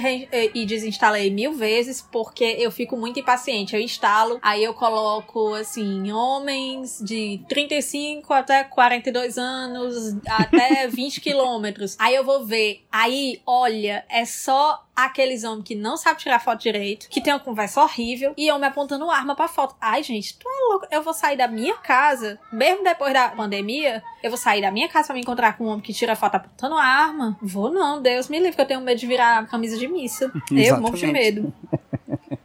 e 0.55 0.67
desinstalei 0.67 1.31
mil 1.31 1.55
vezes 1.55 2.07
porque 2.11 2.45
eu 2.59 2.71
fico 2.71 2.97
muito 2.97 3.17
muito 3.17 3.21
impaciente. 3.21 3.75
Eu 3.75 3.81
instalo, 3.81 4.39
aí 4.43 4.62
eu 4.62 4.75
coloco 4.75 5.55
assim, 5.55 6.11
homens 6.12 6.99
de 7.01 7.41
35 7.49 8.33
até 8.33 8.65
42 8.65 9.39
anos, 9.39 10.17
até 10.29 10.87
20 10.89 11.21
quilômetros. 11.23 11.97
Aí 11.99 12.15
eu 12.15 12.25
vou 12.25 12.45
ver. 12.45 12.85
Aí, 12.91 13.41
olha, 13.47 14.05
é 14.09 14.25
só 14.25 14.86
aqueles 14.96 15.44
homens 15.44 15.64
que 15.64 15.74
não 15.74 15.96
sabem 15.96 16.18
tirar 16.18 16.40
foto 16.40 16.62
direito, 16.62 17.09
que 17.09 17.20
tem 17.20 17.32
uma 17.32 17.38
conversa 17.38 17.82
horrível, 17.82 18.32
e 18.37 18.48
eu 18.48 18.59
me 18.59 18.66
apontando 18.66 19.11
arma 19.11 19.37
pra 19.37 19.46
foto. 19.46 19.76
Ai, 19.80 20.02
gente, 20.02 20.38
tu 20.38 20.48
é 20.48 20.72
louco. 20.72 20.87
Eu 20.90 21.02
vou 21.02 21.12
sair 21.12 21.37
da 21.37 21.46
minha 21.46 21.74
casa, 21.74 22.38
mesmo 22.50 22.82
depois 22.82 23.12
da 23.12 23.28
pandemia, 23.28 24.02
eu 24.22 24.30
vou 24.30 24.38
sair 24.38 24.62
da 24.62 24.70
minha 24.70 24.88
casa 24.88 25.09
pra 25.09 25.14
me 25.14 25.20
encontrar 25.20 25.56
com 25.56 25.64
um 25.64 25.68
homem 25.68 25.82
que 25.82 25.92
tira 25.92 26.16
foto 26.16 26.37
apontando 26.37 26.76
arma. 26.76 27.37
Vou 27.42 27.70
não, 27.70 28.00
Deus 28.00 28.28
me 28.28 28.38
livre, 28.38 28.56
que 28.56 28.61
eu 28.62 28.66
tenho 28.66 28.80
medo 28.80 28.98
de 28.98 29.06
virar 29.06 29.46
camisa 29.46 29.76
de 29.76 29.87
missa. 29.87 30.32
eu 30.50 30.80
morro 30.80 30.96
de 30.96 31.06
medo. 31.06 31.52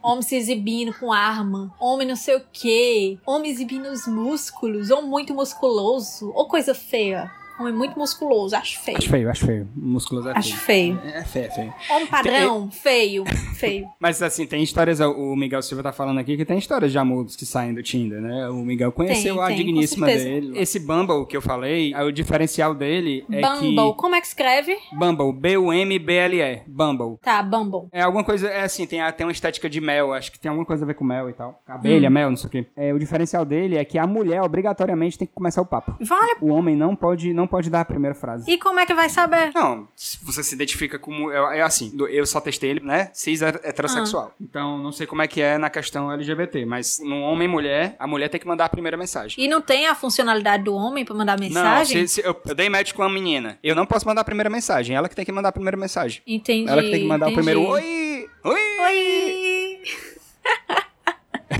homem 0.02 0.22
se 0.22 0.36
exibindo 0.36 0.92
com 0.98 1.12
arma, 1.12 1.72
homem 1.78 2.06
não 2.06 2.16
sei 2.16 2.36
o 2.36 2.44
que, 2.52 3.18
homem 3.24 3.50
exibindo 3.50 3.86
os 3.86 4.06
músculos, 4.06 4.90
ou 4.90 5.02
muito 5.02 5.32
musculoso, 5.32 6.32
ou 6.34 6.46
coisa 6.46 6.74
feia. 6.74 7.30
Homem 7.62 7.72
muito 7.74 7.98
musculoso, 7.98 8.56
acho 8.56 8.80
feio. 8.80 8.98
Acho 8.98 9.08
feio, 9.10 9.30
acho 9.30 9.46
feio. 9.46 9.68
Musculoso 9.76 10.28
é 10.28 10.32
Acho 10.36 10.56
feio. 10.56 10.98
feio. 10.98 11.14
É 11.14 11.24
feio, 11.24 11.46
é 11.46 11.50
feio. 11.50 11.74
Homem 11.90 12.06
padrão, 12.06 12.70
feio, 12.70 13.24
feio. 13.56 13.86
Mas 14.00 14.20
assim, 14.22 14.46
tem 14.46 14.62
histórias, 14.62 15.00
o 15.00 15.36
Miguel 15.36 15.62
Silva 15.62 15.82
tá 15.82 15.92
falando 15.92 16.18
aqui 16.18 16.36
que 16.36 16.44
tem 16.44 16.58
histórias 16.58 16.90
de 16.92 16.98
amor 16.98 17.24
que 17.26 17.46
saem 17.46 17.72
do 17.74 17.82
Tinder, 17.82 18.20
né? 18.20 18.48
O 18.48 18.56
Miguel 18.56 18.90
conheceu 18.92 19.34
Tem, 19.36 19.44
a 19.44 19.46
tem, 19.48 19.56
digníssima 19.56 20.06
dele. 20.06 20.58
Esse 20.58 20.80
Bumble 20.80 21.26
que 21.26 21.36
eu 21.36 21.42
falei, 21.42 21.94
o 21.94 22.10
diferencial 22.10 22.74
dele 22.74 23.24
é 23.30 23.40
Bumble, 23.40 23.92
que... 23.92 23.96
como 23.98 24.14
é 24.16 24.20
que 24.20 24.26
escreve? 24.26 24.76
Bumble, 24.92 25.32
B-U-M-B-L-E, 25.32 26.62
Bumble. 26.66 27.16
Tá, 27.22 27.42
Bumble. 27.42 27.88
É 27.92 28.02
alguma 28.02 28.24
coisa, 28.24 28.48
é 28.48 28.62
assim, 28.62 28.86
tem, 28.86 29.00
a- 29.00 29.12
tem 29.12 29.26
uma 29.26 29.32
estética 29.32 29.68
de 29.68 29.80
mel, 29.80 30.12
acho 30.12 30.32
que 30.32 30.38
tem 30.38 30.48
alguma 30.48 30.66
coisa 30.66 30.84
a 30.84 30.86
ver 30.86 30.94
com 30.94 31.04
mel 31.04 31.28
e 31.30 31.32
tal. 31.32 31.60
Abelha, 31.66 32.08
Hum. 32.08 32.12
mel, 32.12 32.30
não 32.30 32.36
sei 32.36 32.48
o 32.48 32.50
quê. 32.50 32.66
É, 32.76 32.92
o 32.92 32.98
diferencial 32.98 33.44
dele 33.44 33.76
é 33.76 33.84
que 33.84 33.98
a 33.98 34.06
mulher 34.06 34.42
obrigatoriamente 34.42 35.18
tem 35.18 35.26
que 35.26 35.34
começar 35.34 35.62
o 35.62 35.66
papo. 35.66 35.94
Vale. 36.00 36.36
O 36.40 36.48
homem 36.48 36.76
não 36.76 36.94
pode, 36.96 37.32
não 37.32 37.46
pode 37.52 37.68
dar 37.68 37.82
a 37.82 37.84
primeira 37.84 38.14
frase. 38.14 38.50
E 38.50 38.56
como 38.56 38.80
é 38.80 38.86
que 38.86 38.94
vai 38.94 39.10
saber? 39.10 39.52
Não, 39.54 39.86
você 40.22 40.42
se 40.42 40.54
identifica 40.54 40.98
como. 40.98 41.30
É, 41.30 41.58
é 41.58 41.62
assim, 41.62 41.94
eu 42.08 42.24
só 42.24 42.40
testei 42.40 42.70
ele, 42.70 42.80
né? 42.80 43.10
Cis 43.12 43.42
é 43.42 43.48
heterossexual. 43.48 44.32
Ah. 44.32 44.34
Então, 44.40 44.78
não 44.78 44.90
sei 44.90 45.06
como 45.06 45.20
é 45.20 45.28
que 45.28 45.42
é 45.42 45.58
na 45.58 45.68
questão 45.68 46.10
LGBT, 46.10 46.64
mas 46.64 46.98
no 46.98 47.20
homem 47.20 47.46
e 47.46 47.50
mulher, 47.50 47.94
a 47.98 48.06
mulher 48.06 48.30
tem 48.30 48.40
que 48.40 48.46
mandar 48.46 48.64
a 48.64 48.68
primeira 48.70 48.96
mensagem. 48.96 49.44
E 49.44 49.46
não 49.46 49.60
tem 49.60 49.86
a 49.86 49.94
funcionalidade 49.94 50.64
do 50.64 50.74
homem 50.74 51.04
pra 51.04 51.14
mandar 51.14 51.38
Não, 51.38 51.46
mensagem? 51.46 52.06
se, 52.06 52.22
se 52.22 52.26
eu, 52.26 52.34
eu 52.46 52.54
dei 52.54 52.70
match 52.70 52.94
com 52.94 53.02
uma 53.02 53.10
menina. 53.10 53.58
Eu 53.62 53.74
não 53.74 53.84
posso 53.84 54.06
mandar 54.06 54.22
a 54.22 54.24
primeira 54.24 54.48
mensagem. 54.48 54.96
Ela 54.96 55.06
que 55.06 55.14
tem 55.14 55.26
que 55.26 55.32
mandar 55.32 55.50
a 55.50 55.52
primeira 55.52 55.76
mensagem. 55.76 56.22
Entendi. 56.26 56.70
Ela 56.70 56.82
que 56.82 56.90
tem 56.90 57.00
que 57.00 57.06
mandar 57.06 57.26
entendi. 57.30 57.40
o 57.40 57.44
primeiro 57.44 57.70
oi! 57.70 58.26
Oi! 58.44 58.60
Oi! 58.80 59.82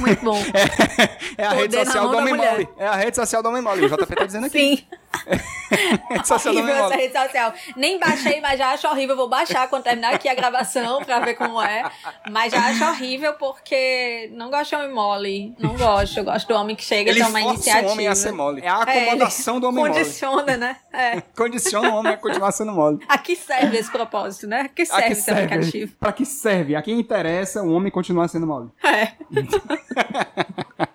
Muito 0.00 0.24
bom. 0.24 0.42
É 1.38 1.46
a 1.46 1.50
Poder 1.50 1.62
rede 1.62 1.76
social 1.76 2.08
do 2.08 2.16
homem 2.18 2.34
mole. 2.34 2.68
É 2.76 2.86
a 2.86 2.94
rede 2.94 3.16
social 3.16 3.42
do 3.42 3.48
homem 3.48 3.62
mole. 3.62 3.86
O 3.86 3.88
JP 3.88 4.14
tá 4.14 4.26
dizendo 4.26 4.46
aqui. 4.46 4.76
Sim. 4.76 4.84
Do 6.42 6.50
horrível 6.50 6.74
essa 6.74 6.82
mole. 6.88 6.96
rede 6.96 7.12
social. 7.18 7.54
Nem 7.76 7.98
baixei, 7.98 8.40
mas 8.40 8.58
já 8.58 8.72
acho 8.72 8.86
horrível. 8.88 9.16
Vou 9.16 9.28
baixar 9.28 9.68
quando 9.68 9.84
terminar 9.84 10.14
aqui 10.14 10.28
a 10.28 10.34
gravação 10.34 11.02
pra 11.04 11.20
ver 11.20 11.34
como 11.34 11.60
é. 11.62 11.90
Mas 12.30 12.52
já 12.52 12.66
acho 12.66 12.84
horrível 12.84 13.32
porque 13.34 14.30
não 14.34 14.50
gosto 14.50 14.70
de 14.70 14.76
homem 14.76 14.92
mole. 14.92 15.54
Não 15.58 15.74
gosto. 15.74 16.18
Eu 16.18 16.24
gosto 16.24 16.46
do 16.48 16.54
homem 16.54 16.76
que 16.76 16.84
chega 16.84 17.10
e 17.12 17.14
toma 17.18 17.30
força 17.40 17.48
iniciativa. 17.54 17.88
o 17.88 17.92
homem 17.92 18.08
a 18.08 18.14
ser 18.14 18.32
mole. 18.32 18.60
É 18.62 18.68
a 18.68 18.84
É, 18.86 19.02
acomodação 19.06 19.58
do 19.60 19.68
homem 19.68 19.80
mole. 19.84 19.92
Condiciona, 19.94 20.56
né? 20.56 20.76
É. 20.92 21.20
Condiciona 21.36 21.90
o 21.90 21.94
homem 21.96 22.12
a 22.12 22.16
continuar 22.18 22.52
sendo 22.52 22.72
mole. 22.72 22.98
A 23.08 23.16
que 23.18 23.34
serve 23.36 23.78
esse 23.78 23.90
propósito, 23.90 24.46
né? 24.46 24.62
A 24.62 24.68
que 24.68 24.82
A 24.82 24.86
serve 24.86 25.02
que 25.06 25.12
esse 25.12 25.22
serve? 25.22 25.42
aplicativo? 25.42 25.92
Pra 25.98 26.12
que 26.12 26.26
serve? 26.26 26.76
A 26.76 26.82
quem 26.82 26.98
interessa 27.00 27.62
o 27.62 27.72
homem 27.72 27.90
continuar 27.90 28.28
sendo 28.28 28.46
mole. 28.46 28.68
É. 28.84 29.12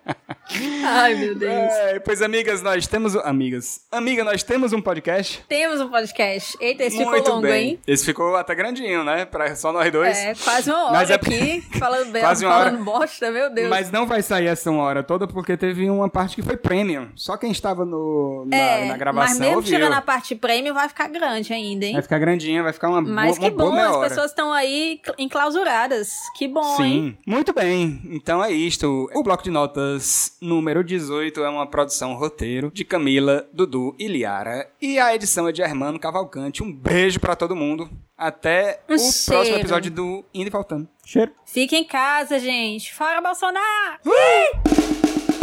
Ai, 0.84 1.14
meu 1.14 1.34
Deus. 1.34 1.52
É, 1.52 1.98
pois, 1.98 2.22
amigas, 2.22 2.62
nós 2.62 2.86
temos. 2.86 3.14
Amigas. 3.16 3.80
Amiga, 3.90 4.24
nós 4.24 4.42
temos 4.42 4.72
um 4.72 4.80
podcast. 4.80 5.44
Temos 5.48 5.80
um 5.80 5.88
podcast. 5.88 6.56
Eita, 6.60 6.84
esse 6.84 6.96
Muito 6.96 7.16
ficou 7.16 7.30
longo, 7.36 7.42
bem. 7.46 7.68
hein? 7.70 7.78
Esse 7.86 8.04
ficou 8.04 8.36
até 8.36 8.54
grandinho, 8.54 9.04
né? 9.04 9.24
Pra 9.24 9.54
só 9.54 9.72
nós 9.72 9.90
dois. 9.92 10.16
É, 10.16 10.34
quase 10.34 10.70
uma 10.70 10.84
hora 10.84 10.92
Mas 10.92 11.10
é- 11.10 11.14
aqui, 11.14 11.60
falando 11.78 12.10
bem, 12.12 12.22
Quase 12.22 12.44
uma 12.44 12.54
falando 12.64 12.84
bosta, 12.84 13.30
meu 13.30 13.50
Deus. 13.52 13.68
Mas 13.68 13.90
não 13.90 14.06
vai 14.06 14.22
sair 14.22 14.46
essa 14.46 14.70
uma 14.70 14.82
hora 14.82 15.02
toda 15.02 15.26
porque 15.26 15.56
teve 15.56 15.88
uma 15.90 16.08
parte 16.08 16.36
que 16.36 16.42
foi 16.42 16.56
premium. 16.56 17.08
Só 17.14 17.36
quem 17.36 17.50
estava 17.50 17.84
no, 17.84 18.44
na, 18.46 18.56
é, 18.56 18.84
na 18.86 18.96
gravação 18.96 19.28
mas 19.30 19.38
mesmo 19.40 19.56
ouviu. 19.56 19.70
chegando 19.72 19.90
na 19.90 20.02
parte 20.02 20.34
premium, 20.34 20.74
vai 20.74 20.88
ficar 20.88 21.08
grande 21.08 21.52
ainda, 21.52 21.84
hein? 21.86 21.92
Vai 21.92 22.02
ficar 22.02 22.18
grandinha, 22.18 22.62
vai 22.62 22.72
ficar 22.72 22.88
uma, 22.88 23.00
Mas 23.00 23.38
boa, 23.38 23.50
que 23.50 23.56
boa 23.56 23.70
bom, 23.70 23.76
as 23.76 23.96
hora. 23.96 24.08
pessoas 24.08 24.30
estão 24.30 24.52
aí 24.52 25.00
cl- 25.04 25.14
enclausuradas. 25.18 26.12
Que 26.36 26.48
bom, 26.48 26.82
hein? 26.82 27.16
Sim, 27.26 27.30
muito 27.30 27.52
bem. 27.52 28.00
Então 28.10 28.42
é 28.44 28.50
isto. 28.50 29.08
O 29.14 29.22
Bloco 29.22 29.42
de 29.42 29.50
Notas 29.50 30.36
número 30.48 30.82
18 30.82 31.44
é 31.44 31.48
uma 31.48 31.66
produção 31.66 32.14
roteiro 32.14 32.70
de 32.74 32.84
Camila, 32.84 33.46
Dudu 33.52 33.94
e 33.98 34.08
Liara. 34.08 34.68
E 34.80 34.98
a 34.98 35.14
edição 35.14 35.46
é 35.46 35.52
de 35.52 35.62
Hermano 35.62 35.98
Cavalcante. 36.00 36.62
Um 36.62 36.72
beijo 36.72 37.20
pra 37.20 37.36
todo 37.36 37.54
mundo. 37.54 37.88
Até 38.16 38.80
Um 38.88 38.94
o 38.94 38.98
cheiro. 38.98 39.26
próximo 39.26 39.56
episódio 39.58 39.90
do 39.92 40.24
Indo 40.34 40.48
e 40.48 40.50
Faltando. 40.50 40.88
Cheiro. 41.04 41.30
Fique 41.46 41.76
em 41.76 41.84
casa, 41.84 42.38
gente. 42.40 42.92
Fora 42.92 43.20
Bolsonaro! 43.20 44.00
que 44.02 45.37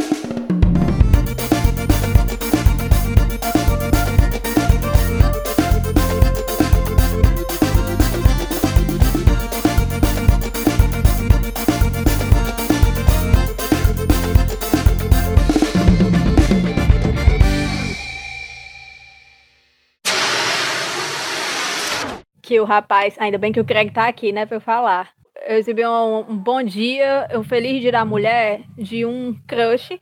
o 22.65 22.67
rapaz, 22.67 23.15
ainda 23.19 23.37
bem 23.37 23.53
que 23.53 23.59
o 23.59 23.65
Craig 23.65 23.91
tá 23.91 24.07
aqui, 24.07 24.31
né, 24.31 24.45
pra 24.45 24.57
eu 24.57 24.61
falar. 24.61 25.09
Eu 25.47 25.57
recebi 25.57 25.85
um, 25.85 26.19
um 26.31 26.37
bom 26.37 26.63
dia, 26.63 27.27
um 27.33 27.43
feliz 27.43 27.79
dia 27.79 27.91
da 27.91 28.03
mulher 28.03 28.61
de 28.75 29.05
um 29.05 29.35
crush, 29.47 29.99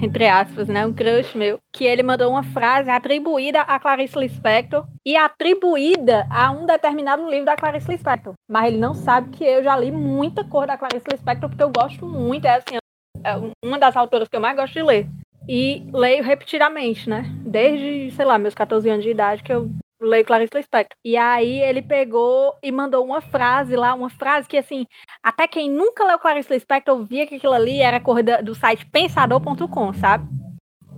entre 0.00 0.26
aspas, 0.26 0.66
né, 0.68 0.86
um 0.86 0.92
crush 0.92 1.36
meu, 1.36 1.58
que 1.72 1.84
ele 1.84 2.02
mandou 2.02 2.30
uma 2.30 2.42
frase 2.42 2.88
atribuída 2.88 3.60
a 3.60 3.78
Clarice 3.78 4.18
Lispector 4.18 4.86
e 5.04 5.14
atribuída 5.16 6.26
a 6.30 6.50
um 6.50 6.64
determinado 6.64 7.28
livro 7.28 7.44
da 7.44 7.56
Clarice 7.56 7.90
Lispector. 7.90 8.32
Mas 8.50 8.68
ele 8.68 8.78
não 8.78 8.94
sabe 8.94 9.36
que 9.36 9.44
eu 9.44 9.62
já 9.62 9.76
li 9.76 9.92
muita 9.92 10.42
coisa 10.44 10.68
da 10.68 10.78
Clarice 10.78 11.06
Lispector 11.10 11.50
porque 11.50 11.62
eu 11.62 11.70
gosto 11.70 12.06
muito, 12.06 12.46
é 12.46 12.56
assim, 12.56 12.76
é 13.22 13.34
uma 13.64 13.78
das 13.78 13.96
autoras 13.96 14.28
que 14.28 14.36
eu 14.36 14.40
mais 14.40 14.56
gosto 14.56 14.72
de 14.72 14.82
ler. 14.82 15.06
E 15.48 15.86
leio 15.92 16.24
repetidamente, 16.24 17.08
né? 17.08 17.24
Desde, 17.44 18.10
sei 18.16 18.24
lá, 18.24 18.36
meus 18.36 18.54
14 18.54 18.88
anos 18.88 19.04
de 19.04 19.10
idade 19.10 19.44
que 19.44 19.52
eu 19.52 19.70
leio 20.06 20.24
Clarice 20.24 20.56
Lispector. 20.56 20.96
E 21.04 21.16
aí 21.16 21.60
ele 21.60 21.82
pegou 21.82 22.54
e 22.62 22.72
mandou 22.72 23.04
uma 23.04 23.20
frase 23.20 23.76
lá, 23.76 23.94
uma 23.94 24.10
frase 24.10 24.48
que 24.48 24.56
assim, 24.56 24.86
até 25.22 25.46
quem 25.46 25.70
nunca 25.70 26.04
leu 26.04 26.18
Clarice 26.18 26.52
Lispector 26.52 27.04
via 27.04 27.26
que 27.26 27.36
aquilo 27.36 27.52
ali 27.52 27.80
era 27.80 28.00
corrida 28.00 28.42
do 28.42 28.54
site 28.54 28.86
pensador.com, 28.86 29.92
sabe? 29.94 30.26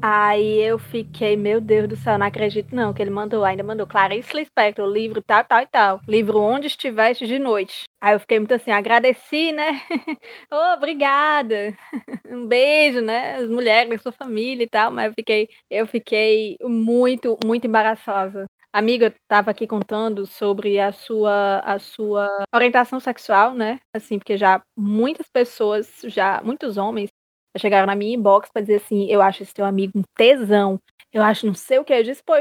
Aí 0.00 0.62
eu 0.62 0.78
fiquei, 0.78 1.36
meu 1.36 1.60
Deus 1.60 1.88
do 1.88 1.96
céu, 1.96 2.16
não 2.16 2.26
acredito 2.26 2.72
não 2.74 2.94
que 2.94 3.02
ele 3.02 3.10
mandou, 3.10 3.44
ainda 3.44 3.64
mandou 3.64 3.84
Clarice 3.84 4.36
Lispector, 4.36 4.86
livro 4.86 5.20
tal, 5.20 5.44
tal 5.44 5.60
e 5.60 5.66
tal, 5.66 6.00
livro 6.06 6.38
Onde 6.38 6.68
Estiveste 6.68 7.26
de 7.26 7.36
Noite. 7.36 7.84
Aí 8.00 8.14
eu 8.14 8.20
fiquei 8.20 8.38
muito 8.38 8.54
assim, 8.54 8.70
agradeci, 8.70 9.50
né? 9.50 9.80
oh, 10.52 10.74
obrigada. 10.76 11.76
um 12.26 12.46
beijo, 12.46 13.00
né? 13.00 13.36
As 13.36 13.48
mulheres, 13.48 14.00
sua 14.00 14.12
família 14.12 14.62
e 14.64 14.68
tal, 14.68 14.92
mas 14.92 15.06
eu 15.06 15.14
fiquei, 15.14 15.48
eu 15.68 15.86
fiquei 15.86 16.56
muito, 16.62 17.36
muito 17.44 17.66
embaraçosa. 17.66 18.46
Amiga 18.72 19.06
estava 19.22 19.50
aqui 19.50 19.66
contando 19.66 20.26
sobre 20.26 20.78
a 20.78 20.92
sua, 20.92 21.60
a 21.60 21.78
sua 21.78 22.44
orientação 22.54 23.00
sexual, 23.00 23.54
né? 23.54 23.80
Assim, 23.94 24.18
porque 24.18 24.36
já 24.36 24.62
muitas 24.76 25.26
pessoas, 25.28 25.90
já 26.04 26.42
muitos 26.44 26.76
homens 26.76 27.08
chegaram 27.56 27.86
na 27.86 27.94
minha 27.94 28.14
inbox 28.14 28.50
para 28.52 28.62
dizer 28.62 28.76
assim, 28.76 29.06
eu 29.10 29.22
acho 29.22 29.42
esse 29.42 29.54
teu 29.54 29.64
amigo 29.64 29.98
um 29.98 30.02
tesão. 30.16 30.78
Eu 31.12 31.22
acho 31.22 31.46
não 31.46 31.54
sei 31.54 31.78
o 31.78 31.84
que. 31.84 31.92
Eu 31.92 32.02
disse, 32.02 32.22
pô, 32.22 32.34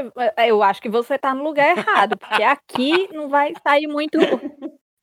eu 0.46 0.62
acho 0.62 0.82
que 0.82 0.90
você 0.90 1.18
tá 1.18 1.34
no 1.34 1.42
lugar 1.42 1.76
errado, 1.76 2.16
porque 2.18 2.42
aqui 2.42 3.08
não 3.12 3.28
vai 3.28 3.54
sair 3.66 3.86
muito. 3.86 4.18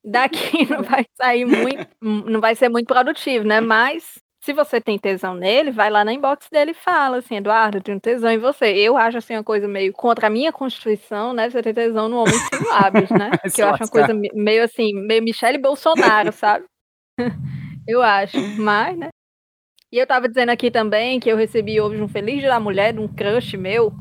Daqui 0.04 0.66
não 0.70 0.84
vai 0.84 1.06
sair 1.20 1.46
muito. 1.46 1.88
Não 2.02 2.40
vai 2.40 2.56
ser 2.56 2.70
muito 2.70 2.88
produtivo, 2.88 3.46
né? 3.46 3.60
Mas 3.60 4.20
se 4.46 4.54
você 4.54 4.80
tem 4.80 5.00
tesão 5.00 5.34
nele, 5.34 5.72
vai 5.72 5.90
lá 5.90 6.06
na 6.06 6.14
inbox 6.14 6.48
dele 6.52 6.70
e 6.70 6.76
fala 6.76 7.18
assim, 7.18 7.38
Eduardo, 7.38 7.80
eu 7.80 7.82
tenho 7.82 8.00
tesão 8.00 8.30
em 8.30 8.38
você. 8.38 8.68
Eu 8.68 8.96
acho 8.96 9.18
assim 9.18 9.34
uma 9.34 9.44
coisa 9.44 9.68
meio 9.68 9.92
contra 9.92 10.28
a 10.28 10.30
minha 10.30 10.54
constituição, 10.54 11.34
né? 11.34 11.50
Você 11.50 11.64
ter 11.64 11.74
tesão 11.74 12.08
no 12.08 12.18
homem 12.18 12.34
sem 12.34 12.68
lábios, 12.70 13.10
né? 13.10 13.32
Que 13.56 13.64
eu 13.64 13.70
acho 13.70 13.84
uma 13.84 13.90
coisa 13.90 14.14
meio 14.14 14.64
assim, 14.64 14.94
meio 14.94 15.24
Michele 15.24 15.58
Bolsonaro, 15.58 16.32
sabe? 16.32 16.64
eu 17.88 18.04
acho. 18.04 18.38
Mas, 18.60 18.96
né? 18.96 19.10
E 19.92 19.98
eu 19.98 20.06
tava 20.06 20.30
dizendo 20.30 20.50
aqui 20.50 20.70
também 20.70 21.20
que 21.20 21.30
eu 21.30 21.38
recebi 21.38 21.82
hoje 21.82 22.00
um 22.00 22.08
Feliz 22.08 22.40
Dia 22.40 22.50
da 22.50 22.60
Mulher 22.60 22.94
de 22.94 23.00
um 23.00 23.08
crush 23.08 23.58
meu. 23.58 23.92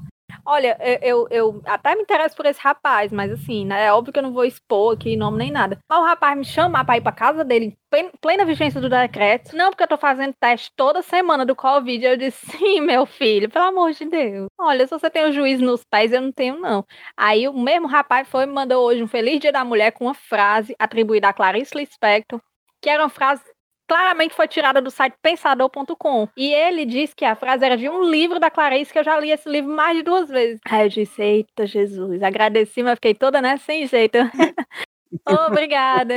Olha, 0.47 0.77
eu, 1.01 1.27
eu, 1.31 1.63
até 1.65 1.95
me 1.95 2.03
interesso 2.03 2.37
por 2.37 2.45
esse 2.45 2.61
rapaz, 2.61 3.11
mas 3.11 3.31
assim, 3.33 3.65
né? 3.65 3.87
É 3.87 3.93
óbvio 3.93 4.13
que 4.13 4.19
eu 4.19 4.23
não 4.23 4.33
vou 4.33 4.45
expor 4.45 4.95
aqui 4.95 5.17
nome 5.17 5.39
nem 5.39 5.51
nada. 5.51 5.79
Mas 5.89 5.99
o 5.99 6.05
rapaz 6.05 6.37
me 6.37 6.45
chamar 6.45 6.85
pra 6.85 6.99
ir 6.99 7.01
pra 7.01 7.13
casa 7.13 7.43
dele, 7.43 7.75
em 7.95 8.11
plena 8.21 8.45
vigência 8.45 8.79
do 8.79 8.91
decreto. 8.91 9.57
Não, 9.57 9.71
porque 9.71 9.83
eu 9.83 9.89
tô 9.89 9.97
fazendo 9.97 10.35
teste 10.39 10.71
toda 10.77 11.01
semana 11.01 11.47
do 11.47 11.57
Covid. 11.57 12.05
Eu 12.05 12.17
disse, 12.19 12.45
sim, 12.59 12.81
meu 12.83 13.07
filho, 13.07 13.49
pelo 13.49 13.65
amor 13.67 13.93
de 13.93 14.05
Deus. 14.05 14.49
Olha, 14.59 14.87
se 14.87 14.91
você 14.91 15.09
tem 15.09 15.25
o 15.25 15.33
juízo 15.33 15.65
nos 15.65 15.83
pés, 15.91 16.13
eu 16.13 16.21
não 16.21 16.33
tenho, 16.33 16.59
não. 16.61 16.85
Aí 17.17 17.49
o 17.49 17.53
mesmo 17.55 17.87
rapaz 17.87 18.29
foi 18.29 18.45
me 18.45 18.53
mandou 18.53 18.85
hoje 18.85 19.03
um 19.03 19.09
Feliz 19.09 19.41
Dia 19.41 19.53
da 19.53 19.65
Mulher 19.65 19.93
com 19.93 20.05
uma 20.05 20.15
frase 20.15 20.75
atribuída 20.79 21.29
a 21.29 21.33
Clarice 21.33 21.77
Lispector, 21.77 22.39
que 22.83 22.91
era 22.91 23.03
uma 23.03 23.09
frase 23.09 23.43
claramente 23.87 24.35
foi 24.35 24.49
tirada 24.49 24.81
do 24.81 24.91
site 24.91 25.17
pensador.com. 25.23 26.29
E 26.37 26.53
ele 26.53 26.85
disse 26.85 27.15
que 27.15 27.25
a 27.25 27.37
frase 27.37 27.65
era 27.65 27.77
de 27.77 27.89
um 27.89 28.03
livro 28.03 28.39
da 28.41 28.51
Clarice, 28.51 28.93
que 28.93 28.99
eu 28.99 29.05
já 29.05 29.19
li 29.19 29.31
esse 29.31 29.49
livro 29.49 29.71
mais 29.73 29.97
de 29.97 30.03
duas 30.03 30.29
vezes. 30.29 30.61
Aí 30.67 30.87
eu 30.87 30.89
disse, 30.89 31.23
eita 31.23 31.67
Jesus, 31.67 32.23
agradeci, 32.23 32.83
mas 32.83 32.95
fiquei 32.95 33.15
toda, 33.15 33.41
né, 33.41 33.57
sem 33.59 33.87
jeito. 33.87 34.19
Obrigada. 35.49 36.15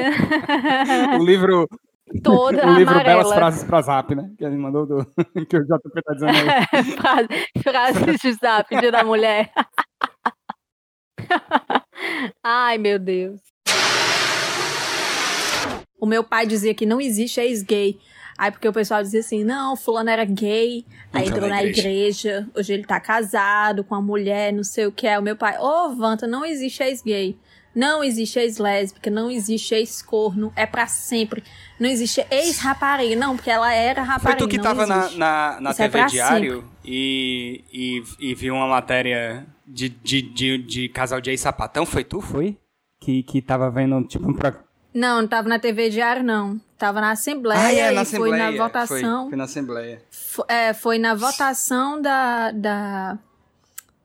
o 1.19 1.23
livro... 1.23 1.67
Toda 2.23 2.65
o 2.65 2.73
livro 2.75 2.93
amarela. 2.93 3.21
Belas 3.21 3.34
Frases 3.36 3.63
pra 3.65 3.82
Zap, 3.82 4.15
né? 4.15 4.32
Que 4.38 4.45
ele 4.45 4.56
mandou 4.56 4.86
do... 4.86 5.06
que 5.45 5.58
o 5.58 5.63
JP 5.63 6.01
tá 6.01 6.13
dizendo 6.13 6.32
aí. 6.32 6.84
Frase, 6.95 7.27
frases 7.62 8.21
de 8.21 8.34
zap, 8.34 8.80
dia 8.80 8.91
da 8.91 9.03
mulher. 9.03 9.51
Ai, 12.41 12.77
meu 12.77 12.97
Deus. 12.97 13.41
O 15.99 16.05
meu 16.05 16.23
pai 16.23 16.45
dizia 16.45 16.73
que 16.73 16.86
não 16.86 16.99
existe 17.01 17.39
ex-gay. 17.39 17.99
Aí 18.38 18.51
porque 18.51 18.67
o 18.67 18.73
pessoal 18.73 19.01
dizia 19.01 19.19
assim, 19.21 19.43
não, 19.43 19.75
fulano 19.75 20.12
era 20.12 20.23
gay, 20.23 20.86
aí 21.12 21.23
Entrou 21.23 21.38
entrou 21.38 21.49
na 21.49 21.55
na 21.55 21.63
igreja. 21.63 21.89
igreja. 21.89 22.47
hoje 22.55 22.71
ele 22.73 22.83
tá 22.86 22.99
casado 22.99 23.83
com 23.83 23.95
uma 23.95 24.01
mulher, 24.01 24.53
não 24.53 24.63
sei 24.63 24.86
o 24.86 24.91
que 24.91 25.07
é. 25.07 25.17
O 25.17 25.23
meu 25.23 25.36
pai, 25.36 25.57
ô, 25.60 25.95
Vanta, 25.95 26.27
não 26.27 26.45
existe 26.45 26.83
ex-gay. 26.83 27.36
Não 27.73 28.03
existe 28.03 28.39
ex-lésbica, 28.39 29.10
não 29.12 29.29
existe 29.29 29.73
ex-corno, 29.75 30.51
é 30.55 30.65
pra 30.65 30.86
sempre. 30.88 31.43
Não 31.79 31.88
existe 31.89 32.25
ex-rapariga, 32.31 33.15
não, 33.15 33.36
porque 33.36 33.49
ela 33.51 33.71
era 33.73 34.03
Foi 34.03 34.13
rapariga. 34.13 34.39
tu 34.39 34.47
que 34.47 34.57
não 34.57 34.63
tava 34.63 34.86
na, 34.88 34.97
existe. 34.99 35.17
na, 35.17 35.57
na 35.62 35.71
Isso 35.71 35.81
é 35.81 35.86
TV 35.86 35.97
pra 35.99 36.07
Diário 36.07 36.63
e, 36.83 37.63
e, 37.71 38.03
e 38.19 38.36
viu 38.36 38.55
uma 38.55 38.67
matéria 38.67 39.45
de, 39.65 39.89
de, 39.89 40.21
de, 40.21 40.57
de 40.60 40.89
casal 40.89 41.19
de 41.21 41.29
ex-sapatão? 41.31 41.86
Foi 41.86 42.03
tu? 42.03 42.19
Foi? 42.21 42.57
Que, 42.99 43.21
que 43.23 43.41
tava 43.43 43.69
vendo, 43.69 44.03
tipo, 44.05 44.27
um 44.27 44.33
pro... 44.33 44.53
Não, 44.97 45.21
não 45.21 45.27
tava 45.27 45.47
na 45.47 45.60
TV 45.60 45.89
Diário, 45.89 46.23
não. 46.23 46.60
Tava 46.77 46.99
na 47.01 47.12
Assembleia 47.12 47.62
Ah, 47.62 47.71
é, 47.73 47.86
na 47.91 47.93
e 47.93 47.97
Assembleia. 47.99 48.31
foi 48.31 48.39
na 48.39 48.47
Foi, 48.47 48.57
votação. 48.57 49.29
foi 49.29 49.38
na 49.38 49.43
Assembleia. 49.43 50.01
Fo- 50.10 50.45
é, 50.47 50.73
foi 50.73 50.97
na 50.97 51.13
votação 51.13 52.01
da, 52.01 52.51
da, 52.51 53.17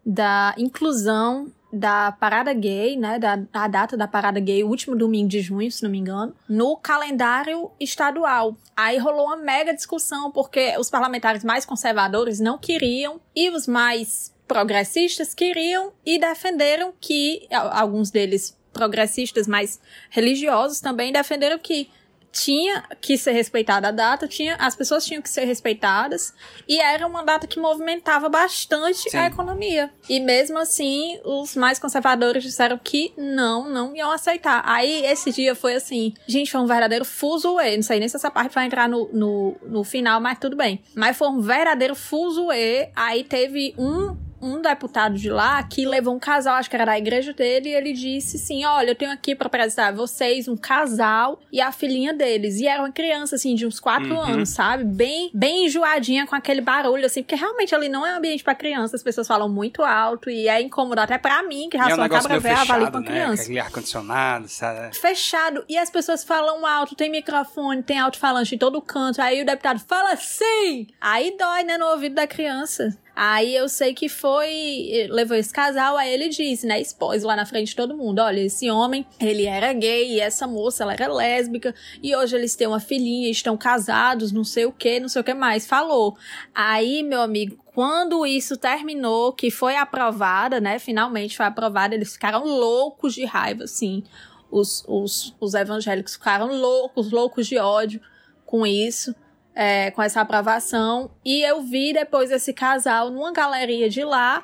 da 0.05 0.55
inclusão 0.59 1.51
da 1.73 2.13
parada 2.13 2.53
gay, 2.53 2.97
né? 2.99 3.19
Da, 3.19 3.39
a 3.55 3.67
data 3.69 3.97
da 3.97 4.07
parada 4.07 4.39
gay, 4.39 4.63
o 4.63 4.69
último 4.69 4.95
domingo 4.95 5.29
de 5.31 5.41
junho, 5.41 5.71
se 5.73 5.83
não 5.83 5.91
me 5.91 5.97
engano, 5.99 6.35
no 6.47 6.77
calendário 6.77 7.71
estadual. 7.81 8.55
Aí 8.77 8.99
rolou 8.99 9.27
uma 9.29 9.37
mega 9.37 9.73
discussão, 9.75 10.31
porque 10.31 10.77
os 10.79 10.91
parlamentares 10.91 11.43
mais 11.43 11.65
conservadores 11.65 12.39
não 12.41 12.59
queriam 12.59 13.19
e 13.35 13.49
os 13.49 13.67
mais 13.67 14.31
progressistas 14.47 15.33
queriam 15.33 15.93
e 16.05 16.19
defenderam 16.19 16.93
que, 17.01 17.47
alguns 17.51 18.11
deles 18.11 18.55
progressistas 18.73 19.47
mais 19.47 19.81
religiosos 20.11 20.81
também 20.81 21.13
defenderam 21.13 21.59
que 21.59 21.91
tinha 22.33 22.83
que 23.01 23.19
ser 23.19 23.33
respeitada 23.33 23.89
a 23.89 23.91
data, 23.91 24.27
tinha, 24.27 24.57
as 24.57 24.75
pessoas 24.75 25.05
tinham 25.05 25.21
que 25.21 25.29
ser 25.29 25.45
respeitadas, 25.45 26.33
e 26.67 26.81
era 26.81 27.07
uma 27.07 27.23
data 27.23 27.47
que 27.47 27.61
movimentava 27.61 28.29
bastante 28.29 29.11
Sim. 29.11 29.19
a 29.19 29.27
economia. 29.27 29.91
E 30.09 30.19
mesmo 30.19 30.59
assim, 30.59 31.21
os 31.25 31.55
mais 31.55 31.79
conservadores 31.79 32.43
disseram 32.43 32.79
que 32.83 33.13
não, 33.17 33.69
não 33.69 33.95
iam 33.95 34.11
aceitar. 34.11 34.63
Aí 34.65 35.05
esse 35.05 35.31
dia 35.31 35.55
foi 35.55 35.75
assim, 35.75 36.15
gente, 36.27 36.51
foi 36.51 36.61
um 36.61 36.67
verdadeiro 36.67 37.05
fuzuê. 37.05 37.77
Não 37.77 37.83
sei 37.83 38.01
nem 38.01 38.09
se 38.09 38.17
essa 38.17 38.31
parte 38.31 38.55
vai 38.55 38.67
entrar 38.67 38.89
no, 38.89 39.09
no, 39.13 39.57
no 39.63 39.85
final, 39.85 40.21
mas 40.21 40.39
tudo 40.39 40.57
bem. 40.57 40.83
Mas 40.95 41.17
foi 41.17 41.29
um 41.29 41.41
verdadeiro 41.41 41.95
fuzuê. 41.95 42.91
Aí 42.97 43.25
teve 43.25 43.75
um 43.77 44.17
um 44.43 44.61
deputado 44.61 45.15
de 45.15 45.31
lá 45.31 45.63
que 45.63 45.87
levou 45.87 46.15
um 46.15 46.19
casal, 46.19 46.57
acho 46.57 46.69
que 46.69 46.75
era 46.77 46.85
da 46.85 46.99
igreja 46.99 47.33
dele, 47.33 47.69
e 47.71 47.75
ele 47.75 47.93
disse 47.93 48.37
assim: 48.37 48.65
Olha, 48.65 48.91
eu 48.91 48.95
tenho 48.95 49.13
aqui 49.13 49.35
pra 49.35 49.47
apresentar 49.47 49.93
vocês 49.95 50.49
um 50.49 50.57
casal 50.57 51.41
e 51.53 51.61
a 51.61 51.71
filhinha 51.71 52.13
deles. 52.13 52.57
E 52.61 52.67
era 52.67 52.83
uma 52.83 52.91
criança, 52.93 53.37
assim, 53.37 53.55
de 53.55 53.67
uns 53.67 53.79
quatro 53.79 54.13
Uhum. 54.15 54.21
anos, 54.23 54.49
sabe? 54.51 54.85
Bem, 54.85 55.31
bem 55.33 55.67
enjoadinha 55.67 56.27
com 56.27 56.35
aquele 56.35 56.61
barulho, 56.61 57.07
assim, 57.07 57.23
porque 57.23 57.37
realmente 57.37 57.75
ali 57.75 57.89
não 57.89 58.05
é 58.07 58.13
um 58.15 58.17
ambiente 58.19 58.43
pra 58.43 58.55
criança, 58.55 58.97
as 58.97 59.03
pessoas 59.03 59.27
falam 59.29 59.49
muito 59.49 59.83
alto 59.83 60.29
e 60.29 60.49
é 60.49 60.61
incômodo 60.61 61.01
até 61.01 61.17
pra 61.19 61.43
mim, 61.45 61.69
que 61.71 61.79
já 61.79 61.85
E 61.87 61.91
é 61.91 61.93
um 61.93 61.97
sou 61.97 62.05
uma 62.05 62.09
cabra 62.11 62.41
velha, 62.41 62.61
avalie 62.61 62.87
fechado, 62.87 62.93
com 62.93 62.99
né? 63.01 63.07
criança 63.07 63.43
Aquele 63.43 63.59
ar-condicionado, 63.61 64.49
sabe? 64.49 64.97
fechado 64.97 65.65
e 65.69 65.79
as 65.79 65.91
pessoas 65.91 66.25
falam 66.25 66.67
alto, 66.67 66.95
tem 66.97 67.11
microfone, 67.11 67.83
tem 67.83 67.99
alto-falante 67.99 68.55
em 68.55 68.59
todo 68.59 68.81
canto. 68.83 69.21
Aí 69.23 69.43
o 69.43 69.47
deputado 69.47 69.79
fala 69.81 70.17
sim! 70.17 70.87
Aí 71.01 71.37
dói, 71.39 71.63
né, 71.65 71.79
no 71.79 71.87
ouvido 71.87 72.15
da 72.15 72.27
criança. 72.27 72.97
Aí 73.15 73.55
eu 73.55 73.69
sei 73.69 73.93
que 73.93 74.09
foi, 74.09 75.07
levou 75.11 75.37
esse 75.37 75.53
casal, 75.53 75.99
aí 75.99 76.13
ele 76.15 76.31
disse, 76.31 76.67
né, 76.67 76.81
expôs 76.81 77.23
lá 77.23 77.37
na 77.37 77.45
frente 77.45 77.69
de 77.69 77.77
todo 77.77 77.97
mundo, 77.97 78.21
olha, 78.21 78.41
esse 78.41 78.71
homem, 78.71 79.07
ele 79.21 79.45
era 79.45 79.71
gay 79.75 80.15
e 80.15 80.21
essa 80.21 80.47
moça, 80.47 80.83
ela 80.83 80.95
era 80.95 81.13
lésbica, 81.13 81.75
e 82.03 82.17
hoje 82.17 82.35
eles 82.35 82.57
têm 82.57 82.67
uma 82.67 82.81
filhinha, 82.81 83.31
estão 83.31 83.55
casados, 83.55 84.33
não 84.33 84.45
sei 84.45 84.65
o 84.65 84.73
que, 84.73 84.99
não 84.99 85.09
sei 85.09 85.21
o 85.21 85.25
que 85.25 85.35
mais, 85.35 85.67
falou. 85.67 86.17
Aí, 86.55 87.03
meu 87.03 87.21
amigo, 87.21 87.63
quando 87.75 88.25
isso 88.25 88.57
terminou, 88.57 89.35
que 89.35 89.51
foi 89.51 89.77
aprovada, 89.77 90.59
né, 90.59 90.79
finalmente 90.79 91.37
foi 91.37 91.45
aprovada, 91.45 91.95
eles 91.95 92.15
ficaram 92.15 92.45
loucos 92.47 93.13
de 93.15 93.27
raiva, 93.27 93.65
assim, 93.65 94.03
os, 94.51 94.85
os, 94.89 95.35
os 95.39 95.53
evangélicos 95.53 96.15
ficaram 96.15 96.49
loucos, 96.59 97.11
loucos 97.11 97.47
de 97.47 97.59
ódio 97.59 98.01
com 98.47 98.67
isso, 98.67 99.15
é, 99.55 99.91
com 99.91 100.03
essa 100.03 100.21
aprovação. 100.21 101.11
E 101.25 101.43
eu 101.43 101.63
vi 101.63 101.93
depois 101.93 102.31
esse 102.31 102.53
casal 102.53 103.11
numa 103.11 103.33
galeria 103.33 103.89
de 103.89 104.05
lá. 104.05 104.43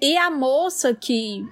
E 0.00 0.16
a 0.16 0.30
moça 0.30 0.94
que 0.94 1.44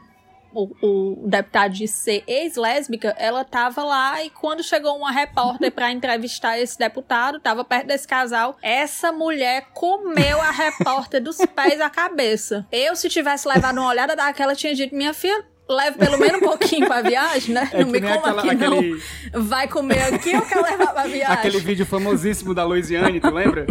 o, 0.57 0.71
o 0.83 1.29
deputado 1.29 1.73
disse 1.73 1.99
ser 1.99 2.25
ex-lésbica, 2.27 3.15
ela 3.19 3.45
tava 3.45 3.85
lá 3.85 4.23
e 4.25 4.31
quando 4.31 4.63
chegou 4.63 4.97
uma 4.97 5.11
repórter 5.11 5.71
para 5.71 5.93
entrevistar 5.93 6.59
esse 6.59 6.79
deputado, 6.79 7.39
tava 7.39 7.63
perto 7.63 7.89
desse 7.89 8.09
casal, 8.09 8.57
essa 8.63 9.13
mulher 9.13 9.67
comeu 9.75 10.41
a 10.41 10.51
repórter 10.51 11.23
dos 11.23 11.37
pés 11.55 11.81
à 11.81 11.91
cabeça. 11.91 12.67
Eu, 12.73 12.97
se 12.97 13.09
tivesse 13.11 13.47
levado 13.47 13.79
uma 13.79 13.89
olhada 13.89 14.17
daquela, 14.17 14.55
tinha 14.55 14.75
dito, 14.75 14.95
minha 14.95 15.13
filha, 15.13 15.45
leve 15.69 15.99
pelo 15.99 16.19
menos 16.19 16.41
um 16.43 16.45
pouquinho 16.45 16.87
pra 16.87 17.03
viagem, 17.03 17.55
né? 17.55 17.69
É 17.73 17.83
não 17.85 17.91
me 17.91 18.01
coma 18.01 18.15
aquela- 18.15 18.41
aqui, 18.43 18.51
aquele- 18.51 19.01
não. 19.33 19.43
Vai 19.45 19.69
comer 19.69 20.15
aqui 20.15 20.35
ou 20.37 20.43
quer 20.43 20.61
levar 20.63 20.93
pra 20.93 21.03
viagem? 21.07 21.35
Aquele 21.35 21.59
vídeo 21.61 21.85
famosíssimo 21.87 22.55
da 22.55 22.65
Luiziane, 22.65 23.21
tu 23.21 23.31
lembra? 23.31 23.67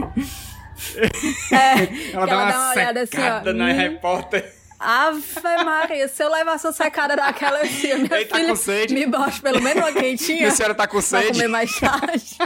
É, 1.52 2.12
Ela 2.14 2.26
dá 2.26 2.32
ela 2.34 2.43
uma, 2.43 2.52
dá 2.52 2.58
uma 2.60 2.72
olhada 2.72 3.02
assim, 3.02 3.18
ó. 3.18 3.54
na 3.54 3.66
Hum. 3.66 3.74
repórter. 3.76 4.54
Ave 4.78 5.24
Maria, 5.64 6.08
se 6.10 6.22
eu 6.22 6.30
levasse 6.30 6.68
uma 6.68 6.74
secada 6.74 7.16
daquela, 7.16 7.60
eu 7.62 7.68
dizia, 7.68 7.98
minha 7.98 8.14
Ele 8.14 8.26
tá 8.26 8.36
filha, 8.36 8.50
com 8.50 8.56
sede. 8.58 8.93
me 8.93 9.08
bote 9.08 9.41
pelo 9.41 9.62
menos 9.62 9.82
uma 9.84 9.93
quentinha 9.93 10.50
A 10.50 10.52
senhora 10.52 10.76
tá 10.76 10.86
com 10.86 10.98
pra 10.98 11.02
sede? 11.02 11.28
comer 11.32 11.48
mais 11.48 11.80
tarde. 11.80 12.38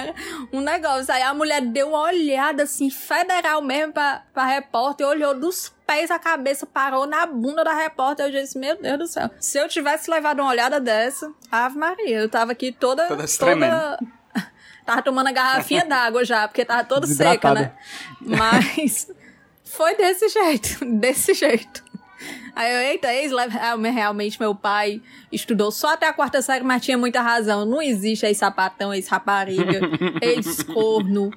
um 0.52 0.60
negócio. 0.60 1.12
Aí 1.12 1.22
a 1.22 1.34
mulher 1.34 1.60
deu 1.60 1.88
uma 1.88 2.02
olhada 2.02 2.64
assim, 2.64 2.90
federal 2.90 3.62
mesmo 3.62 3.92
pra, 3.92 4.22
pra 4.32 4.44
repórter, 4.44 5.06
olhou 5.06 5.34
dos 5.38 5.72
pés 5.86 6.10
à 6.10 6.18
cabeça, 6.18 6.66
parou 6.66 7.06
na 7.06 7.26
bunda 7.26 7.64
da 7.64 7.74
repórter. 7.74 8.26
Eu 8.26 8.30
disse, 8.32 8.58
meu 8.58 8.80
Deus 8.80 8.98
do 8.98 9.06
céu. 9.06 9.30
Se 9.38 9.58
eu 9.58 9.68
tivesse 9.68 10.10
levado 10.10 10.40
uma 10.40 10.50
olhada 10.50 10.80
dessa, 10.80 11.32
Ave 11.50 11.78
Maria, 11.78 12.20
eu 12.20 12.28
tava 12.28 12.52
aqui 12.52 12.72
toda. 12.72 13.08
Toda. 13.08 13.98
Tava 14.84 15.00
tomando 15.00 15.28
a 15.28 15.32
garrafinha 15.32 15.84
d'água 15.84 16.24
já, 16.24 16.48
porque 16.48 16.64
tava 16.64 16.82
toda 16.82 17.06
seca, 17.06 17.54
né? 17.54 17.72
Mas 18.20 19.08
foi 19.64 19.96
desse 19.96 20.28
jeito, 20.28 20.84
desse 20.98 21.34
jeito. 21.34 21.81
Aí 22.54 22.72
eu, 22.72 22.80
eita, 22.80 23.12
ex 23.12 23.32
realmente 23.94 24.38
meu 24.38 24.54
pai 24.54 25.00
estudou 25.30 25.70
só 25.70 25.94
até 25.94 26.06
a 26.06 26.12
quarta 26.12 26.42
série, 26.42 26.64
mas 26.64 26.82
tinha 26.82 26.98
muita 26.98 27.20
razão. 27.20 27.64
Não 27.64 27.80
existe 27.80 28.26
ex-sapatão, 28.26 28.92
ex-rapariga, 28.92 29.80
ex-corno, 30.20 31.30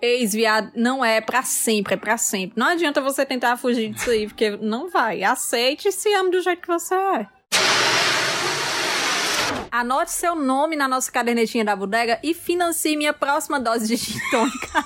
ex-viado. 0.00 0.70
Não 0.74 1.04
é 1.04 1.20
pra 1.20 1.42
sempre, 1.42 1.94
é 1.94 1.96
pra 1.96 2.16
sempre. 2.16 2.58
Não 2.58 2.68
adianta 2.68 3.00
você 3.00 3.26
tentar 3.26 3.56
fugir 3.56 3.90
disso 3.90 4.10
aí, 4.10 4.26
porque 4.26 4.50
não 4.60 4.88
vai. 4.88 5.22
Aceite 5.24 5.88
e 5.88 5.92
se 5.92 6.12
ame 6.14 6.30
do 6.30 6.40
jeito 6.40 6.62
que 6.62 6.68
você 6.68 6.94
é. 6.94 7.26
Anote 9.72 10.10
seu 10.10 10.34
nome 10.34 10.74
na 10.74 10.88
nossa 10.88 11.10
cadernetinha 11.12 11.64
da 11.64 11.76
bodega 11.76 12.18
e 12.22 12.34
financie 12.34 12.96
minha 12.96 13.12
próxima 13.12 13.60
dose 13.60 13.86
de 13.86 13.96
gin 13.96 14.18
tônica. 14.30 14.84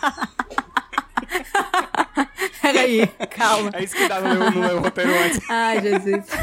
Peraí, 2.64 3.06
calma. 3.30 3.70
É 3.74 3.84
isso 3.84 3.94
que 3.94 4.08
dá 4.08 4.20
no 4.20 4.28
meu, 4.28 4.50
no 4.50 4.60
meu 4.60 4.80
roteiro 4.80 5.10
antes. 5.10 5.40
Ai, 5.50 5.80
Jesus. 5.82 6.24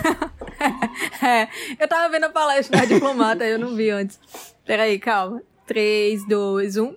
É, 1.23 1.47
eu 1.79 1.87
tava 1.87 2.09
vendo 2.09 2.25
a 2.25 2.29
palestra 2.29 2.79
da 2.79 2.85
diplomata, 2.85 3.43
eu 3.43 3.57
não 3.57 3.75
vi 3.75 3.89
antes. 3.89 4.19
Peraí, 4.63 4.99
calma. 4.99 5.41
3, 5.65 6.27
2, 6.27 6.77
1. 6.77 6.95